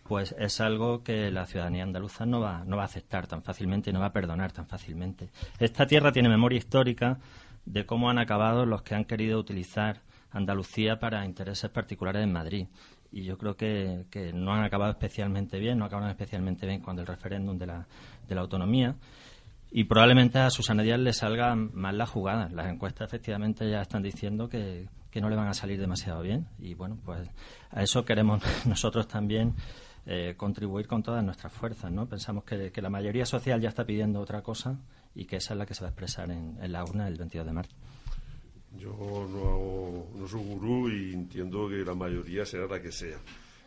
pues 0.09 0.35
es 0.39 0.61
algo 0.63 1.03
que 1.03 1.31
la 1.31 1.45
ciudadanía 1.45 1.83
andaluza 1.83 2.25
no 2.25 2.41
va, 2.41 2.65
no 2.65 2.79
va 2.79 2.85
a 2.85 2.87
aceptar 2.87 3.27
tan 3.27 3.43
fácilmente 3.43 3.91
y 3.91 3.93
no 3.93 4.01
va 4.01 4.07
a 4.07 4.13
perdonar 4.13 4.53
tan 4.53 4.67
fácilmente. 4.67 5.29
Esta 5.59 5.87
tierra 5.87 6.13
tiene 6.13 6.31
memoria 6.31 6.57
histórica 6.57 7.19
de 7.67 7.85
cómo 7.85 8.09
han 8.09 8.19
acabado 8.19 8.65
los 8.65 8.81
que 8.81 8.95
han 8.95 9.05
querido 9.05 9.39
utilizar 9.39 10.01
Andalucía 10.31 10.99
para 10.99 11.25
intereses 11.25 11.71
particulares 11.71 12.23
en 12.23 12.33
Madrid. 12.33 12.67
Y 13.11 13.25
yo 13.25 13.39
creo 13.39 13.57
que, 13.57 14.05
que 14.11 14.33
no 14.33 14.53
han 14.53 14.65
acabado 14.65 14.91
especialmente 14.91 15.59
bien, 15.59 15.79
no 15.79 15.87
acabaron 15.87 16.11
especialmente 16.11 16.67
bien 16.67 16.81
cuando 16.81 17.03
el 17.03 17.09
referéndum 17.09 17.57
de 17.57 17.67
la, 17.67 17.87
de 18.29 18.35
la 18.35 18.41
autonomía. 18.43 18.97
Y 19.71 19.85
probablemente 19.85 20.39
a 20.39 20.51
Susana 20.51 20.83
Díaz 20.83 20.99
le 20.99 21.13
salga 21.13 21.55
mal 21.55 21.99
la 21.99 22.07
jugada. 22.07 22.49
Las 22.51 22.69
encuestas 22.69 23.09
efectivamente 23.09 23.69
ya 23.71 23.83
están 23.83 24.03
diciendo 24.03 24.49
que, 24.49 24.89
que 25.11 25.21
no 25.21 25.29
le 25.29 25.37
van 25.37 25.49
a 25.49 25.55
salir 25.55 25.79
demasiado 25.79 26.23
bien. 26.23 26.47
Y 26.59 26.75
bueno, 26.75 26.99
pues 27.05 27.29
a 27.71 27.83
eso 27.83 28.05
queremos 28.05 28.43
nosotros 28.67 29.09
también 29.09 29.55
eh, 30.07 30.35
contribuir 30.37 30.87
con 30.87 31.03
todas 31.03 31.23
nuestras 31.23 31.53
fuerzas. 31.53 31.93
¿no? 31.93 32.07
Pensamos 32.07 32.45
que, 32.45 32.71
que 32.73 32.81
la 32.83 32.91
mayoría 32.91 33.27
social 33.27 33.61
ya 33.61 33.69
está 33.69 33.85
pidiendo 33.85 34.21
otra 34.21 34.43
cosa 34.43 34.79
y 35.15 35.27
que 35.27 35.37
esa 35.37 35.55
es 35.55 35.59
la 35.59 35.67
que 35.67 35.75
se 35.75 35.83
va 35.83 35.89
a 35.89 35.91
expresar 35.91 36.31
en, 36.31 36.57
en 36.61 36.73
la 36.73 36.83
urna 36.85 37.07
el 37.07 37.17
22 37.17 37.47
de 37.47 37.53
marzo. 37.53 37.77
Yo 38.79 38.91
no, 39.31 39.39
hago- 39.49 40.07
no 40.17 40.29
soy 40.29 40.41
gurú 40.43 40.89
y 40.89 41.13
entiendo 41.15 41.69
que 41.69 41.77
la 41.85 41.95
mayoría 41.95 42.45
será 42.47 42.67
la 42.67 42.81
que 42.81 42.93
sea. 42.93 43.17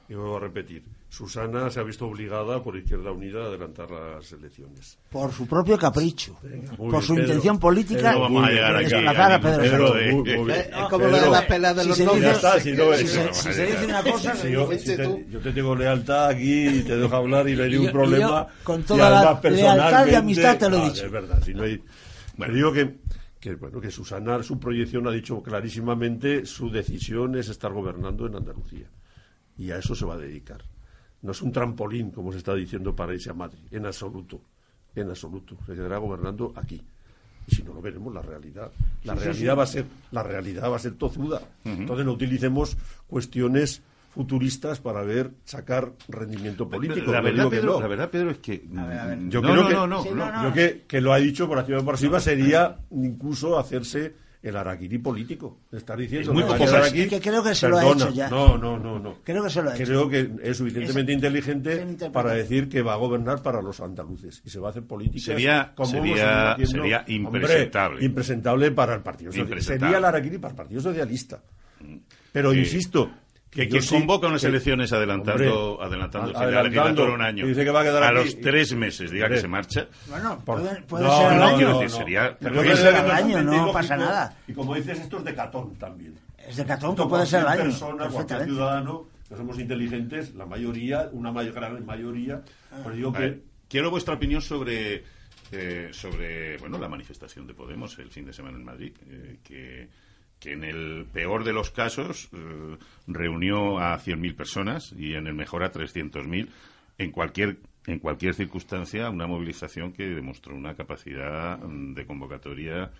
Y 0.09 0.13
vuelvo 0.13 0.37
a 0.37 0.39
repetir, 0.41 0.83
Susana 1.07 1.69
se 1.69 1.79
ha 1.79 1.83
visto 1.83 2.05
obligada 2.05 2.61
por 2.61 2.75
Izquierda 2.77 3.11
Unida 3.11 3.43
a 3.43 3.45
adelantar 3.45 3.89
las 3.91 4.29
elecciones. 4.33 4.97
Por 5.09 5.31
su 5.31 5.47
propio 5.47 5.77
capricho. 5.77 6.37
por 6.77 7.01
su 7.01 7.13
intención 7.17 7.57
política. 7.59 8.09
Pedro, 8.09 8.13
No 8.15 8.19
vamos 8.21 8.47
a 8.47 8.49
llegar 8.51 8.75
aquí. 8.75 8.83
Desplazar 8.89 9.31
a 9.31 9.41
Pedro 9.41 9.87
Sánchez. 9.87 10.23
bien. 10.23 10.49
Es 10.51 10.67
como 10.89 11.05
lo 11.05 11.11
de 11.11 11.17
Pedro, 11.19 11.31
las 11.31 11.45
peleas 11.45 11.75
de 11.77 11.85
los 11.85 11.99
está, 11.99 12.59
si 12.59 12.71
no 12.73 12.93
si 12.93 13.07
se, 13.07 13.33
si 13.33 13.53
se 13.53 13.65
dice 13.67 13.85
una 13.85 14.03
cosa, 14.03 14.35
Si 14.35 14.51
yo, 14.51 14.67
te, 14.67 14.97
tú. 14.97 15.23
yo 15.29 15.39
te 15.39 15.51
tengo 15.53 15.75
lealtad 15.75 16.27
aquí 16.27 16.67
y 16.67 16.81
te 16.83 16.97
dejo 16.97 17.15
hablar 17.15 17.47
y 17.47 17.55
no 17.55 17.63
hay 17.63 17.69
ningún 17.69 17.85
yo- 17.87 17.91
problema. 17.93 18.27
yo, 18.27 18.47
con 18.63 18.83
toda 18.83 19.09
la 19.09 19.41
lealtad 19.49 20.07
y 20.07 20.15
amistad 20.15 20.57
te 20.57 20.69
lo 20.69 20.77
he 20.77 20.81
Ah, 20.81 20.89
dicho. 20.89 21.05
Es 21.05 21.11
verdad, 21.11 21.41
si 21.43 21.53
no 21.53 21.63
hay... 21.63 21.81
Te 22.37 22.51
digo 22.53 22.73
que, 22.73 22.95
que, 23.41 23.55
bueno, 23.55 23.81
que 23.81 23.89
Susana, 23.89 24.41
su 24.43 24.59
proyección 24.59 25.07
ha 25.07 25.11
dicho 25.11 25.41
clarísimamente 25.41 26.45
su 26.45 26.69
decisión 26.69 27.35
es 27.35 27.49
estar 27.49 27.73
gobernando 27.73 28.27
en 28.27 28.35
Andalucía. 28.35 28.87
Y 29.57 29.71
a 29.71 29.79
eso 29.79 29.95
se 29.95 30.05
va 30.05 30.13
a 30.13 30.17
dedicar. 30.17 30.63
No 31.23 31.31
es 31.31 31.41
un 31.41 31.51
trampolín, 31.51 32.11
como 32.11 32.31
se 32.31 32.37
está 32.37 32.53
diciendo, 32.53 32.95
para 32.95 33.15
irse 33.15 33.31
a 33.31 33.33
Madrid. 33.33 33.63
En 33.71 33.87
absoluto. 33.87 34.41
En 34.95 35.09
absoluto. 35.09 35.57
Se 35.65 35.73
quedará 35.73 35.97
gobernando 35.97 36.53
aquí. 36.55 36.81
Y 37.47 37.55
si 37.55 37.63
no 37.63 37.73
lo 37.73 37.81
veremos 37.81 38.13
la 38.13 38.21
realidad. 38.21 38.71
La 39.03 39.15
realidad 39.15 39.57
va 39.57 39.63
a 39.63 39.67
ser 39.67 39.85
la 40.11 40.21
realidad 40.21 40.71
va 40.71 40.75
a 40.75 40.79
ser 40.79 40.93
tozuda. 40.93 41.41
Entonces 41.65 42.05
no 42.05 42.13
utilicemos 42.13 42.77
cuestiones 43.07 43.81
futuristas 44.13 44.79
para 44.79 45.01
ver 45.03 45.31
sacar 45.45 45.93
rendimiento 46.07 46.67
político. 46.69 47.11
La 47.11 47.19
Yo 47.19 47.23
verdad, 47.23 47.31
digo 47.37 47.49
que 47.49 47.57
Pedro, 47.57 47.73
no. 47.73 47.79
la 47.81 47.87
verdad, 47.87 48.09
Pedro, 48.09 48.31
es 48.31 48.37
que... 48.39 48.61
Yo 49.29 49.41
no, 49.41 49.53
creo 49.53 49.55
no, 49.55 49.67
que, 49.67 49.87
no, 49.87 50.03
Sí, 50.03 50.09
yo 50.43 50.53
que, 50.53 50.83
que 50.87 51.01
lo 51.01 51.13
ha 51.13 51.17
dicho 51.17 51.47
por 51.47 51.57
activa 51.59 51.79
y 51.79 51.83
por 51.83 51.93
pasiva 51.95 52.19
sería 52.19 52.77
incluso 52.91 53.57
hacerse 53.57 54.13
el 54.43 54.57
araquiri 54.57 54.97
político. 54.97 55.59
Estar 55.71 55.97
diciendo 55.99 56.31
Es 56.31 56.33
muy 56.33 56.43
que 56.43 56.49
poco 56.57 56.63
araquiri- 56.71 57.03
Es 57.03 57.09
que 57.09 57.21
creo 57.21 57.43
que 57.43 57.53
se 57.55 57.69
lo 57.69 57.77
ha 57.77 57.85
hecho 57.91 58.09
ya. 58.09 58.27
No, 58.27 58.57
no, 58.57 58.77
no, 58.79 58.97
no. 58.99 59.17
Creo 59.23 59.43
que 59.43 59.49
se 59.51 59.61
lo 59.61 59.69
ha 59.69 59.75
hecho. 59.75 59.85
Creo 59.85 60.09
que 60.09 60.31
es 60.43 60.57
suficientemente 60.57 61.11
Es- 61.11 61.15
inteligente 61.15 62.09
para 62.11 62.33
decir 62.33 62.67
que 62.67 62.81
va 62.81 62.93
a 62.93 62.97
gobernar 62.97 63.41
para 63.43 63.61
los 63.61 63.79
andaluces 63.81 64.41
y 64.43 64.49
se 64.49 64.59
va 64.59 64.69
a 64.69 64.71
hacer 64.71 64.83
política 64.83 65.23
Sería- 65.27 65.73
sería- 65.85 66.57
sería 66.65 67.03
impresentable. 67.07 68.03
impresentable 68.03 68.71
para 68.71 68.95
el 68.95 69.01
Partido 69.01 69.31
Socialista. 69.31 69.73
Sería 69.73 69.97
el 69.99 70.05
araquiri 70.05 70.37
para 70.39 70.51
el 70.51 70.57
Partido 70.57 70.81
Socialista. 70.81 71.41
Pero 72.31 72.51
Sí. 72.53 72.59
insisto, 72.59 73.11
Que 73.51 73.67
quien 73.67 73.83
sí- 73.83 73.93
convoca 73.95 74.27
unas 74.27 74.41
que- 74.41 74.47
elecciones 74.47 74.93
adelantando, 74.93 75.73
Hombre, 75.73 75.85
adelantándose 75.85 76.37
ad- 76.37 76.51
la 76.73 77.13
un 77.13 77.21
año, 77.21 77.45
dice 77.45 77.65
que 77.65 77.69
va 77.71 77.81
a 77.81 77.83
quedar 77.83 78.01
a 78.03 78.07
aquí. 78.07 78.15
los 78.15 78.39
tres 78.39 78.73
meses 78.75 79.11
diga 79.11 79.27
que 79.27 79.37
se 79.37 79.47
marcha, 79.49 79.87
Bueno, 80.07 80.39
Por- 80.45 80.61
puede, 80.61 80.81
puede 80.83 81.03
No, 81.03 81.17
ser 81.17 81.37
no, 81.37 81.43
año. 81.45 81.69
no, 81.69 81.79
decir, 81.81 81.97
sería- 81.97 82.37
Pero 82.39 82.55
puede 82.55 82.75
ser 82.77 82.95
año, 82.95 83.71
pasa 83.73 83.97
nada. 83.97 84.37
Y 84.47 84.53
como 84.53 84.73
dices, 84.75 84.99
esto 85.01 85.17
es 85.17 85.25
de 85.25 85.35
catón 85.35 85.75
también. 85.75 86.15
Es 86.47 86.55
de 86.57 86.65
Catón, 86.65 86.95
que 86.95 87.03
puede 87.03 87.25
ser 87.27 87.43
cualquier 87.43 87.61
año. 87.67 87.71
persona, 87.71 87.95
cualquier 87.97 88.11
perfectamente. 88.13 88.53
ciudadano, 88.53 89.05
que 89.29 89.35
somos 89.37 89.59
inteligentes, 89.59 90.33
la 90.33 90.45
mayoría, 90.45 91.09
una 91.11 91.31
mayor, 91.31 91.53
gran 91.53 91.85
mayoría, 91.85 92.41
pues 92.83 92.95
digo 92.95 93.13
A 93.15 93.19
ver, 93.19 93.33
que... 93.35 93.41
quiero 93.69 93.91
vuestra 93.91 94.15
opinión 94.15 94.41
sobre 94.41 95.03
eh, 95.51 95.89
sobre 95.91 96.57
bueno 96.57 96.77
la 96.79 96.87
manifestación 96.87 97.45
de 97.45 97.53
Podemos 97.53 97.99
el 97.99 98.09
fin 98.09 98.25
de 98.25 98.31
semana 98.33 98.57
en 98.57 98.63
Madrid, 98.63 98.93
eh, 99.09 99.37
que, 99.43 99.87
que 100.41 100.51
en 100.53 100.63
el 100.65 101.05
peor 101.13 101.45
de 101.45 101.53
los 101.53 101.71
casos 101.71 102.27
eh, 102.33 102.77
reunió 103.07 103.79
a 103.79 103.97
100.000 103.97 104.35
personas 104.35 104.91
y 104.97 105.13
en 105.13 105.27
el 105.27 105.33
mejor 105.35 105.63
a 105.63 105.71
300.000 105.71 106.49
en 106.97 107.11
cualquier 107.11 107.57
en 107.87 107.97
cualquier 107.99 108.33
circunstancia 108.35 109.09
una 109.09 109.25
movilización 109.25 109.91
que 109.93 110.03
demostró 110.07 110.55
una 110.55 110.75
capacidad 110.75 111.57
mm, 111.59 111.93
de 111.95 112.05
convocatoria 112.05 112.91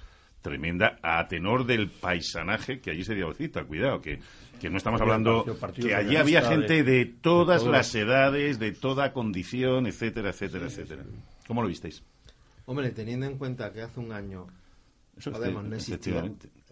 tremenda 0.42 0.98
a 1.04 1.28
tenor 1.28 1.68
del 1.68 1.88
paisanaje 1.90 2.80
que 2.80 2.90
allí 2.90 3.04
se 3.04 3.14
dio 3.14 3.32
cita. 3.34 3.64
Cuidado, 3.64 4.02
que, 4.02 4.20
que 4.60 4.70
no 4.72 4.78
estamos 4.78 5.00
hablando 5.00 5.46
partido- 5.46 5.60
partido 5.60 5.88
que 5.88 5.94
allí 5.96 6.16
había 6.16 6.42
gente 6.42 6.84
de- 6.84 6.84
de 6.84 7.06
todas 7.06 7.64
las 7.64 7.94
edades, 7.94 8.58
de 8.58 8.72
toda 8.72 9.14
condición, 9.14 9.86
etcétera, 9.86 10.30
etcétera, 10.32 10.66
etcétera. 10.66 11.04
¿Cómo 11.48 11.62
lo 11.62 11.68
visteis? 11.68 12.04
Hombre, 12.66 12.90
teniendo 12.90 13.28
en 13.28 13.38
cuenta 13.38 13.72
que 13.72 13.82
hace 13.84 14.00
un 14.00 14.12
año 14.12 14.48
Eso 15.18 15.30
es 15.30 15.38
Podemos 15.38 15.64
no 15.66 15.76
existía. 15.76 16.22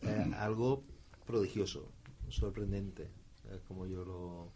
Eh, 0.02 0.32
algo 0.38 0.84
prodigioso, 1.26 1.91
sorprendente, 2.30 3.10
es 3.54 3.62
como 3.68 3.86
yo 3.86 4.04
lo, 4.06 4.52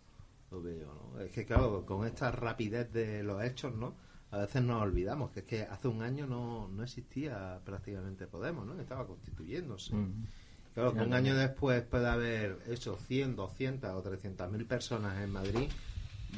lo 0.52 0.62
veo. 0.62 0.94
¿no? 1.14 1.20
Es 1.22 1.32
que, 1.32 1.46
claro, 1.46 1.86
con 1.86 2.06
esta 2.06 2.32
rapidez 2.32 2.92
de 2.92 3.24
los 3.24 3.44
hechos, 3.44 3.76
¿no? 3.76 3.96
A 4.32 4.38
veces 4.40 4.64
nos 4.64 4.82
olvidamos 4.82 5.30
que 5.32 5.42
es 5.42 5.46
que 5.46 5.62
hace 5.62 5.88
un 5.88 6.02
año 6.02 6.26
no, 6.26 6.68
no 6.68 6.84
existía 6.84 7.60
prácticamente 7.64 8.26
Podemos, 8.26 8.66
¿no? 8.66 8.80
Estaba 8.80 9.06
constituyéndose. 9.06 9.94
Claro, 10.74 10.92
que 10.94 11.02
un 11.02 11.14
año 11.14 11.36
después 11.36 11.84
puede 11.84 12.08
haber 12.08 12.58
hecho 12.68 12.98
100, 13.08 13.36
200 13.36 13.92
o 13.94 14.02
300 14.02 14.52
mil 14.52 14.66
personas 14.66 15.22
en 15.24 15.30
Madrid 15.32 15.70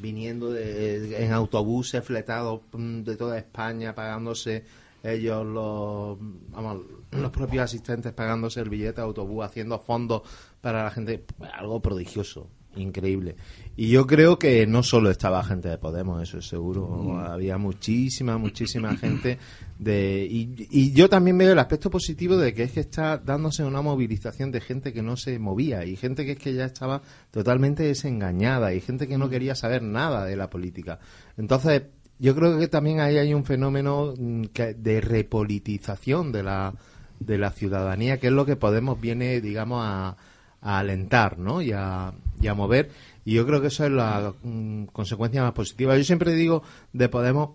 viniendo 0.01 0.51
de- 0.51 1.24
en 1.24 1.32
autobuses 1.32 2.03
fletados 2.03 2.60
mm, 2.74 3.03
de 3.03 3.16
toda 3.16 3.38
España, 3.38 3.95
pagándose 3.95 4.66
ellos 5.06 5.45
los, 5.45 6.18
vamos, 6.49 6.82
los 7.12 7.32
propios 7.32 7.64
asistentes 7.64 8.12
pagándose 8.14 8.60
el 8.60 8.70
billete 8.70 9.01
de 9.01 9.01
autobús, 9.01 9.45
haciendo 9.45 9.80
fondos 9.80 10.24
para 10.62 10.84
la 10.84 10.91
gente, 10.91 11.24
algo 11.53 11.82
prodigioso, 11.82 12.49
increíble. 12.76 13.36
Y 13.76 13.89
yo 13.89 14.08
creo 14.08 14.39
que 14.39 14.66
no 14.66 14.84
solo 14.84 15.10
estaba 15.10 15.43
gente 15.43 15.70
de 15.70 15.78
Podemos, 15.78 16.22
eso 16.24 16.39
es 16.39 16.47
seguro, 16.47 17.20
había 17.20 17.58
muchísima, 17.58 18.38
muchísima 18.38 18.95
gente 18.97 19.38
de 19.78 20.26
y, 20.30 20.68
y 20.72 20.91
yo 20.93 21.10
también 21.10 21.38
veo 21.38 21.51
el 21.51 21.60
aspecto 21.60 21.89
positivo 21.89 22.38
de 22.38 22.53
que 22.53 22.64
es 22.64 22.72
que 22.72 22.80
está 22.80 23.18
dándose 23.18 23.64
una 23.64 23.82
movilización 23.82 24.51
de 24.51 24.62
gente 24.62 24.93
que 24.93 25.01
no 25.01 25.18
se 25.18 25.38
movía 25.38 25.86
y 25.86 25.95
gente 25.95 26.26
que 26.26 26.32
es 26.32 26.39
que 26.39 26.53
ya 26.53 26.66
estaba 26.66 27.01
totalmente 27.32 27.84
desengañada 27.84 28.74
y 28.74 28.82
gente 28.82 29.08
que 29.08 29.18
no 29.18 29.30
quería 29.30 29.56
saber 29.56 29.84
nada 29.84 30.26
de 30.26 30.36
la 30.36 30.49
política. 30.49 30.99
Entonces, 31.38 31.84
yo 32.20 32.36
creo 32.36 32.57
que 32.57 32.68
también 32.68 32.99
ahí 32.99 33.18
hay 33.18 33.34
un 33.34 33.45
fenómeno 33.45 34.13
mm, 34.18 34.43
de 34.78 35.01
repolitización 35.01 36.32
de 36.32 36.43
la, 36.43 36.74
de 37.20 37.38
la 37.38 37.51
ciudadanía, 37.51 38.20
que 38.20 38.28
es 38.28 38.34
lo 38.34 38.45
que 38.45 38.55
Podemos 38.55 38.99
viene, 38.99 39.41
digamos, 39.41 39.82
a, 39.84 40.18
a 40.61 40.80
alentar, 40.80 41.38
¿no? 41.38 41.61
Y 41.61 41.72
a, 41.72 42.13
y 42.41 42.47
a 42.47 42.53
mover. 42.53 42.89
Y 43.24 43.34
yo 43.34 43.45
creo 43.45 43.61
que 43.61 43.68
eso 43.68 43.86
es 43.86 43.91
la 43.91 44.34
mm, 44.43 44.86
consecuencia 44.86 45.43
más 45.43 45.53
positiva. 45.53 45.97
Yo 45.97 46.03
siempre 46.03 46.34
digo 46.34 46.63
de 46.93 47.09
Podemos 47.09 47.51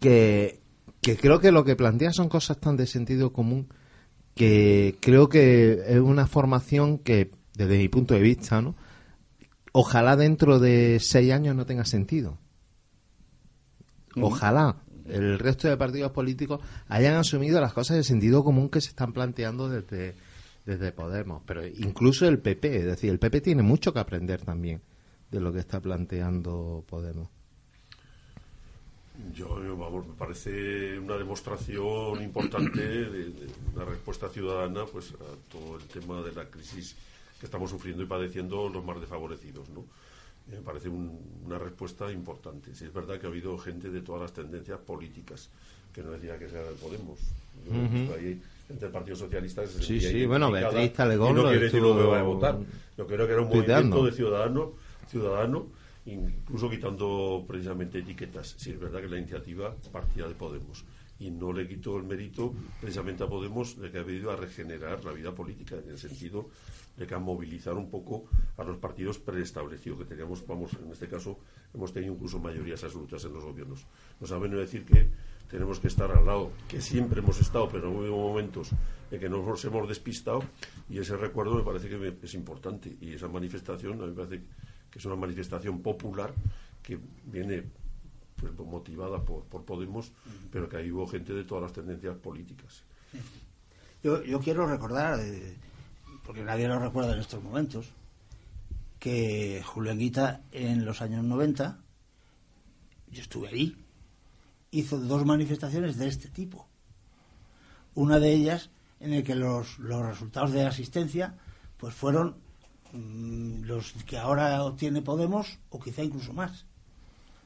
que, 0.00 0.60
que 1.00 1.16
creo 1.16 1.40
que 1.40 1.52
lo 1.52 1.64
que 1.64 1.76
plantea 1.76 2.12
son 2.12 2.28
cosas 2.28 2.58
tan 2.58 2.76
de 2.76 2.86
sentido 2.86 3.32
común 3.32 3.68
que 4.34 4.96
creo 5.00 5.28
que 5.28 5.82
es 5.86 5.98
una 5.98 6.26
formación 6.26 6.98
que, 6.98 7.30
desde 7.54 7.78
mi 7.78 7.88
punto 7.88 8.14
de 8.14 8.20
vista, 8.20 8.62
¿no? 8.62 8.74
Ojalá 9.72 10.16
dentro 10.16 10.58
de 10.58 10.98
seis 11.00 11.32
años 11.32 11.56
no 11.56 11.66
tenga 11.66 11.84
sentido. 11.84 12.38
Ojalá 14.20 14.76
el 15.06 15.38
resto 15.38 15.68
de 15.68 15.76
partidos 15.76 16.12
políticos 16.12 16.60
hayan 16.88 17.14
asumido 17.14 17.60
las 17.60 17.72
cosas 17.72 17.96
de 17.96 18.04
sentido 18.04 18.44
común 18.44 18.68
que 18.68 18.80
se 18.80 18.90
están 18.90 19.12
planteando 19.12 19.68
desde, 19.68 20.14
desde 20.64 20.92
Podemos. 20.92 21.42
Pero 21.46 21.66
incluso 21.66 22.26
el 22.26 22.38
PP, 22.38 22.76
es 22.76 22.84
decir, 22.84 23.10
el 23.10 23.18
PP 23.18 23.40
tiene 23.40 23.62
mucho 23.62 23.92
que 23.92 24.00
aprender 24.00 24.42
también 24.42 24.80
de 25.30 25.40
lo 25.40 25.52
que 25.52 25.60
está 25.60 25.80
planteando 25.80 26.84
Podemos. 26.88 27.28
Yo, 29.34 29.62
yo, 29.62 29.76
vamos, 29.76 30.06
me 30.06 30.14
parece 30.14 30.98
una 30.98 31.16
demostración 31.16 32.22
importante 32.22 32.80
de, 32.80 33.24
de 33.30 33.46
una 33.74 33.84
respuesta 33.84 34.28
ciudadana 34.28 34.84
pues 34.90 35.12
a 35.12 35.50
todo 35.50 35.76
el 35.76 35.84
tema 35.84 36.22
de 36.22 36.32
la 36.32 36.46
crisis 36.46 36.96
que 37.38 37.46
estamos 37.46 37.70
sufriendo 37.70 38.02
y 38.02 38.06
padeciendo 38.06 38.68
los 38.68 38.84
más 38.84 38.98
desfavorecidos, 39.00 39.68
¿no? 39.68 39.84
Me 40.50 40.58
parece 40.58 40.88
un- 40.88 41.18
una 41.46 41.58
respuesta 41.58 42.10
importante. 42.12 42.74
Si 42.74 42.84
es 42.84 42.92
verdad 42.92 43.18
que 43.18 43.26
ha 43.26 43.30
habido 43.30 43.56
gente 43.58 43.90
de 43.90 44.00
todas 44.02 44.22
las 44.22 44.32
tendencias 44.32 44.78
políticas, 44.80 45.48
que 45.92 46.02
no 46.02 46.10
decía 46.12 46.38
que 46.38 46.48
sea 46.48 46.62
de 46.62 46.72
Podemos. 46.72 47.18
Yo 47.66 47.74
he 47.74 47.88
visto 47.88 48.14
ahí 48.14 48.40
gente 48.66 48.84
del 48.86 48.92
Partido 48.92 49.16
Socialista 49.16 49.66
se 49.66 49.82
Sí, 49.82 50.00
sí, 50.00 50.26
bueno, 50.26 50.50
Beatriz 50.50 50.92
Talegón 50.94 51.36
no 51.36 51.42
quiere 51.44 51.64
decir 51.66 51.80
lo 51.82 51.96
que 51.96 52.02
vaya 52.04 52.20
a 52.20 52.24
votar. 52.24 52.58
Yo 52.96 53.06
creo 53.06 53.26
que 53.26 53.32
era 53.32 53.42
un 53.42 53.50
tuiteando. 53.50 53.96
movimiento 53.96 54.04
de 54.10 54.12
ciudadano, 54.16 54.72
ciudadano, 55.08 55.66
incluso 56.06 56.68
quitando 56.70 57.44
precisamente 57.46 57.98
etiquetas. 57.98 58.54
Si 58.58 58.70
es 58.70 58.80
verdad 58.80 59.00
que 59.00 59.08
la 59.08 59.18
iniciativa 59.18 59.74
partía 59.92 60.26
de 60.26 60.34
Podemos. 60.34 60.84
Y 61.20 61.30
no 61.30 61.52
le 61.52 61.68
quito 61.68 61.96
el 61.98 62.02
mérito 62.02 62.52
precisamente 62.80 63.22
a 63.22 63.26
Podemos 63.28 63.78
de 63.80 63.90
que 63.92 63.98
ha 63.98 64.02
venido 64.02 64.30
a 64.32 64.36
regenerar 64.36 65.04
la 65.04 65.12
vida 65.12 65.32
política, 65.32 65.76
en 65.76 65.90
el 65.90 65.98
sentido 65.98 66.48
de 66.96 67.06
que 67.06 67.14
a 67.14 67.18
movilizar 67.18 67.74
un 67.74 67.90
poco 67.90 68.24
a 68.56 68.64
los 68.64 68.76
partidos 68.76 69.18
preestablecidos, 69.18 70.00
que 70.00 70.04
teníamos, 70.04 70.46
vamos, 70.46 70.72
en 70.74 70.90
este 70.90 71.08
caso, 71.08 71.38
hemos 71.74 71.92
tenido 71.92 72.14
incluso 72.14 72.38
mayorías 72.38 72.84
absolutas 72.84 73.24
en 73.24 73.32
los 73.32 73.44
gobiernos. 73.44 73.86
Nos 74.20 74.30
ha 74.32 74.38
venido 74.38 74.60
a 74.60 74.64
decir 74.64 74.84
que 74.84 75.08
tenemos 75.50 75.80
que 75.80 75.88
estar 75.88 76.10
al 76.10 76.24
lado, 76.24 76.52
que 76.68 76.80
siempre 76.80 77.20
hemos 77.20 77.40
estado, 77.40 77.68
pero 77.70 77.88
ha 77.88 77.98
habido 77.98 78.16
momentos 78.16 78.70
en 79.10 79.20
que 79.20 79.28
nos 79.28 79.64
hemos 79.64 79.88
despistado, 79.88 80.42
y 80.88 80.98
ese 80.98 81.16
recuerdo 81.16 81.54
me 81.54 81.62
parece 81.62 81.88
que 81.88 82.18
es 82.22 82.34
importante. 82.34 82.96
Y 83.00 83.12
esa 83.12 83.28
manifestación, 83.28 84.00
a 84.00 84.06
mí 84.06 84.10
me 84.10 84.16
parece 84.16 84.44
que 84.90 84.98
es 84.98 85.04
una 85.04 85.16
manifestación 85.16 85.80
popular 85.80 86.34
que 86.82 86.98
viene 87.24 87.64
pues, 88.36 88.52
motivada 88.58 89.24
por, 89.24 89.44
por 89.44 89.64
Podemos, 89.64 90.12
pero 90.50 90.68
que 90.68 90.76
ahí 90.76 90.90
hubo 90.90 91.06
gente 91.06 91.32
de 91.32 91.44
todas 91.44 91.62
las 91.62 91.72
tendencias 91.72 92.16
políticas. 92.16 92.82
Yo, 94.02 94.22
yo 94.24 94.40
quiero 94.40 94.66
recordar, 94.66 95.20
eh, 95.20 95.54
porque 96.24 96.42
nadie 96.42 96.68
lo 96.68 96.78
recuerda 96.78 97.14
en 97.14 97.20
estos 97.20 97.42
momentos, 97.42 97.92
que 98.98 99.62
Julio 99.64 99.92
Anguita 99.92 100.42
en 100.52 100.84
los 100.84 101.02
años 101.02 101.24
90, 101.24 101.78
yo 103.10 103.20
estuve 103.20 103.48
ahí, 103.48 103.76
hizo 104.70 104.98
dos 104.98 105.24
manifestaciones 105.26 105.96
de 105.98 106.08
este 106.08 106.28
tipo. 106.28 106.68
Una 107.94 108.18
de 108.18 108.32
ellas 108.32 108.70
en 109.00 109.12
el 109.12 109.24
que 109.24 109.34
los, 109.34 109.78
los 109.78 110.06
resultados 110.06 110.52
de 110.52 110.64
asistencia 110.64 111.34
pues 111.76 111.94
fueron 111.94 112.36
mm, 112.92 113.62
los 113.64 113.92
que 114.06 114.18
ahora 114.18 114.62
obtiene 114.62 115.02
Podemos 115.02 115.58
o 115.70 115.80
quizá 115.80 116.02
incluso 116.02 116.32
más. 116.32 116.64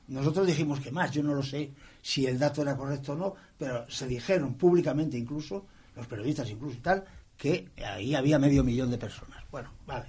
Nosotros 0.09 0.47
dijimos 0.47 0.79
que 0.81 0.93
más, 0.93 1.11
yo 1.11 1.22
no 1.22 1.35
lo 1.35 1.43
sé 1.43 1.72
si 2.03 2.27
el 2.27 2.39
dato 2.39 2.62
era 2.62 2.77
correcto 2.77 3.14
o 3.14 3.16
no, 3.16 3.35
pero 3.59 3.91
se 3.91 4.07
dijeron 4.07 4.55
públicamente 4.55 5.16
incluso, 5.16 5.66
los 5.97 6.07
periodistas 6.07 6.51
incluso 6.51 6.77
y 6.77 6.81
tal, 6.81 7.05
que 7.37 7.68
ahí 7.84 8.14
había 8.14 8.39
medio 8.39 8.64
millón 8.64 8.91
de 8.91 8.99
personas. 8.99 9.45
Bueno, 9.51 9.70
vale. 9.87 10.07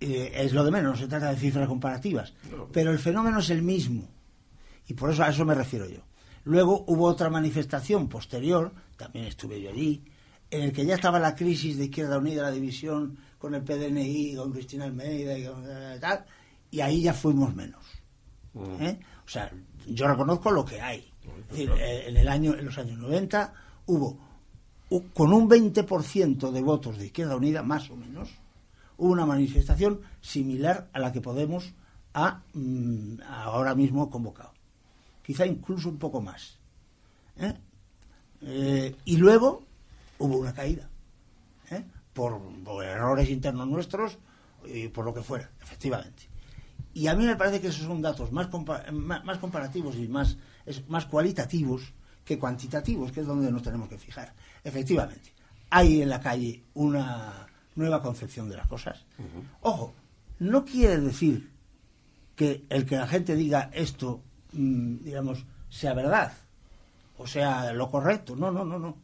Eh, 0.00 0.32
es 0.34 0.52
lo 0.52 0.64
de 0.64 0.70
menos, 0.70 0.92
no 0.92 0.98
se 0.98 1.08
trata 1.08 1.30
de 1.30 1.36
cifras 1.36 1.66
comparativas, 1.68 2.34
pero 2.72 2.90
el 2.90 2.98
fenómeno 2.98 3.38
es 3.38 3.50
el 3.50 3.62
mismo. 3.62 4.08
Y 4.88 4.94
por 4.94 5.10
eso 5.10 5.22
a 5.24 5.30
eso 5.30 5.44
me 5.44 5.54
refiero 5.54 5.88
yo. 5.88 6.00
Luego 6.44 6.84
hubo 6.86 7.06
otra 7.06 7.30
manifestación 7.30 8.08
posterior, 8.08 8.72
también 8.96 9.26
estuve 9.26 9.60
yo 9.60 9.70
allí, 9.70 10.04
en 10.50 10.62
el 10.62 10.72
que 10.72 10.86
ya 10.86 10.94
estaba 10.94 11.18
la 11.18 11.34
crisis 11.34 11.76
de 11.76 11.86
Izquierda 11.86 12.18
Unida, 12.18 12.42
la 12.42 12.50
división 12.50 13.18
con 13.38 13.54
el 13.54 13.62
PDNI, 13.62 14.36
con 14.36 14.52
Cristina 14.52 14.84
Almeida 14.84 15.36
y 15.36 15.44
eh, 15.44 15.98
tal, 16.00 16.24
y 16.70 16.80
ahí 16.80 17.02
ya 17.02 17.14
fuimos 17.14 17.54
menos. 17.54 17.84
Mm. 18.54 18.82
¿eh? 18.82 19.00
O 19.24 19.28
sea, 19.28 19.50
yo 19.86 20.06
reconozco 20.06 20.50
lo 20.50 20.64
que 20.64 20.80
hay. 20.80 21.10
Es 21.26 21.48
decir, 21.48 21.70
en, 21.78 22.16
el 22.16 22.28
año, 22.28 22.54
en 22.54 22.64
los 22.64 22.78
años 22.78 22.98
90 22.98 23.52
hubo, 23.86 24.18
con 25.14 25.32
un 25.32 25.48
20% 25.48 26.50
de 26.50 26.62
votos 26.62 26.98
de 26.98 27.06
Izquierda 27.06 27.36
Unida, 27.36 27.62
más 27.62 27.90
o 27.90 27.96
menos, 27.96 28.30
hubo 28.96 29.10
una 29.12 29.26
manifestación 29.26 30.00
similar 30.20 30.88
a 30.92 31.00
la 31.00 31.12
que 31.12 31.20
Podemos 31.20 31.74
ha 32.14 32.42
mm, 32.54 33.20
ahora 33.28 33.74
mismo 33.74 34.08
convocado. 34.10 34.52
Quizá 35.22 35.44
incluso 35.44 35.88
un 35.88 35.98
poco 35.98 36.20
más. 36.20 36.58
¿eh? 37.36 37.54
Eh, 38.42 38.96
y 39.04 39.16
luego 39.16 39.64
hubo 40.18 40.38
una 40.38 40.54
caída. 40.54 40.88
¿eh? 41.70 41.84
Por, 42.12 42.40
errores 42.84 43.28
internos 43.28 43.66
nuestros 43.68 44.18
y 44.64 44.88
por 44.88 45.04
lo 45.04 45.12
que 45.12 45.22
fuera, 45.22 45.50
efectivamente. 45.60 46.22
Y 46.94 47.08
a 47.08 47.14
mí 47.14 47.26
me 47.26 47.36
parece 47.36 47.60
que 47.60 47.68
esos 47.68 47.84
son 47.86 48.00
datos 48.00 48.32
más, 48.32 48.48
compa- 48.48 48.90
más, 48.92 49.38
comparativos 49.38 49.96
y 49.96 50.08
más, 50.08 50.38
más 50.88 51.04
cualitativos 51.06 51.92
que 52.26 52.38
cuantitativos, 52.38 53.10
que 53.10 53.20
es 53.20 53.26
donde 53.26 53.50
nos 53.50 53.62
tenemos 53.62 53.88
que 53.88 53.96
fijar. 53.96 54.34
Efectivamente, 54.62 55.32
hay 55.70 56.02
en 56.02 56.10
la 56.10 56.20
calle 56.20 56.62
una 56.74 57.46
nueva 57.76 58.02
concepción 58.02 58.50
de 58.50 58.56
las 58.56 58.66
cosas. 58.66 59.06
Ojo, 59.62 59.94
no 60.40 60.66
quiere 60.66 60.98
decir 60.98 61.50
que 62.34 62.66
el 62.68 62.84
que 62.84 62.96
la 62.96 63.06
gente 63.06 63.34
diga 63.34 63.70
esto, 63.72 64.22
mm, 64.52 65.04
digamos, 65.04 65.46
sea 65.70 65.94
verdad 65.94 66.32
o 67.18 67.26
sea 67.26 67.72
lo 67.72 67.90
correcto. 67.90 68.36
No, 68.36 68.50
no, 68.50 68.64
no, 68.64 68.78
no. 68.78 68.96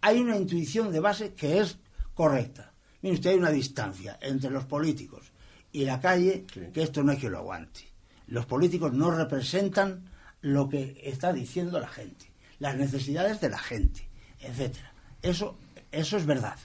Hay 0.00 0.20
una 0.20 0.36
intuición 0.36 0.92
de 0.92 1.00
base 1.00 1.34
que 1.34 1.60
es 1.60 1.78
correcta. 2.14 2.72
Mire 3.02 3.16
usted, 3.16 3.30
hay 3.30 3.38
una 3.38 3.50
distancia 3.50 4.18
entre 4.20 4.50
los 4.50 4.64
políticos 4.64 5.32
y 5.72 5.84
la 5.84 6.00
calle 6.00 6.46
que 6.72 6.82
esto 6.82 7.02
no 7.02 7.12
hay 7.12 7.18
que 7.18 7.30
lo 7.30 7.38
aguante. 7.38 7.80
Los 8.28 8.46
políticos 8.46 8.92
no 8.92 9.10
representan 9.10 10.10
lo 10.40 10.68
que 10.68 11.00
está 11.04 11.32
diciendo 11.32 11.78
la 11.80 11.88
gente, 11.88 12.26
las 12.58 12.76
necesidades 12.76 13.40
de 13.40 13.50
la 13.50 13.58
gente, 13.58 14.08
etcétera. 14.40 14.92
Eso, 15.22 15.56
eso 15.90 16.16
es 16.16 16.26
verdad. 16.26 16.58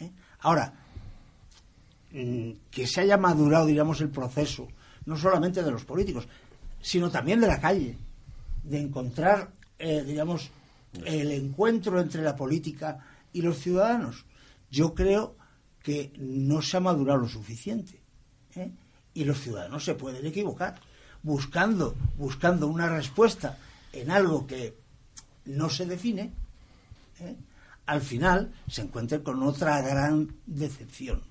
¿eh? 0.00 0.10
Ahora, 0.40 0.72
mm, 2.12 2.50
que 2.70 2.86
se 2.86 3.02
haya 3.02 3.16
madurado, 3.16 3.66
digamos, 3.66 4.00
el 4.00 4.10
proceso, 4.10 4.68
no 5.06 5.16
solamente 5.16 5.62
de 5.62 5.70
los 5.70 5.84
políticos, 5.84 6.28
sino 6.80 7.10
también 7.10 7.40
de 7.40 7.46
la 7.46 7.60
calle, 7.60 7.96
de 8.62 8.80
encontrar, 8.80 9.50
eh, 9.78 10.02
digamos, 10.04 10.50
el 11.04 11.32
encuentro 11.32 12.00
entre 12.00 12.22
la 12.22 12.36
política 12.36 13.04
y 13.32 13.42
los 13.42 13.58
ciudadanos. 13.58 14.24
Yo 14.70 14.94
creo 14.94 15.36
que 15.82 16.12
no 16.18 16.60
se 16.62 16.76
ha 16.76 16.80
madurado 16.80 17.20
lo 17.20 17.28
suficiente. 17.28 18.00
¿eh? 18.54 18.70
Y 19.14 19.24
los 19.24 19.40
ciudadanos 19.40 19.84
se 19.84 19.94
pueden 19.94 20.26
equivocar, 20.26 20.80
buscando, 21.22 21.94
buscando 22.16 22.68
una 22.68 22.88
respuesta 22.88 23.58
en 23.92 24.10
algo 24.10 24.46
que 24.46 24.76
no 25.48 25.68
se 25.68 25.86
define, 25.86 26.32
¿eh? 27.20 27.36
al 27.86 28.00
final 28.00 28.52
se 28.68 28.82
encuentren 28.82 29.22
con 29.22 29.42
otra 29.42 29.80
gran 29.80 30.36
decepción. 30.46 31.22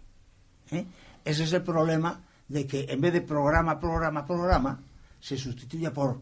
¿eh? 0.72 0.86
Ese 1.24 1.44
es 1.44 1.54
el 1.54 1.64
problema 1.64 2.22
de 2.48 2.66
que 2.66 2.86
en 2.90 3.02
vez 3.02 3.14
de 3.14 3.22
programa, 3.22 3.80
programa, 3.80 4.26
programa, 4.26 4.80
se 5.20 5.38
sustituye 5.38 5.92
por 5.92 6.22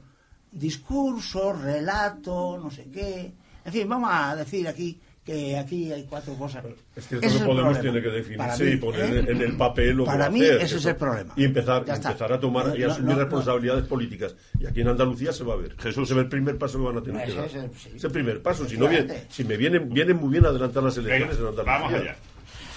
discurso, 0.51 1.53
relato, 1.53 2.57
no 2.57 2.69
sé 2.71 2.89
qué. 2.91 3.33
En 3.63 3.71
fin, 3.71 3.87
vamos 3.87 4.09
a 4.11 4.35
decir 4.35 4.67
aquí 4.67 4.99
que 5.25 5.57
aquí 5.57 5.91
hay 5.91 6.03
cuatro 6.03 6.35
cosas. 6.35 6.63
Es 6.95 7.07
que 7.07 7.15
el 7.15 7.21
Podemos 7.43 7.81
tiene 7.81 7.99
que 8.01 8.09
Para 8.09 8.17
definirse 8.17 8.63
mí, 8.63 8.71
y 8.71 8.77
poner 8.77 9.13
¿eh? 9.15 9.25
en 9.31 9.41
el 9.41 9.57
papel 9.57 9.95
lo 9.97 10.03
que 10.03 10.07
Para 10.11 10.19
va 10.19 10.25
a 10.27 10.29
mí 10.29 10.41
hacer, 10.41 10.55
ese 10.57 10.65
eso. 10.65 10.77
es 10.77 10.85
el 10.85 10.95
problema. 10.97 11.33
Y 11.35 11.43
empezar, 11.45 11.83
empezar 11.87 12.31
a 12.33 12.39
tomar 12.39 12.77
y 12.77 12.83
asumir 12.83 13.09
no, 13.09 13.13
no. 13.15 13.19
responsabilidades 13.21 13.85
políticas. 13.85 14.35
Y 14.59 14.67
aquí 14.67 14.81
en 14.81 14.89
Andalucía 14.89 15.33
se 15.33 15.43
va 15.43 15.55
a 15.55 15.57
ver. 15.57 15.75
Jesús 15.79 16.07
se 16.07 16.13
ve 16.13 16.21
el 16.21 16.29
primer 16.29 16.57
paso 16.59 16.77
que 16.77 16.85
van 16.85 16.97
a 16.97 17.01
tener 17.01 17.25
que 17.25 17.33
dar. 17.33 17.45
es 17.45 17.55
el- 17.55 17.71
sí. 17.75 17.89
Es 17.95 18.03
el 18.03 18.11
primer 18.11 18.41
paso. 18.43 18.69
Si, 18.69 18.77
no 18.77 18.87
viene, 18.87 19.23
si 19.29 19.43
me 19.43 19.57
vienen, 19.57 19.89
vienen 19.89 20.17
muy 20.17 20.29
bien 20.29 20.45
adelantar 20.45 20.83
las 20.83 20.95
elecciones 20.97 21.37
Venga, 21.37 21.41
en 21.41 21.47
Andalucía. 21.59 21.73
vamos 21.79 21.93
allá. 21.93 22.15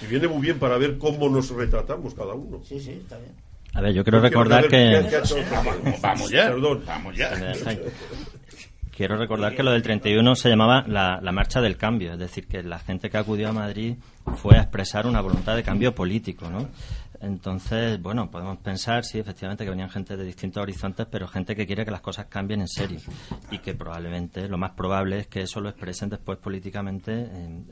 Si 0.00 0.06
viene 0.06 0.28
muy 0.28 0.40
bien 0.40 0.58
para 0.58 0.78
ver 0.78 0.96
cómo 0.96 1.28
nos 1.28 1.50
retratamos 1.50 2.14
cada 2.14 2.32
uno. 2.32 2.62
Sí, 2.64 2.80
sí, 2.80 2.92
está 2.92 3.18
bien. 3.18 3.32
A 3.74 3.82
ver, 3.82 3.92
yo 3.92 4.02
quiero 4.02 4.18
Porque 4.20 4.30
recordar 4.30 4.58
a 4.64 4.68
ver, 4.68 4.70
¿qué- 4.70 5.10
que... 5.10 5.44
Vamos, 5.54 6.00
vamos 6.00 6.30
ya. 6.30 6.46
Perdón. 6.48 6.82
Vamos 6.86 7.14
ya. 7.14 7.30
Quiero 8.98 9.16
recordar 9.16 9.54
que 9.54 9.62
lo 9.62 9.70
del 9.70 9.84
31 9.84 10.34
se 10.34 10.48
llamaba 10.48 10.82
la, 10.88 11.20
la 11.22 11.30
marcha 11.30 11.60
del 11.60 11.76
cambio, 11.76 12.14
es 12.14 12.18
decir, 12.18 12.48
que 12.48 12.64
la 12.64 12.80
gente 12.80 13.10
que 13.10 13.16
acudió 13.16 13.48
a 13.48 13.52
Madrid 13.52 13.94
fue 14.38 14.56
a 14.56 14.62
expresar 14.62 15.06
una 15.06 15.20
voluntad 15.20 15.54
de 15.54 15.62
cambio 15.62 15.94
político, 15.94 16.50
¿no? 16.50 16.68
Entonces, 17.20 18.00
bueno, 18.00 18.30
podemos 18.30 18.58
pensar, 18.58 19.04
sí, 19.04 19.18
efectivamente, 19.18 19.64
que 19.64 19.70
venían 19.70 19.90
gente 19.90 20.16
de 20.16 20.24
distintos 20.24 20.62
horizontes, 20.62 21.06
pero 21.10 21.26
gente 21.26 21.56
que 21.56 21.66
quiere 21.66 21.84
que 21.84 21.90
las 21.90 22.00
cosas 22.00 22.26
cambien 22.26 22.60
en 22.60 22.68
serio 22.68 23.00
y 23.50 23.58
que 23.58 23.74
probablemente 23.74 24.48
lo 24.48 24.56
más 24.56 24.70
probable 24.72 25.18
es 25.18 25.26
que 25.26 25.42
eso 25.42 25.60
lo 25.60 25.68
expresen 25.68 26.10
después 26.10 26.38
políticamente 26.38 27.12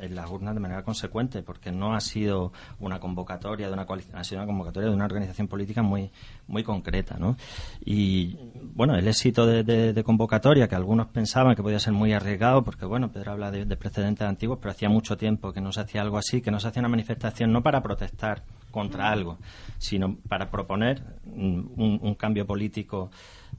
en, 0.01 0.15
las 0.15 0.29
urnas 0.31 0.55
de 0.55 0.61
manera 0.61 0.83
consecuente, 0.83 1.43
porque 1.43 1.71
no 1.71 1.95
ha 1.95 2.01
sido 2.01 2.53
una 2.81 2.99
convocatoria 2.99 3.69
de 3.69 3.73
una 3.73 3.87
ha 4.15 4.25
sido 4.25 4.41
una 4.41 4.47
convocatoria 4.47 4.89
de 4.89 4.95
una 4.95 5.05
organización 5.05 5.47
política 5.49 5.83
muy 5.83 6.11
muy 6.49 6.63
concreta, 6.63 7.17
¿no? 7.19 7.37
Y 7.85 8.37
bueno, 8.75 8.97
el 8.97 9.07
éxito 9.09 9.47
de, 9.47 9.63
de- 9.63 9.93
de 9.93 10.05
convocatoria 10.05 10.69
que 10.69 10.75
algunos 10.75 11.07
pensaban 11.09 11.55
que 11.55 11.63
podía 11.63 11.79
ser 11.81 11.93
muy 11.93 12.13
arriesgado, 12.13 12.65
porque 12.65 12.85
bueno, 12.85 13.11
Pedro 13.13 13.33
habla 13.33 13.51
de, 13.51 13.65
de 13.65 13.77
precedentes 13.77 14.27
antiguos, 14.27 14.59
pero 14.61 14.71
hacía 14.73 14.89
mucho 14.89 15.17
tiempo 15.17 15.53
que 15.53 15.61
no 15.61 15.73
se 15.73 15.81
hacía 15.81 16.03
algo 16.03 16.19
así, 16.19 16.41
que 16.41 16.51
no 16.51 16.59
se 16.61 16.69
hacía 16.69 16.81
una 16.81 16.89
manifestación 16.89 17.53
no 17.53 17.63
para 17.63 17.83
protestar 17.83 18.43
contra 18.77 19.11
algo, 19.11 19.39
sino 19.79 20.19
para 20.29 20.51
proponer 20.51 21.03
mm, 21.25 21.81
un, 21.81 22.15
cambio 22.15 22.47
político 22.47 23.11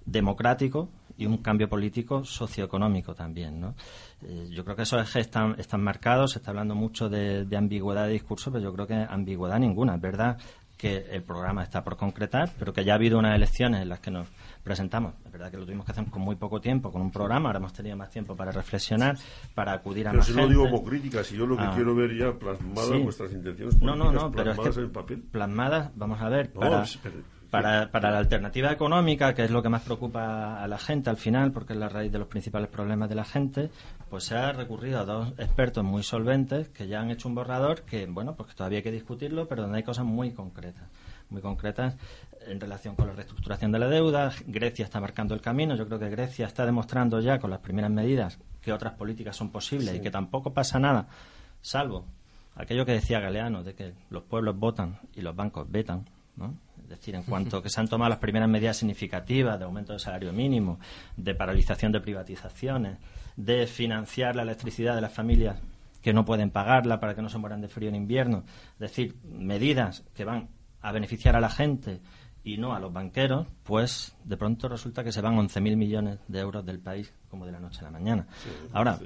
democrático 0.06 0.90
y 1.18 1.26
un 1.26 1.38
cambio 1.38 1.68
político 1.68 2.24
socioeconómico 2.24 3.16
también, 3.16 3.60
¿no? 3.60 3.74
Eh, 4.22 4.48
yo 4.52 4.64
creo 4.64 4.76
que 4.76 4.84
esos 4.84 5.02
ejes 5.02 5.26
están, 5.26 5.56
están 5.58 5.82
marcados, 5.82 6.34
se 6.34 6.38
está 6.38 6.52
hablando 6.52 6.76
mucho 6.76 7.10
de, 7.10 7.46
de 7.46 7.58
ambigüedad 7.58 8.06
de 8.06 8.14
discurso, 8.14 8.52
pero 8.52 8.64
yo 8.66 8.74
creo 8.74 8.86
que 8.86 8.94
ambigüedad 8.94 9.58
ninguna. 9.58 9.96
Es 9.96 10.02
verdad 10.02 10.38
que 10.78 11.08
el 11.10 11.24
programa 11.24 11.64
está 11.64 11.84
por 11.84 11.98
concretar, 11.98 12.52
pero 12.60 12.72
que 12.72 12.86
ya 12.86 12.94
ha 12.94 12.96
habido 12.98 13.18
unas 13.18 13.36
elecciones 13.36 13.82
en 13.82 13.90
las 13.90 14.00
que 14.00 14.12
nos 14.12 14.28
presentamos. 14.68 15.14
Es 15.26 15.32
verdad 15.32 15.50
que 15.50 15.58
lo 15.58 15.66
tuvimos 15.66 15.86
que 15.86 15.94
hacer 15.94 16.06
con 16.06 16.22
muy 16.22 16.36
poco 16.36 16.60
tiempo, 16.62 16.92
con 16.92 17.02
un 17.02 17.10
programa, 17.12 17.50
ahora 17.50 17.58
hemos 17.60 17.74
tenido 17.74 17.96
más 17.98 18.10
tiempo 18.12 18.36
para 18.36 18.52
reflexionar, 18.52 19.18
para 19.56 19.72
acudir 19.74 20.08
a 20.08 20.12
Pero 20.12 20.20
más 20.20 20.28
si 20.28 20.34
no 20.36 20.48
digo 20.48 20.66
como 20.66 20.84
crítica, 20.84 21.24
si 21.24 21.36
yo 21.38 21.48
lo 21.48 21.56
que 21.58 21.64
Ah. 21.64 21.72
quiero 21.74 21.96
ver 21.96 22.16
ya 22.16 22.34
plasmadas 22.34 22.90
Sí. 22.90 23.02
vuestras 23.04 23.32
intenciones 23.32 23.82
No, 23.82 23.96
no, 23.96 24.06
políticas, 24.06 24.24
no, 24.24 24.32
pero 24.32 24.52
es 24.52 24.56
plasmadas 24.58 24.76
que 24.76 24.82
en 24.84 24.92
papel. 24.92 25.22
plasmadas, 25.32 25.92
vamos 25.96 26.22
a 26.22 26.30
ver, 26.30 26.52
No, 26.54 26.60
para, 26.60 26.86
para, 27.50 27.92
para 27.92 28.12
la 28.12 28.18
alternativa 28.18 28.72
económica, 28.72 29.34
que 29.34 29.46
es 29.46 29.52
lo 29.52 29.64
que 29.64 29.70
más 29.70 29.82
preocupa 29.84 30.62
a 30.62 30.68
la 30.68 30.78
gente 30.78 31.10
al 31.10 31.16
final, 31.18 31.52
porque 31.54 31.72
es 31.74 31.80
la 31.80 31.88
raíz 31.88 32.12
de 32.12 32.20
los 32.20 32.28
principales 32.28 32.68
problemas 32.70 33.08
de 33.08 33.16
la 33.16 33.24
gente, 33.24 33.70
pues 34.10 34.26
se 34.26 34.36
ha 34.36 34.52
recurrido 34.52 35.00
a 35.00 35.06
dos 35.06 35.30
expertos 35.38 35.84
muy 35.84 36.04
solventes 36.04 36.68
que 36.70 36.88
ya 36.88 37.00
han 37.00 37.10
hecho 37.10 37.30
un 37.30 37.36
borrador 37.36 37.84
que, 37.84 38.06
bueno, 38.06 38.36
pues 38.36 38.50
que 38.50 38.56
todavía 38.56 38.80
hay 38.80 38.84
que 38.84 38.92
discutirlo, 38.92 39.48
pero 39.48 39.62
donde 39.62 39.78
hay 39.78 39.84
cosas 39.84 40.06
muy 40.06 40.32
concretas 40.32 40.84
muy 41.30 41.42
concretas 41.42 41.98
en 42.48 42.60
relación 42.60 42.96
con 42.96 43.08
la 43.08 43.14
reestructuración 43.14 43.72
de 43.72 43.80
la 43.80 43.88
deuda. 43.88 44.32
Grecia 44.46 44.86
está 44.86 45.00
marcando 45.00 45.34
el 45.34 45.42
camino. 45.42 45.76
Yo 45.76 45.86
creo 45.86 46.00
que 46.00 46.10
Grecia 46.10 46.48
está 46.48 46.66
demostrando 46.66 47.20
ya 47.20 47.40
con 47.40 47.50
las 47.50 47.60
primeras 47.60 47.92
medidas 47.92 48.40
que 48.62 48.74
otras 48.74 48.94
políticas 48.94 49.36
son 49.36 49.52
posibles 49.52 49.96
y 49.96 50.02
que 50.02 50.12
tampoco 50.12 50.54
pasa 50.54 50.80
nada, 50.80 51.08
salvo 51.62 52.06
aquello 52.58 52.86
que 52.86 52.92
decía 52.94 53.20
Galeano, 53.20 53.64
de 53.64 53.74
que 53.76 53.94
los 54.10 54.24
pueblos 54.24 54.58
votan 54.58 55.00
y 55.16 55.22
los 55.22 55.36
bancos 55.36 55.70
vetan. 55.70 56.10
¿no? 56.36 56.56
Es 56.84 56.90
decir, 56.90 57.16
en 57.16 57.24
cuanto 57.24 57.62
que 57.64 57.70
se 57.70 57.80
han 57.80 57.88
tomado 57.88 58.10
las 58.10 58.20
primeras 58.20 58.50
medidas 58.50 58.78
significativas 58.78 59.58
de 59.58 59.66
aumento 59.66 59.94
del 59.94 60.00
salario 60.00 60.34
mínimo, 60.34 60.80
de 61.16 61.36
paralización 61.36 61.92
de 61.92 62.02
privatizaciones, 62.02 62.98
de 63.36 63.68
financiar 63.68 64.36
la 64.36 64.42
electricidad 64.42 64.96
de 64.96 65.02
las 65.02 65.14
familias 65.14 65.58
que 66.02 66.14
no 66.14 66.26
pueden 66.26 66.52
pagarla 66.52 67.00
para 67.00 67.16
que 67.16 67.22
no 67.22 67.30
se 67.30 67.38
mueran 67.38 67.62
de 67.62 67.68
frío 67.68 67.90
en 67.90 67.96
invierno. 67.96 68.44
Es 68.74 68.80
decir, 68.80 69.16
medidas 69.24 70.04
que 70.16 70.26
van 70.26 70.50
a 70.82 70.92
beneficiar 70.92 71.36
a 71.36 71.42
la 71.42 71.50
gente 71.50 72.02
y 72.48 72.58
no 72.58 72.74
a 72.74 72.80
los 72.80 72.94
banqueros, 72.94 73.46
pues 73.64 74.16
de 74.24 74.38
pronto 74.38 74.70
resulta 74.70 75.04
que 75.04 75.12
se 75.12 75.20
van 75.20 75.36
11.000 75.36 75.76
millones 75.76 76.20
de 76.30 76.40
euros 76.40 76.66
del 76.66 76.80
país 76.80 77.14
como 77.30 77.46
de 77.46 77.52
la 77.52 77.60
noche 77.60 77.82
a 77.82 77.84
la 77.84 77.92
mañana. 77.92 78.26
Ahora, 78.72 78.98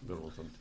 vergonzante. 0.00 0.56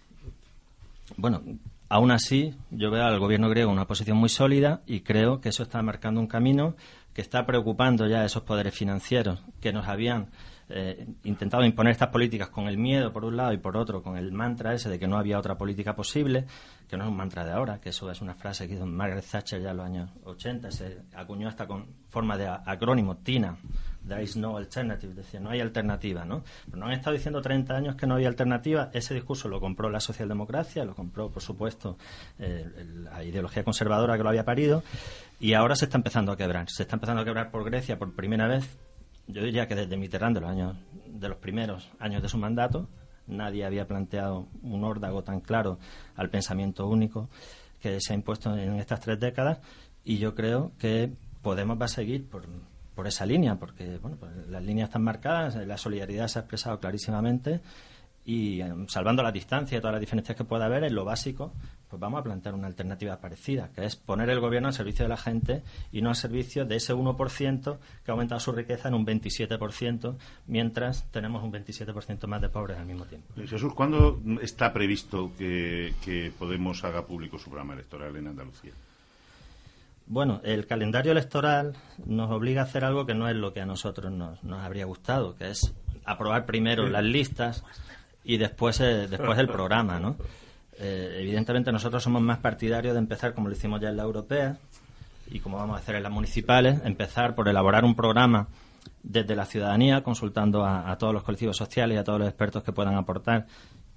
bueno, 1.16 1.42
aún 1.88 2.12
así, 2.12 2.54
yo 2.70 2.92
veo 2.92 3.06
al 3.06 3.18
gobierno 3.18 3.50
griego 3.50 3.70
en 3.72 3.78
una 3.78 3.88
posición 3.88 4.18
muy 4.18 4.28
sólida 4.28 4.82
y 4.86 5.02
creo 5.02 5.40
que 5.40 5.50
eso 5.50 5.64
está 5.64 5.82
marcando 5.82 6.20
un 6.20 6.28
camino 6.28 6.76
que 7.14 7.22
está 7.22 7.46
preocupando 7.46 8.08
ya 8.08 8.22
a 8.22 8.26
esos 8.26 8.44
poderes 8.44 8.76
financieros 8.76 9.40
que 9.62 9.72
nos 9.72 9.88
habían 9.88 10.28
eh, 10.70 11.08
intentado 11.24 11.64
imponer 11.64 11.92
estas 11.92 12.10
políticas 12.10 12.50
con 12.50 12.68
el 12.68 12.78
miedo 12.78 13.14
por 13.14 13.26
un 13.26 13.38
lado 13.38 13.54
y 13.54 13.58
por 13.58 13.78
otro 13.78 14.02
con 14.02 14.18
el 14.18 14.32
mantra 14.32 14.74
ese 14.74 14.90
de 14.90 14.98
que 14.98 15.08
no 15.08 15.18
había 15.18 15.38
otra 15.38 15.58
política 15.58 15.96
posible, 15.96 16.46
que 16.88 16.98
no 16.98 17.04
es 17.04 17.10
un 17.10 17.18
mantra 17.18 17.46
de 17.46 17.52
ahora, 17.52 17.80
que 17.80 17.90
eso 17.90 18.10
es 18.10 18.22
una 18.22 18.34
frase 18.34 18.68
que 18.68 18.76
hizo 18.76 18.86
Margaret 18.86 19.26
Thatcher 19.30 19.62
ya 19.62 19.72
en 19.72 19.78
los 19.78 19.86
años 19.86 20.10
80, 20.24 20.72
se 20.72 21.02
acuñó 21.16 21.48
hasta 21.48 21.68
con 21.68 21.86
forma 22.10 22.38
de 22.38 22.48
acrónimo, 22.48 23.18
TINA, 23.18 23.58
There 24.08 24.22
is 24.22 24.38
no 24.38 24.56
alternative, 24.58 25.14
decía, 25.16 25.40
no 25.40 25.50
hay 25.50 25.62
alternativa, 25.62 26.26
¿no? 26.26 26.44
Pero 26.66 26.78
no 26.78 26.86
han 26.86 26.94
estado 26.94 27.16
diciendo 27.16 27.42
30 27.42 27.76
años 27.76 27.96
que 27.96 28.06
no 28.06 28.16
había 28.16 28.28
alternativa, 28.28 28.92
ese 28.94 29.16
discurso 29.16 29.48
lo 29.50 29.60
compró 29.60 29.90
la 29.90 30.00
socialdemocracia, 30.00 30.86
lo 30.86 30.94
compró, 30.94 31.32
por 31.32 31.42
supuesto, 31.42 31.98
eh, 32.38 32.86
la 33.04 33.24
ideología 33.24 33.64
conservadora 33.64 34.16
que 34.16 34.24
lo 34.24 34.30
había 34.30 34.46
parido, 34.46 34.84
y 35.40 35.54
ahora 35.54 35.76
se 35.76 35.86
está 35.86 35.98
empezando 35.98 36.32
a 36.32 36.38
quebrar. 36.38 36.70
Se 36.70 36.84
está 36.84 36.96
empezando 36.96 37.24
a 37.24 37.26
quebrar 37.26 37.50
por 37.50 37.64
Grecia 37.64 37.98
por 37.98 38.14
primera 38.14 38.48
vez, 38.48 38.78
yo 39.28 39.44
diría 39.44 39.68
que 39.68 39.76
desde 39.76 39.98
Mitterrand, 39.98 40.36
de 40.36 40.42
los, 40.42 40.50
años, 40.50 40.76
de 41.08 41.30
los 41.30 41.38
primeros 41.38 41.90
años 42.00 42.22
de 42.22 42.30
su 42.30 42.38
mandato, 42.38 42.88
nadie 43.28 43.66
había 43.66 43.88
planteado 43.88 44.48
un 44.62 44.84
órdago 44.84 45.24
tan 45.24 45.42
claro 45.42 45.80
al 46.16 46.30
pensamiento 46.30 46.88
único 46.88 47.30
que 47.82 48.00
se 48.00 48.14
ha 48.14 48.16
impuesto 48.16 48.56
en 48.56 48.76
estas 48.76 49.00
tres 49.00 49.20
décadas 49.20 49.60
y 50.04 50.18
yo 50.18 50.36
creo 50.36 50.72
que 50.78 51.12
Podemos 51.46 51.80
va 51.80 51.86
a 51.86 51.90
seguir 51.90 52.28
por, 52.28 52.48
por 52.96 53.06
esa 53.06 53.24
línea, 53.24 53.60
porque 53.60 54.00
bueno, 54.00 54.18
pues 54.20 54.32
las 54.48 54.64
líneas 54.64 54.90
están 54.90 55.04
marcadas, 55.04 55.56
la 55.56 55.78
solidaridad 55.78 56.28
se 56.28 56.40
ha 56.40 56.42
expresado 56.42 56.80
clarísimamente 56.80 57.62
y 58.26 58.62
em, 58.62 58.88
salvando 58.88 59.22
la 59.22 59.32
distancia 59.32 59.78
y 59.78 59.80
todas 59.80 59.94
las 59.94 60.02
diferencias 60.02 60.36
que 60.36 60.44
pueda 60.44 60.66
haber, 60.66 60.86
en 60.86 60.96
lo 60.96 61.06
básico, 61.06 61.54
pues 61.96 62.02
vamos 62.02 62.20
a 62.20 62.24
plantear 62.24 62.56
una 62.56 62.68
alternativa 62.68 63.22
parecida, 63.22 63.70
que 63.74 63.86
es 63.86 63.96
poner 63.96 64.30
el 64.30 64.42
gobierno 64.42 64.68
al 64.68 64.74
servicio 64.74 65.06
de 65.06 65.10
la 65.10 65.16
gente 65.16 65.64
y 65.94 66.02
no 66.02 66.10
al 66.10 66.18
servicio 66.18 66.66
de 66.66 66.76
ese 66.76 66.94
1% 66.94 67.78
que 68.04 68.12
ha 68.12 68.14
aumentado 68.14 68.42
su 68.42 68.52
riqueza 68.52 68.90
en 68.90 68.96
un 68.96 69.06
27%, 69.06 70.18
mientras 70.48 71.10
tenemos 71.12 71.42
un 71.42 71.54
27% 71.54 72.28
más 72.28 72.42
de 72.42 72.50
pobres 72.50 72.78
al 72.78 72.86
mismo 72.86 73.06
tiempo. 73.06 73.34
Jesús, 73.48 73.74
¿cuándo 73.74 74.20
está 74.42 74.74
previsto 74.74 75.32
que, 75.38 75.94
que 76.04 76.34
Podemos 76.38 76.84
haga 76.84 77.06
público 77.06 77.40
su 77.40 77.46
programa 77.50 77.76
electoral 77.76 78.14
en 78.18 78.28
Andalucía? 78.28 78.74
Bueno, 80.06 80.42
el 80.44 80.68
calendario 80.68 81.14
electoral 81.14 81.78
nos 82.06 82.30
obliga 82.30 82.62
a 82.62 82.66
hacer 82.66 82.84
algo 82.84 83.06
que 83.06 83.14
no 83.14 83.30
es 83.30 83.38
lo 83.38 83.54
que 83.54 83.62
a 83.62 83.66
nosotros 83.66 84.12
nos, 84.12 84.44
nos 84.44 84.62
habría 84.62 84.84
gustado, 84.84 85.38
que 85.38 85.50
es 85.50 85.74
aprobar 86.04 86.46
primero 86.46 86.90
las 86.90 87.06
listas 87.06 87.64
y 88.26 88.36
después, 88.36 88.82
eh, 88.82 89.08
después 89.08 89.40
el 89.40 89.48
programa, 89.48 89.98
¿no? 89.98 90.18
Eh, 90.80 91.20
evidentemente 91.22 91.72
nosotros 91.72 92.04
somos 92.04 92.22
más 92.22 92.40
partidarios 92.40 92.94
de 92.94 93.00
empezar 93.00 93.34
como 93.34 93.48
lo 93.48 93.56
hicimos 93.56 93.80
ya 93.80 93.90
en 93.90 93.98
la 93.98 94.04
europea 94.04 94.58
y 95.28 95.40
como 95.40 95.58
vamos 95.58 95.78
a 95.78 95.80
hacer 95.80 95.96
en 95.96 96.04
las 96.04 96.12
municipales, 96.12 96.82
empezar 96.84 97.36
por 97.36 97.48
elaborar 97.48 97.86
un 97.86 97.96
programa 97.96 98.48
desde 99.02 99.36
la 99.36 99.46
ciudadanía, 99.46 100.04
consultando 100.04 100.66
a, 100.66 100.96
todos 100.98 101.14
los 101.14 101.24
colectivos 101.24 101.58
sociales 101.58 101.96
y 101.96 102.00
a 102.00 102.04
todos 102.04 102.20
los 102.20 102.28
expertos 102.28 102.64
que 102.64 102.72
puedan 102.72 102.96
aportar 102.96 103.48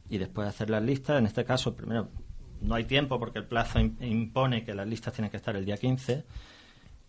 y 0.09 0.19
después 0.19 0.49
hacer 0.49 0.71
las 0.71 0.83
listas. 0.83 1.19
En 1.19 1.27
este 1.27 1.45
caso, 1.45 1.75
primero, 1.75 2.09
no 2.61 2.75
hay 2.75 2.85
tiempo 2.85 3.19
porque 3.19 3.39
el 3.39 3.45
plazo 3.45 3.81
impone 3.81 4.65
que 4.65 4.75
las 4.75 4.87
listas 4.87 5.13
tienen 5.13 5.31
que 5.31 5.37
estar 5.37 5.57
el 5.57 5.65
día 5.65 5.77
15 5.77 6.25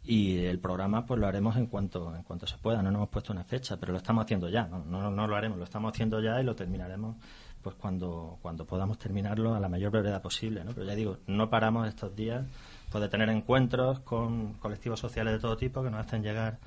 y 0.04 0.46
el 0.46 0.60
programa 0.60 1.06
pues 1.06 1.20
lo 1.20 1.28
haremos 1.28 1.58
en 1.58 1.68
cuanto 1.68 2.16
en 2.16 2.24
cuanto 2.24 2.48
se 2.48 2.58
pueda 2.58 2.78
no 2.78 2.90
nos 2.90 3.00
hemos 3.00 3.10
puesto 3.10 3.34
una 3.34 3.44
fecha 3.44 3.78
pero 3.78 3.92
lo 3.92 3.98
estamos 3.98 4.24
haciendo 4.24 4.48
ya 4.48 4.66
no, 4.66 4.84
no, 4.86 5.12
no 5.12 5.28
lo 5.28 5.36
haremos 5.36 5.58
lo 5.58 5.66
estamos 5.66 5.92
haciendo 5.92 6.22
ya 6.22 6.40
y 6.40 6.44
lo 6.46 6.56
terminaremos 6.56 7.18
pues 7.62 7.76
cuando 7.76 8.38
cuando 8.42 8.66
podamos 8.66 8.98
terminarlo 8.98 9.54
a 9.54 9.60
la 9.60 9.70
mayor 9.70 9.92
brevedad 9.92 10.22
posible 10.22 10.64
¿no? 10.64 10.72
pero 10.72 10.86
ya 10.86 10.96
digo 10.96 11.18
no 11.28 11.50
paramos 11.50 11.88
estos 11.88 12.16
días 12.16 12.46
pues 12.92 13.02
de 13.02 13.10
tener 13.10 13.30
encuentros 13.30 14.00
con 14.02 14.54
colectivos 14.54 15.00
sociales 15.00 15.34
de 15.34 15.40
todo 15.40 15.58
tipo 15.58 15.84
que 15.84 15.90
nos 15.90 16.06
hacen 16.06 16.24
llegar 16.24 16.58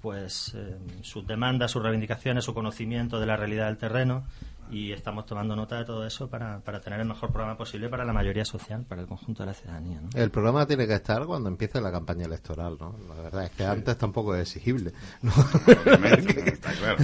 pues 0.00 0.54
eh, 0.56 0.78
sus 1.02 1.26
demandas 1.26 1.70
sus 1.70 1.82
reivindicaciones 1.82 2.44
su 2.44 2.54
conocimiento 2.54 3.20
de 3.20 3.26
la 3.26 3.36
realidad 3.36 3.66
del 3.66 3.78
terreno 3.78 4.24
y 4.70 4.92
estamos 4.92 5.26
tomando 5.26 5.56
nota 5.56 5.78
de 5.78 5.84
todo 5.84 6.06
eso 6.06 6.28
para, 6.28 6.60
para 6.60 6.80
tener 6.80 7.00
el 7.00 7.06
mejor 7.06 7.30
programa 7.30 7.56
posible 7.56 7.88
para 7.88 8.04
la 8.04 8.12
mayoría 8.12 8.44
social, 8.44 8.84
para 8.88 9.02
el 9.02 9.06
conjunto 9.06 9.42
de 9.42 9.46
la 9.48 9.54
ciudadanía. 9.54 10.00
El 10.14 10.30
programa 10.30 10.66
tiene 10.66 10.86
que 10.86 10.94
estar 10.94 11.24
cuando 11.26 11.48
empiece 11.48 11.80
la 11.80 11.90
campaña 11.90 12.26
electoral, 12.26 12.76
¿no? 12.78 12.94
La 13.08 13.22
verdad 13.22 13.44
es 13.44 13.50
que 13.50 13.64
antes 13.64 13.96
tampoco 13.96 14.34
es 14.34 14.42
exigible. 14.42 14.92
¿no? 15.22 15.32
está 16.46 16.72
claro. 16.72 16.96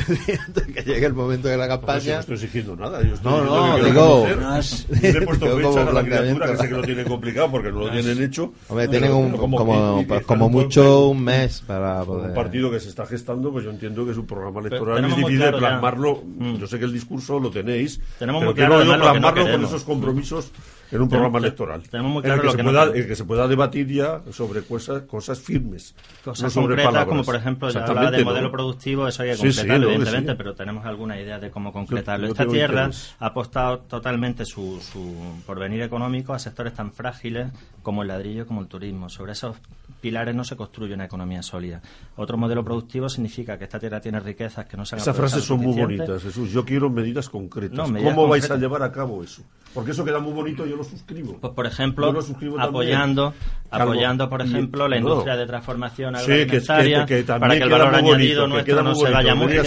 que 0.74 0.82
llegue 0.82 1.06
el 1.06 1.14
momento 1.14 1.48
de 1.48 1.56
la 1.56 1.68
campaña. 1.68 2.14
no 2.14 2.20
estoy 2.20 2.34
exigiendo 2.34 2.76
nada. 2.76 3.02
Yo 3.02 3.14
no, 3.22 3.44
no, 3.44 3.84
digo. 3.84 4.26
No 4.38 4.56
es... 4.56 4.86
le 4.88 5.08
he 5.10 5.22
puesto 5.22 5.56
fecha 5.56 5.82
a 5.82 5.92
la 5.92 6.02
criatura, 6.02 6.46
que 6.50 6.56
sé 6.56 6.68
que 6.68 6.74
lo 6.74 6.82
tiene 6.82 7.04
complicado 7.04 7.50
porque 7.50 7.70
no 7.70 7.80
lo 7.80 7.90
tienen 7.90 8.22
hecho. 8.22 8.52
Hombre, 8.68 8.88
tienen 8.88 9.12
un, 9.12 9.32
como, 9.32 9.56
como, 9.56 10.04
como 10.26 10.48
mucho 10.48 11.08
un 11.08 11.22
mes 11.22 11.62
para 11.66 12.04
poder. 12.04 12.30
Un 12.30 12.34
partido 12.34 12.70
que 12.70 12.80
se 12.80 12.88
está 12.88 13.06
gestando, 13.06 13.52
pues 13.52 13.64
yo 13.64 13.70
entiendo 13.70 14.06
que 14.06 14.14
su 14.14 14.26
programa 14.26 14.60
electoral 14.60 15.04
es 15.04 15.16
difícil 15.16 15.38
de 15.38 15.52
plasmarlo. 15.52 16.22
Mm. 16.24 16.56
Yo 16.56 16.66
sé 16.66 16.78
que 16.78 16.84
el 16.84 16.92
discurso 16.92 17.38
lo 17.38 17.50
tenéis. 17.56 18.00
Tenemos 18.18 18.44
muy 18.44 18.54
claro 18.54 18.82
plasmarlo 18.82 19.50
con 19.50 19.64
esos 19.64 19.84
compromisos 19.84 20.50
en 20.90 21.02
un 21.02 21.08
programa 21.08 21.38
electoral. 21.38 21.82
Tenemos 21.88 22.12
muy 22.12 22.22
claro 22.22 22.42
que, 22.42 22.50
se 22.50 22.62
pueda, 22.62 22.92
que 22.92 23.16
se 23.16 23.24
pueda 23.24 23.48
debatir 23.48 23.88
ya 23.88 24.22
sobre 24.32 24.62
cosas, 24.62 25.02
cosas 25.02 25.40
firmes. 25.40 25.94
Cosas 26.24 26.52
concretas, 26.54 27.06
como 27.06 27.24
por 27.24 27.36
ejemplo, 27.36 27.68
ya 27.70 27.84
hablaba 27.84 28.10
de 28.10 28.24
modelo 28.24 28.50
productivo, 28.50 29.08
eso 29.08 29.22
hay 29.22 29.32
que 29.32 29.36
concretarlo, 29.36 29.90
evidentemente, 29.90 30.34
pero 30.34 30.54
tenemos 30.54 30.84
alguna 30.84 31.20
idea 31.20 31.38
de 31.38 31.50
cómo 31.50 31.72
concretarlo. 31.72 32.28
Esta 32.28 32.46
tierra 32.46 32.90
ha 33.18 33.26
apostado 33.26 33.78
totalmente 33.80 34.44
su, 34.44 34.80
su 34.80 35.42
porvenir 35.46 35.82
económico 35.82 36.32
a 36.32 36.38
sectores 36.38 36.74
tan 36.74 36.92
frágiles 36.92 37.48
como 37.82 38.02
el 38.02 38.08
ladrillo, 38.08 38.46
como 38.46 38.60
el 38.60 38.68
turismo. 38.68 39.08
Sobre 39.08 39.32
esos 39.32 39.56
pilares 40.00 40.34
no 40.34 40.44
se 40.44 40.56
construye 40.56 40.94
una 40.94 41.04
economía 41.04 41.42
sólida. 41.42 41.80
Otro 42.16 42.36
modelo 42.36 42.64
productivo 42.64 43.08
significa 43.08 43.58
que 43.58 43.64
esta 43.64 43.78
tierra 43.78 44.00
tiene 44.00 44.20
riquezas 44.20 44.66
que 44.66 44.76
no 44.76 44.84
se 44.84 44.94
han 44.94 45.00
Esas 45.00 45.16
frases 45.16 45.44
son 45.44 45.60
muy 45.60 45.74
bonitas, 45.80 46.22
Jesús. 46.22 46.50
Yo 46.50 46.64
quiero 46.64 46.90
medidas 46.90 47.28
concretas. 47.28 47.90
¿Cómo 47.90 48.28
vais 48.28 48.50
a 48.50 48.56
llevar 48.56 48.82
a 48.82 48.92
cabo 48.92 49.22
eso? 49.22 49.42
Porque 49.74 49.90
eso 49.90 50.04
queda 50.04 50.20
muy 50.20 50.32
bonito, 50.32 50.64
yo 50.64 50.75
lo 50.76 50.84
suscribo. 50.84 51.38
Pues, 51.40 51.52
por 51.52 51.66
ejemplo, 51.66 52.14
apoyando, 52.58 53.34
apoyando, 53.70 54.28
por 54.28 54.42
ejemplo, 54.42 54.88
la 54.88 54.98
industria 54.98 55.36
de 55.36 55.46
transformación 55.46 56.16
agroalimentaria 56.16 57.06
que, 57.06 57.22
para 57.24 57.56
que 57.56 57.62
el 57.62 57.70
valor 57.70 57.94
añadido 57.94 58.46
nuestro 58.46 58.82
no 58.82 58.94
se 58.94 59.10
vaya 59.10 59.34
muy 59.34 59.58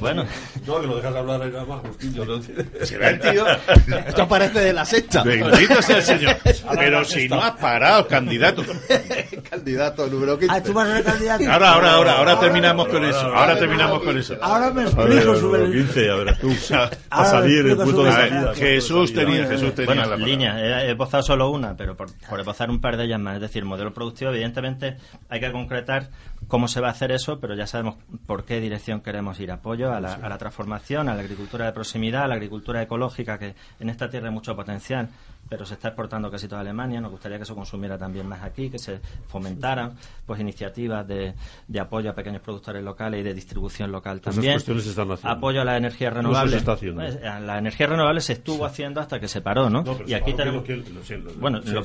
Bueno. 0.00 0.24
No, 0.66 0.80
que 0.80 0.86
lo 0.86 0.96
dejas 0.96 1.14
hablar 1.14 1.42
ahí 1.42 1.50
nada 1.50 1.64
más, 1.64 1.84
Agustín. 1.84 2.14
el 3.00 3.20
tío? 3.20 3.44
Esto 4.06 4.28
parece 4.28 4.60
de 4.60 4.72
la 4.72 4.84
sexta. 4.84 5.22
Bendito 5.22 5.80
sea 5.80 5.98
el 5.98 6.02
señor. 6.02 6.36
Pero 6.74 7.04
si 7.04 7.28
no 7.28 7.40
has 7.42 7.52
parado, 7.52 8.06
candidato. 8.08 8.64
candidato 9.50 10.06
número 10.08 10.38
15. 10.38 10.54
Ah, 10.54 10.62
tú 10.62 10.72
vas 10.72 10.88
a 10.88 10.96
ser 10.96 11.04
candidato. 11.04 11.52
Ahora, 11.52 11.72
ahora, 11.72 11.92
ahora, 11.92 12.12
ahora 12.18 12.40
terminamos 12.40 12.88
con 12.88 13.04
eso. 13.04 13.20
Ahora 13.20 13.58
terminamos 13.58 14.02
con 14.02 14.18
eso. 14.18 14.36
Ahora 14.40 14.70
me 14.72 14.82
explico 14.82 15.36
sobre 15.36 15.64
el 15.64 15.72
15, 15.72 16.10
ahora 16.10 16.38
tú. 16.38 16.52
A 17.10 17.24
salir 17.24 17.66
el 17.66 17.76
punto 17.76 18.04
de. 18.04 18.54
Jesús 18.56 19.12
tenía, 19.12 19.46
Jesús 19.46 19.74
tenía 19.74 19.94
bueno, 19.94 20.16
he, 20.42 20.90
he 20.90 21.22
solo 21.22 21.50
una, 21.50 21.76
pero 21.76 21.96
por, 21.96 22.08
por 22.28 22.40
esbozar 22.40 22.70
un 22.70 22.80
par 22.80 22.96
de 22.96 23.04
ellas 23.04 23.20
más. 23.20 23.36
Es 23.36 23.40
decir, 23.40 23.62
el 23.62 23.68
modelo 23.68 23.92
productivo, 23.92 24.30
evidentemente, 24.30 24.96
hay 25.28 25.40
que 25.40 25.52
concretar 25.52 26.10
cómo 26.48 26.68
se 26.68 26.80
va 26.80 26.88
a 26.88 26.90
hacer 26.92 27.12
eso, 27.12 27.40
pero 27.40 27.54
ya 27.54 27.66
sabemos 27.66 27.96
por 28.26 28.44
qué 28.44 28.60
dirección 28.60 29.00
queremos 29.00 29.38
ir. 29.40 29.50
Apoyo 29.50 29.92
a 29.92 30.00
la, 30.00 30.14
a 30.14 30.28
la 30.28 30.38
transformación, 30.38 31.08
a 31.08 31.14
la 31.14 31.20
agricultura 31.20 31.66
de 31.66 31.72
proximidad, 31.72 32.24
a 32.24 32.28
la 32.28 32.34
agricultura 32.34 32.82
ecológica, 32.82 33.38
que 33.38 33.54
en 33.80 33.88
esta 33.88 34.08
tierra 34.08 34.28
hay 34.28 34.34
mucho 34.34 34.54
potencial 34.54 35.08
pero 35.48 35.64
se 35.64 35.74
está 35.74 35.88
exportando 35.88 36.30
casi 36.30 36.48
toda 36.48 36.60
Alemania. 36.60 37.00
Nos 37.00 37.10
gustaría 37.10 37.38
que 37.38 37.44
se 37.44 37.54
consumiera 37.54 37.98
también 37.98 38.26
más 38.26 38.42
aquí, 38.42 38.70
que 38.70 38.78
se 38.78 39.00
fomentaran 39.28 39.94
pues 40.24 40.40
iniciativas 40.40 41.06
de, 41.06 41.34
de 41.66 41.80
apoyo 41.80 42.10
a 42.10 42.14
pequeños 42.14 42.42
productores 42.42 42.82
locales 42.82 43.20
y 43.20 43.22
de 43.22 43.34
distribución 43.34 43.92
local 43.92 44.20
también. 44.20 44.58
Apoyo 45.22 45.60
a 45.62 45.64
las 45.64 45.78
energías 45.78 46.12
renovables. 46.12 46.62
Pues, 46.64 47.20
la 47.22 47.58
energía 47.58 47.86
renovable 47.86 48.20
se 48.20 48.34
estuvo 48.34 48.64
haciendo 48.64 49.00
hasta 49.00 49.20
que 49.20 49.28
se 49.28 49.40
paró, 49.40 49.70
¿no? 49.70 49.84
y 50.06 50.14
aquí 50.14 50.32
tenemos. 50.32 50.64
bueno, 51.38 51.60
lo, 51.64 51.84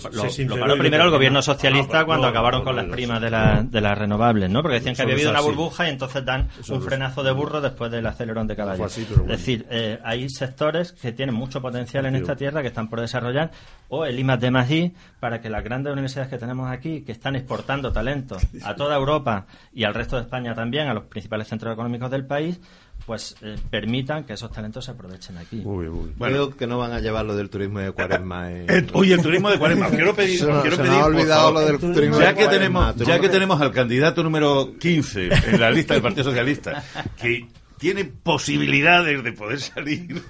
paró 0.60 0.78
primero 0.78 1.04
el 1.04 1.12
gobierno 1.12 1.42
socialista 1.42 2.06
cuando 2.06 2.28
acabaron 2.28 2.64
con 2.64 2.76
las 2.76 2.86
primas 2.86 3.22
de, 3.22 3.30
la, 3.30 3.64
de 3.64 3.82
las 3.82 3.98
renovables, 3.98 4.50
¿no? 4.50 4.62
Porque 4.62 4.76
decían 4.76 4.96
que 4.96 5.04
había 5.04 5.16
habido 5.16 5.32
una 5.32 5.42
burbuja 5.42 5.88
y 5.88 5.92
entonces 5.92 6.26
dan 6.26 6.50
un 6.70 6.82
frenazo 6.82 7.24
de 7.24 7.32
burro 7.32 7.62
después 7.62 7.92
del 7.92 8.06
acelerón 8.06 8.48
de 8.48 8.56
caballo. 8.56 8.86
Es 8.86 9.28
decir, 9.28 9.66
eh, 9.70 10.00
hay 10.04 10.30
sectores 10.30 10.92
que 10.94 11.12
tienen 11.12 11.36
mucho 11.36 11.62
potencial 11.62 12.06
en 12.06 12.16
esta 12.16 12.36
tierra 12.36 12.62
que 12.62 12.68
están 12.68 12.90
por 12.90 13.02
desarrollar 13.02 13.51
o 13.94 14.06
el 14.06 14.18
IMAX 14.18 14.42
de 14.42 14.52
Madrid 14.52 14.92
para 15.20 15.42
que 15.42 15.50
las 15.50 15.64
grandes 15.64 15.92
universidades 15.92 16.30
que 16.30 16.38
tenemos 16.38 16.72
aquí, 16.72 17.02
que 17.02 17.12
están 17.12 17.36
exportando 17.36 17.92
talento 17.92 18.38
a 18.64 18.76
toda 18.76 18.96
Europa 18.96 19.46
y 19.74 19.84
al 19.84 19.94
resto 19.94 20.16
de 20.16 20.24
España 20.24 20.56
también, 20.56 20.88
a 20.88 20.94
los 20.94 21.04
principales 21.04 21.48
centros 21.48 21.74
económicos 21.74 22.10
del 22.10 22.26
país, 22.26 22.60
pues 23.06 23.36
eh, 23.42 23.58
permitan 23.70 24.24
que 24.24 24.34
esos 24.34 24.52
talentos 24.52 24.86
se 24.86 24.92
aprovechen 24.92 25.38
aquí. 25.38 25.62
Bueno, 25.62 26.14
Creo 26.18 26.50
que 26.52 26.68
no 26.68 26.78
van 26.78 26.94
a 26.94 27.00
llevar 27.00 27.26
lo 27.26 27.36
del 27.36 27.50
turismo 27.50 27.80
de 27.80 27.92
Cuaresma. 27.92 28.42
Eh. 28.52 28.66
Eh, 28.68 28.88
oye, 28.94 29.14
el 29.14 29.22
turismo 29.22 29.50
de 29.50 29.60
Cuaresma. 29.60 29.90
Quiero 29.90 30.16
pedir, 30.16 30.40
se, 30.40 30.46
quiero 30.46 30.76
se 30.76 30.84
pedir, 30.84 30.98
ha 30.98 31.06
olvidado 31.06 31.52
lo 31.52 31.60
del 31.62 31.80
turismo 31.80 32.20
ya 32.20 32.34
que 32.34 32.48
tenemos, 32.48 32.96
ya 32.96 33.20
que 33.20 33.30
tenemos 33.30 33.62
al 33.62 33.72
candidato 33.72 34.24
número 34.24 34.78
15 34.80 35.30
en 35.48 35.60
la 35.60 35.70
lista 35.70 35.94
del 35.94 36.04
Partido 36.04 36.24
Socialista, 36.24 36.84
que 37.18 37.48
tiene 37.82 38.06
posibilidades 38.06 39.24
de 39.24 39.34
poder 39.34 39.60
salir. 39.60 40.22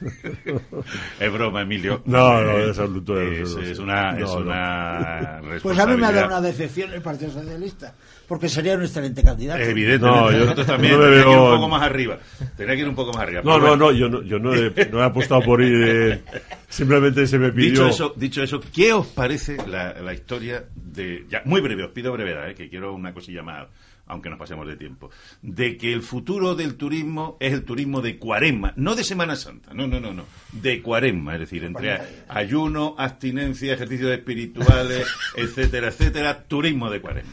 es 1.19 1.33
broma, 1.33 1.61
Emilio. 1.63 2.01
No, 2.05 2.41
no, 2.41 2.51
Eh, 2.51 2.69
es 2.71 2.79
absoluto, 2.79 3.19
Es, 3.19 3.49
es- 3.51 3.57
es 3.71 3.79
una, 3.79 4.11
es 4.17 4.21
no, 4.21 4.35
no. 4.39 4.45
una 4.45 5.41
Pues 5.61 5.77
a 5.77 5.85
mí 5.85 5.97
me 5.97 6.07
ha 6.07 6.11
dado 6.13 6.27
una 6.27 6.39
decepción 6.41 6.93
el 6.93 7.01
Partido 7.01 7.29
Socialista, 7.31 7.93
porque 8.25 8.47
sería 8.47 8.75
un 8.75 8.83
excelente 8.83 9.21
candidato. 9.21 9.61
Evidentemente, 9.61 10.19
No, 10.21 10.31
yo- 10.31 10.37
nosotros 10.39 10.65
también 10.67 10.93
yo 10.93 10.99
tenía 11.03 11.23
que 11.25 11.29
ir 11.31 11.37
un 11.37 11.49
poco 11.55 11.67
más 11.67 11.81
arriba. 11.83 12.19
Tenía 12.55 12.75
que 12.75 12.81
ir 12.81 12.87
un 12.87 12.95
poco 12.95 13.11
más 13.13 13.23
arriba. 13.23 13.41
No, 13.43 13.59
no, 13.59 13.75
no, 13.75 13.91
yo 13.91 14.07
no, 14.07 14.21
yo 14.23 14.39
no 14.39 14.55
he, 14.55 14.71
no 14.89 14.99
he 15.01 15.03
apostado 15.03 15.41
por 15.41 15.61
ir. 15.61 15.75
eh, 15.85 16.21
simplemente 16.69 17.27
se 17.27 17.37
me 17.37 17.51
pidió. 17.51 17.71
Dicho 17.71 17.87
eso, 17.87 18.13
dicho 18.15 18.41
eso, 18.41 18.61
¿qué 18.73 18.93
os 18.93 19.07
parece 19.07 19.57
la, 19.67 19.93
la 20.01 20.13
historia 20.13 20.63
de... 20.73 21.25
Ya, 21.29 21.41
muy 21.43 21.59
breve, 21.59 21.83
os 21.83 21.91
pido 21.91 22.13
brevedad, 22.13 22.49
eh, 22.49 22.55
que 22.55 22.69
quiero 22.69 22.93
una 22.93 23.13
cosilla 23.13 23.43
más, 23.43 23.67
aunque 24.11 24.29
nos 24.29 24.37
pasemos 24.37 24.67
de 24.67 24.75
tiempo. 24.75 25.09
De 25.41 25.77
que 25.77 25.93
el 25.93 26.01
futuro 26.01 26.53
del 26.53 26.75
turismo 26.75 27.37
es 27.39 27.53
el 27.53 27.63
turismo 27.63 28.01
de 28.01 28.17
cuaresma, 28.17 28.73
no 28.75 28.93
de 28.95 29.05
Semana 29.05 29.37
Santa, 29.37 29.73
no, 29.73 29.87
no, 29.87 30.01
no, 30.01 30.13
no, 30.13 30.25
de 30.51 30.81
cuaresma, 30.81 31.35
es 31.35 31.39
decir, 31.39 31.63
entre 31.63 31.97
ayuno, 32.27 32.93
abstinencia, 32.97 33.73
ejercicios 33.73 34.11
espirituales, 34.11 35.07
etcétera, 35.37 35.87
etcétera, 35.87 36.43
turismo 36.43 36.89
de 36.89 36.99
cuaresma. 36.99 37.31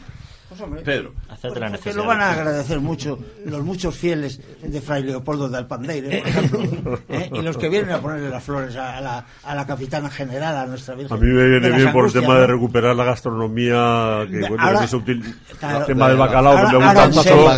Pues, 0.49 0.61
hombre, 0.61 0.81
Pedro. 0.81 1.13
Hacerte 1.29 1.59
la 1.59 1.67
Porque 1.67 1.71
necesidad. 1.77 1.95
lo 1.95 2.05
van 2.05 2.21
a 2.21 2.31
agradecer 2.31 2.79
mucho 2.79 3.19
los 3.45 3.63
muchos 3.63 3.95
fieles 3.95 4.41
de 4.63 4.81
Fray 4.81 5.03
Leopoldo 5.03 5.47
de 5.47 5.57
Alpandeire, 5.57 6.19
por 6.19 6.27
ejemplo, 6.27 6.99
¿eh? 7.09 7.29
y 7.33 7.41
los 7.43 7.55
que 7.57 7.69
vienen 7.69 7.91
a 7.91 8.01
ponerle 8.01 8.29
las 8.29 8.43
flores 8.43 8.75
a 8.75 8.99
la, 8.99 9.25
a 9.43 9.55
la 9.55 9.67
capitana 9.67 10.09
general, 10.09 10.55
a 10.57 10.65
nuestra 10.65 10.95
Virgen. 10.95 11.15
A 11.15 11.19
mí 11.21 11.27
me 11.27 11.47
viene 11.49 11.69
bien 11.77 11.91
por 11.91 12.05
el 12.07 12.11
tema 12.13 12.33
¿no? 12.33 12.39
de 12.41 12.47
recuperar 12.47 12.95
la 12.95 13.03
gastronomía, 13.03 14.25
que 14.29 14.39
bueno, 14.39 14.57
Ahora- 14.59 14.79
que 14.79 14.95
util- 14.95 15.35
claro, 15.59 15.79
el 15.81 15.85
tema 15.85 16.07
del 16.09 16.17
bacalao, 16.17 16.57
ahora- 16.57 16.69
que 16.71 16.77
me 16.77 16.85
gusta 16.85 17.07
mucho. 17.31 17.49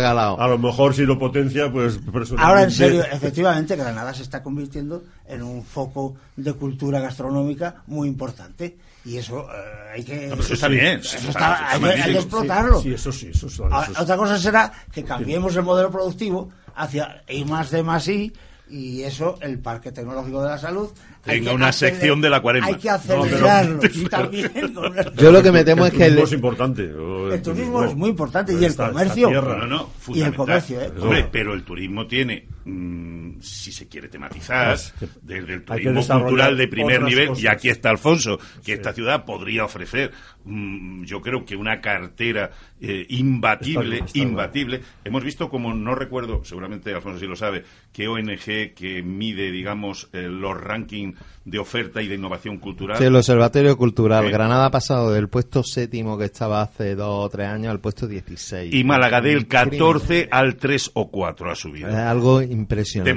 A 0.42 0.48
lo 0.48 0.58
mejor 0.58 0.94
si 0.94 1.02
lo 1.06 1.18
potencia, 1.18 1.70
pues 1.72 1.98
personalmente... 1.98 2.42
Ahora, 2.46 2.62
en 2.64 2.70
serio, 2.70 3.04
efectivamente, 3.10 3.76
Granada 3.76 4.12
se 4.14 4.22
está 4.22 4.42
convirtiendo 4.42 5.04
en 5.26 5.42
un 5.42 5.62
foco 5.64 6.14
de 6.36 6.52
cultura 6.54 7.00
gastronómica 7.00 7.76
muy 7.86 8.08
importante. 8.08 8.76
Y 9.04 9.16
eso 9.16 9.46
eh, 9.50 9.90
hay 9.94 10.04
que. 10.04 10.14
No, 10.28 10.30
pero 10.36 10.42
eso 10.42 10.54
está 10.54 10.68
bien, 10.68 11.00
eso 11.00 11.16
eso 11.16 11.28
está- 11.30 11.54
está- 11.54 11.54
eso 11.54 11.76
está 11.76 11.88
hay, 11.88 11.94
que- 11.96 12.02
hay 12.02 12.12
que 12.12 12.18
explotarlo. 12.18 12.80
Sí, 12.82 12.94
eso 12.94 13.12
sí, 13.12 13.30
eso, 13.34 13.46
eso, 13.48 13.68
Ah, 13.70 13.82
eso 13.84 13.94
sí. 13.94 14.02
Otra 14.02 14.16
cosa 14.16 14.38
será 14.38 14.72
que 14.92 15.02
cambiemos 15.04 15.56
el 15.56 15.62
modelo 15.64 15.90
productivo 15.90 16.50
hacia 16.76 17.22
I 17.28 17.44
más 17.44 17.70
D 17.70 17.82
más 17.82 18.06
I 18.08 18.32
y 18.70 19.02
eso, 19.02 19.36
el 19.42 19.58
Parque 19.58 19.92
Tecnológico 19.92 20.42
de 20.42 20.48
la 20.50 20.58
Salud. 20.58 20.88
hay 21.26 21.38
Tenga 21.38 21.50
que 21.50 21.56
una 21.56 21.72
sección 21.72 22.20
de 22.20 22.30
la 22.30 22.40
cuaresma. 22.40 22.68
Hay 22.68 22.74
que 22.76 22.88
No, 22.90 22.98
pero- 23.06 23.22
acelerarlo 23.24 23.80
también. 24.10 24.48
con 24.74 24.98
el- 24.98 25.14
Yo 25.14 25.30
lo 25.32 25.42
que 25.42 25.52
me 25.52 25.64
temo 25.64 25.84
es 25.86 25.92
que 25.92 26.06
el 26.06 26.10
turismo 26.14 26.24
es 26.26 26.32
importante. 26.32 26.82
El 27.34 27.42
turismo 27.42 27.84
es 27.84 27.94
muy 27.94 28.10
importante 28.10 28.54
y 28.54 28.64
el 28.64 28.74
comercio. 28.74 29.28
tierra. 29.28 29.58
No, 29.58 29.66
no, 29.66 29.90
Y 30.08 30.22
el 30.22 30.34
comercio, 30.34 30.80
¿eh? 30.80 30.92
Hombre, 31.00 31.28
pero 31.30 31.52
el 31.54 31.64
turismo 31.64 32.06
tiene, 32.06 32.46
mm, 32.64 33.40
si 33.40 33.72
se 33.72 33.88
quiere 33.88 34.08
tematizar, 34.08 34.76
desde 35.22 35.54
el 35.54 35.64
turismo 35.64 36.06
cultural 36.06 36.56
de 36.56 36.68
primer 36.68 37.02
nivel, 37.02 37.28
cosas. 37.28 37.44
y 37.44 37.46
aquí 37.46 37.68
está 37.68 37.90
Alfonso, 37.90 38.38
que 38.64 38.74
esta 38.74 38.92
ciudad 38.92 39.24
podría 39.24 39.64
ofrecer, 39.64 40.12
mm, 40.44 41.04
yo 41.04 41.20
creo 41.20 41.44
que 41.44 41.56
una 41.56 41.80
cartera 41.80 42.50
eh, 42.80 43.06
imbatible, 43.10 43.80
Está 43.80 43.90
bien, 43.90 44.04
está 44.04 44.12
bien. 44.14 44.28
imbatible. 44.28 44.80
Hemos 45.04 45.22
visto 45.24 45.48
como, 45.48 45.72
no 45.74 45.94
recuerdo, 45.94 46.44
seguramente 46.44 46.92
Alfonso 46.92 47.18
sí 47.20 47.26
lo 47.26 47.36
sabe, 47.36 47.64
que 47.92 48.08
ONG 48.08 48.74
que 48.74 49.02
mide, 49.04 49.50
digamos, 49.50 50.08
eh, 50.12 50.22
los 50.28 50.60
rankings 50.60 51.16
de 51.44 51.58
oferta 51.58 52.02
y 52.02 52.08
de 52.08 52.14
innovación 52.16 52.58
cultural. 52.58 52.98
Sí, 52.98 53.04
el 53.04 53.14
Observatorio 53.16 53.76
Cultural. 53.76 54.30
Granada 54.30 54.66
ha 54.66 54.70
pasado 54.70 55.12
del 55.12 55.28
puesto 55.28 55.62
séptimo 55.62 56.16
que 56.18 56.24
estaba 56.26 56.62
hace 56.62 56.94
dos 56.94 57.26
o 57.26 57.28
tres 57.28 57.48
años 57.48 57.70
al 57.70 57.80
puesto 57.80 58.06
16. 58.06 58.72
y 58.74 58.84
Málaga 58.84 59.20
del 59.20 59.38
Un 59.38 59.44
14 59.44 60.06
crimen. 60.06 60.28
al 60.30 60.56
3 60.56 60.90
o 60.94 61.10
4 61.10 61.50
ha 61.50 61.54
subido. 61.54 61.88
Es 61.88 61.94
algo 61.94 62.40
impresionante. 62.52 63.10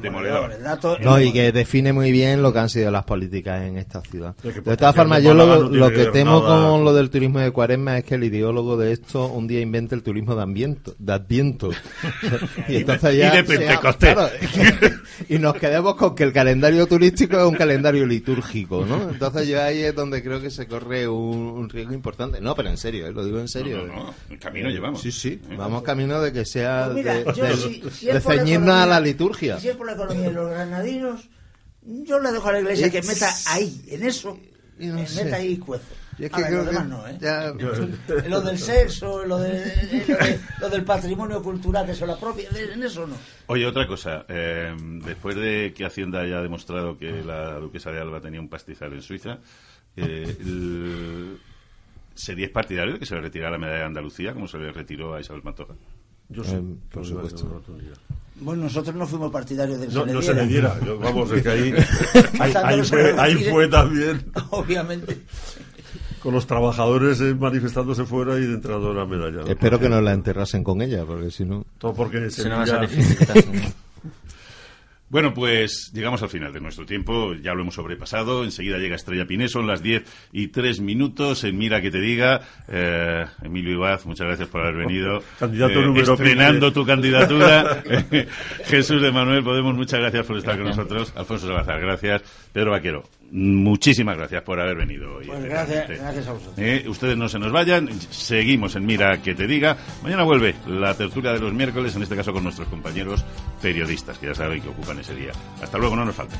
Demoledor, 0.00 0.48
Demoledor. 0.48 0.52
el 0.52 0.62
dato- 0.64 0.98
No, 1.00 1.20
y 1.20 1.32
que 1.32 1.52
define 1.52 1.92
muy 1.92 2.10
bien 2.12 2.42
lo 2.42 2.52
que 2.52 2.58
han 2.60 2.68
sido 2.68 2.90
las 2.90 3.04
políticas 3.04 3.62
en 3.62 3.76
esta 3.78 4.00
ciudad. 4.00 4.34
Es 4.38 4.42
que 4.42 4.48
De 4.48 4.62
porque 4.62 4.76
todas 4.78 4.94
formas, 4.96 5.22
yo 5.22 5.34
lo, 5.34 5.90
que 5.90 6.06
temo 6.06 6.40
nada 6.42 6.68
con 6.70 6.84
lo 6.84 6.94
del 6.94 7.10
turismo 7.10 7.38
de 7.40 7.50
cuaresma 7.50 7.98
es 7.98 8.04
que 8.04 8.14
el 8.14 8.24
ideólogo 8.24 8.76
de 8.76 8.92
esto 8.92 9.26
un 9.26 9.46
día 9.46 9.60
invente 9.60 9.94
el 9.94 10.02
turismo 10.02 10.34
de 10.34 10.42
adviento. 10.42 10.94
De 10.98 11.12
adviento. 11.12 11.70
y 12.68 12.76
entonces 12.76 13.14
Y 13.14 13.18
ya 13.18 13.30
de 13.42 13.46
sea- 13.46 13.58
Pentecostés. 13.58 14.14
claro, 14.14 14.30
y 15.28 15.38
nos 15.38 15.54
quedemos 15.54 15.94
con 15.96 16.14
que 16.14 16.24
el 16.24 16.32
calendario 16.32 16.86
turístico 16.86 17.38
es 17.38 17.44
un 17.46 17.54
calendario 17.54 18.06
litúrgico, 18.06 18.84
¿no? 18.86 19.10
Entonces 19.10 19.46
yo 19.48 19.62
ahí 19.62 19.80
es 19.82 19.94
donde 19.94 20.22
creo 20.22 20.40
que 20.40 20.50
se 20.50 20.66
corre 20.66 21.06
un, 21.08 21.36
un 21.36 21.68
riesgo 21.68 21.92
importante. 21.94 22.40
No, 22.40 22.54
pero 22.54 22.70
en 22.70 22.76
serio, 22.76 23.06
¿eh? 23.06 23.12
lo 23.12 23.24
digo 23.24 23.38
en 23.38 23.48
serio. 23.48 23.78
No, 23.78 23.86
no, 23.86 24.04
no, 24.04 24.14
el 24.30 24.38
camino 24.38 24.68
llevamos. 24.70 25.00
Sí, 25.00 25.12
sí, 25.12 25.40
¿Eh? 25.50 25.54
vamos 25.56 25.82
camino 25.82 26.20
de 26.20 26.32
que 26.32 26.44
sea 26.44 26.84
Pues 26.86 26.96
mira, 26.96 27.14
de, 27.14 27.24
de- 27.24 27.56
si- 27.56 27.82
si 27.90 28.06
de 28.06 28.20
ceñirnos 28.20 28.74
a 28.74 28.86
la 28.86 29.00
liturgia. 29.00 29.58
Si 29.60 29.68
es 29.68 29.76
por 29.82 29.86
la 29.86 29.92
economía 29.94 30.28
de 30.28 30.32
los 30.34 30.50
granadinos, 30.50 31.28
yo 31.82 32.20
le 32.20 32.30
dejo 32.30 32.48
a 32.48 32.52
la 32.52 32.60
iglesia 32.60 32.88
que 32.90 33.02
meta 33.02 33.28
ahí, 33.48 33.84
en 33.88 34.04
eso, 34.04 34.38
Y 34.78 34.86
no 34.86 34.94
meta 34.94 35.36
ahí 35.36 35.56
cuezo. 35.58 35.84
Y 36.18 36.24
es 36.26 36.30
que 36.30 36.36
Ahora, 36.36 36.46
en 36.48 36.52
creo 36.52 36.64
lo 36.64 36.70
que 36.70 36.76
demás 36.76 36.88
no, 36.88 37.08
¿eh? 37.08 37.18
ya- 37.20 37.48
En 38.24 38.30
lo 38.30 38.40
del 38.42 38.58
sexo, 38.58 39.22
en 39.22 39.28
lo, 39.30 39.38
de- 39.38 40.04
lo 40.06 40.16
de- 40.16 40.40
lo 40.60 40.68
del 40.70 40.84
patrimonio 40.84 41.42
cultural 41.42 41.84
que 41.86 41.94
se 41.94 42.06
lo 42.06 42.12
apropia, 42.12 42.48
en 42.54 42.82
eso 42.82 43.06
no. 43.06 43.16
Oye, 43.46 43.66
otra 43.66 43.86
cosa. 43.88 44.24
eh, 44.28 44.72
después 45.04 45.34
de 45.36 45.72
que 45.74 45.84
Hacienda 45.84 46.20
haya 46.20 46.40
demostrado 46.42 46.96
que 46.98 47.10
la 47.24 47.54
duquesa 47.58 47.90
de 47.90 48.00
Alba 48.00 48.20
tenía 48.20 48.40
un 48.40 48.48
pastizal 48.48 48.92
en 48.92 49.02
Suiza, 49.02 49.38
eh, 49.96 50.36
el- 50.40 51.38
¿seríais 52.14 52.52
partidario 52.52 52.92
de 52.94 52.98
que 53.00 53.06
se 53.06 53.14
le 53.16 53.22
retirara 53.22 53.52
la 53.52 53.58
medalla 53.58 53.78
de 53.80 53.84
Andalucía 53.86 54.32
como 54.34 54.46
se 54.46 54.58
le 54.58 54.70
retiró 54.70 55.14
a 55.14 55.20
Isabel 55.20 55.42
Pantoja? 55.42 55.74
Yo 56.28 56.44
sí, 56.44 56.54
Eh, 56.54 56.62
por 56.90 57.02
yo 57.02 57.08
supuesto. 57.16 57.62
Bueno, 58.40 58.64
nosotros 58.64 58.94
no 58.96 59.06
fuimos 59.06 59.30
partidarios 59.30 59.78
de 59.80 59.86
que 59.88 59.94
No, 59.94 60.00
se 60.00 60.06
le 60.06 60.12
no 60.14 60.22
se 60.22 60.34
le 60.34 60.46
diera. 60.46 60.74
diera. 60.74 60.86
Yo, 60.86 60.98
vamos, 60.98 61.30
es 61.32 61.42
que 61.42 61.48
ahí, 61.48 61.74
ahí, 62.40 62.52
ahí 62.64 62.82
fue, 62.82 63.14
ahí 63.18 63.34
fue 63.50 63.68
también 63.68 64.24
Obviamente. 64.50 65.22
con 66.20 66.34
los 66.34 66.46
trabajadores 66.46 67.20
eh, 67.20 67.34
manifestándose 67.34 68.04
fuera 68.04 68.38
y 68.38 68.44
entrando 68.44 68.92
la 68.94 69.04
medalla. 69.06 69.42
¿no? 69.42 69.46
Espero 69.46 69.78
que 69.78 69.88
no 69.88 70.00
la 70.00 70.12
enterrasen 70.12 70.64
con 70.64 70.82
ella, 70.82 71.04
porque 71.04 71.30
si 71.30 71.44
no... 71.44 71.64
Todo 71.78 71.94
porque 71.94 72.30
Si 72.30 72.42
no 72.48 72.56
va 72.56 72.62
a 72.62 72.66
ser 72.66 72.80
difícil. 72.80 73.18
Bueno, 75.12 75.34
pues 75.34 75.92
llegamos 75.92 76.22
al 76.22 76.30
final 76.30 76.54
de 76.54 76.60
nuestro 76.62 76.86
tiempo, 76.86 77.34
ya 77.34 77.52
lo 77.52 77.60
hemos 77.60 77.74
sobrepasado, 77.74 78.44
enseguida 78.44 78.78
llega 78.78 78.96
Estrella 78.96 79.26
Piné, 79.26 79.46
son 79.46 79.66
las 79.66 79.82
10 79.82 80.04
y 80.32 80.48
3 80.48 80.80
minutos, 80.80 81.44
en 81.44 81.58
Mira 81.58 81.82
que 81.82 81.90
te 81.90 82.00
diga, 82.00 82.40
eh, 82.66 83.26
Emilio 83.42 83.72
Ibaz, 83.72 84.06
muchas 84.06 84.26
gracias 84.26 84.48
por 84.48 84.62
haber 84.62 84.86
venido, 84.86 85.18
Eh, 85.22 85.22
Candidato 85.38 85.82
número 85.82 86.14
estrenando 86.14 86.68
15. 86.68 86.74
tu 86.74 86.86
candidatura, 86.86 87.82
Jesús 88.64 89.02
de 89.02 89.12
Manuel 89.12 89.44
Podemos, 89.44 89.74
muchas 89.74 90.00
gracias 90.00 90.24
por 90.24 90.38
estar 90.38 90.56
con 90.56 90.68
nosotros, 90.68 91.12
Alfonso 91.14 91.46
Salazar, 91.46 91.78
gracias, 91.78 92.22
Pedro 92.50 92.70
Vaquero, 92.70 93.02
muchísimas 93.32 94.16
gracias 94.16 94.42
por 94.42 94.60
haber 94.60 94.76
venido 94.76 95.16
hoy. 95.16 95.26
Pues 95.26 95.44
gracias, 95.44 96.28
a 96.28 96.32
vosotros. 96.32 96.54
Eh, 96.58 96.84
ustedes 96.86 97.16
no 97.16 97.28
se 97.28 97.38
nos 97.38 97.50
vayan, 97.50 97.88
seguimos 98.10 98.76
en 98.76 98.86
Mira 98.86 99.20
que 99.22 99.34
te 99.34 99.46
diga. 99.46 99.76
Mañana 100.02 100.22
vuelve 100.22 100.54
la 100.66 100.94
tertulia 100.94 101.32
de 101.32 101.40
los 101.40 101.52
miércoles, 101.52 101.96
en 101.96 102.02
este 102.02 102.14
caso 102.14 102.32
con 102.32 102.44
nuestros 102.44 102.68
compañeros 102.68 103.24
periodistas, 103.60 104.18
que 104.18 104.26
ya 104.26 104.34
saben 104.34 104.60
que 104.60 104.68
ocupan 104.68 104.98
ese 104.98 105.14
día. 105.14 105.32
Hasta 105.62 105.78
luego, 105.78 105.96
no 105.96 106.04
nos 106.04 106.14
falten. 106.14 106.38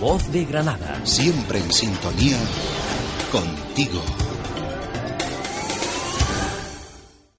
Voz 0.00 0.32
de 0.32 0.46
Granada. 0.46 1.04
Siempre 1.04 1.58
en 1.58 1.70
sintonía 1.70 2.38
contigo. 3.30 4.02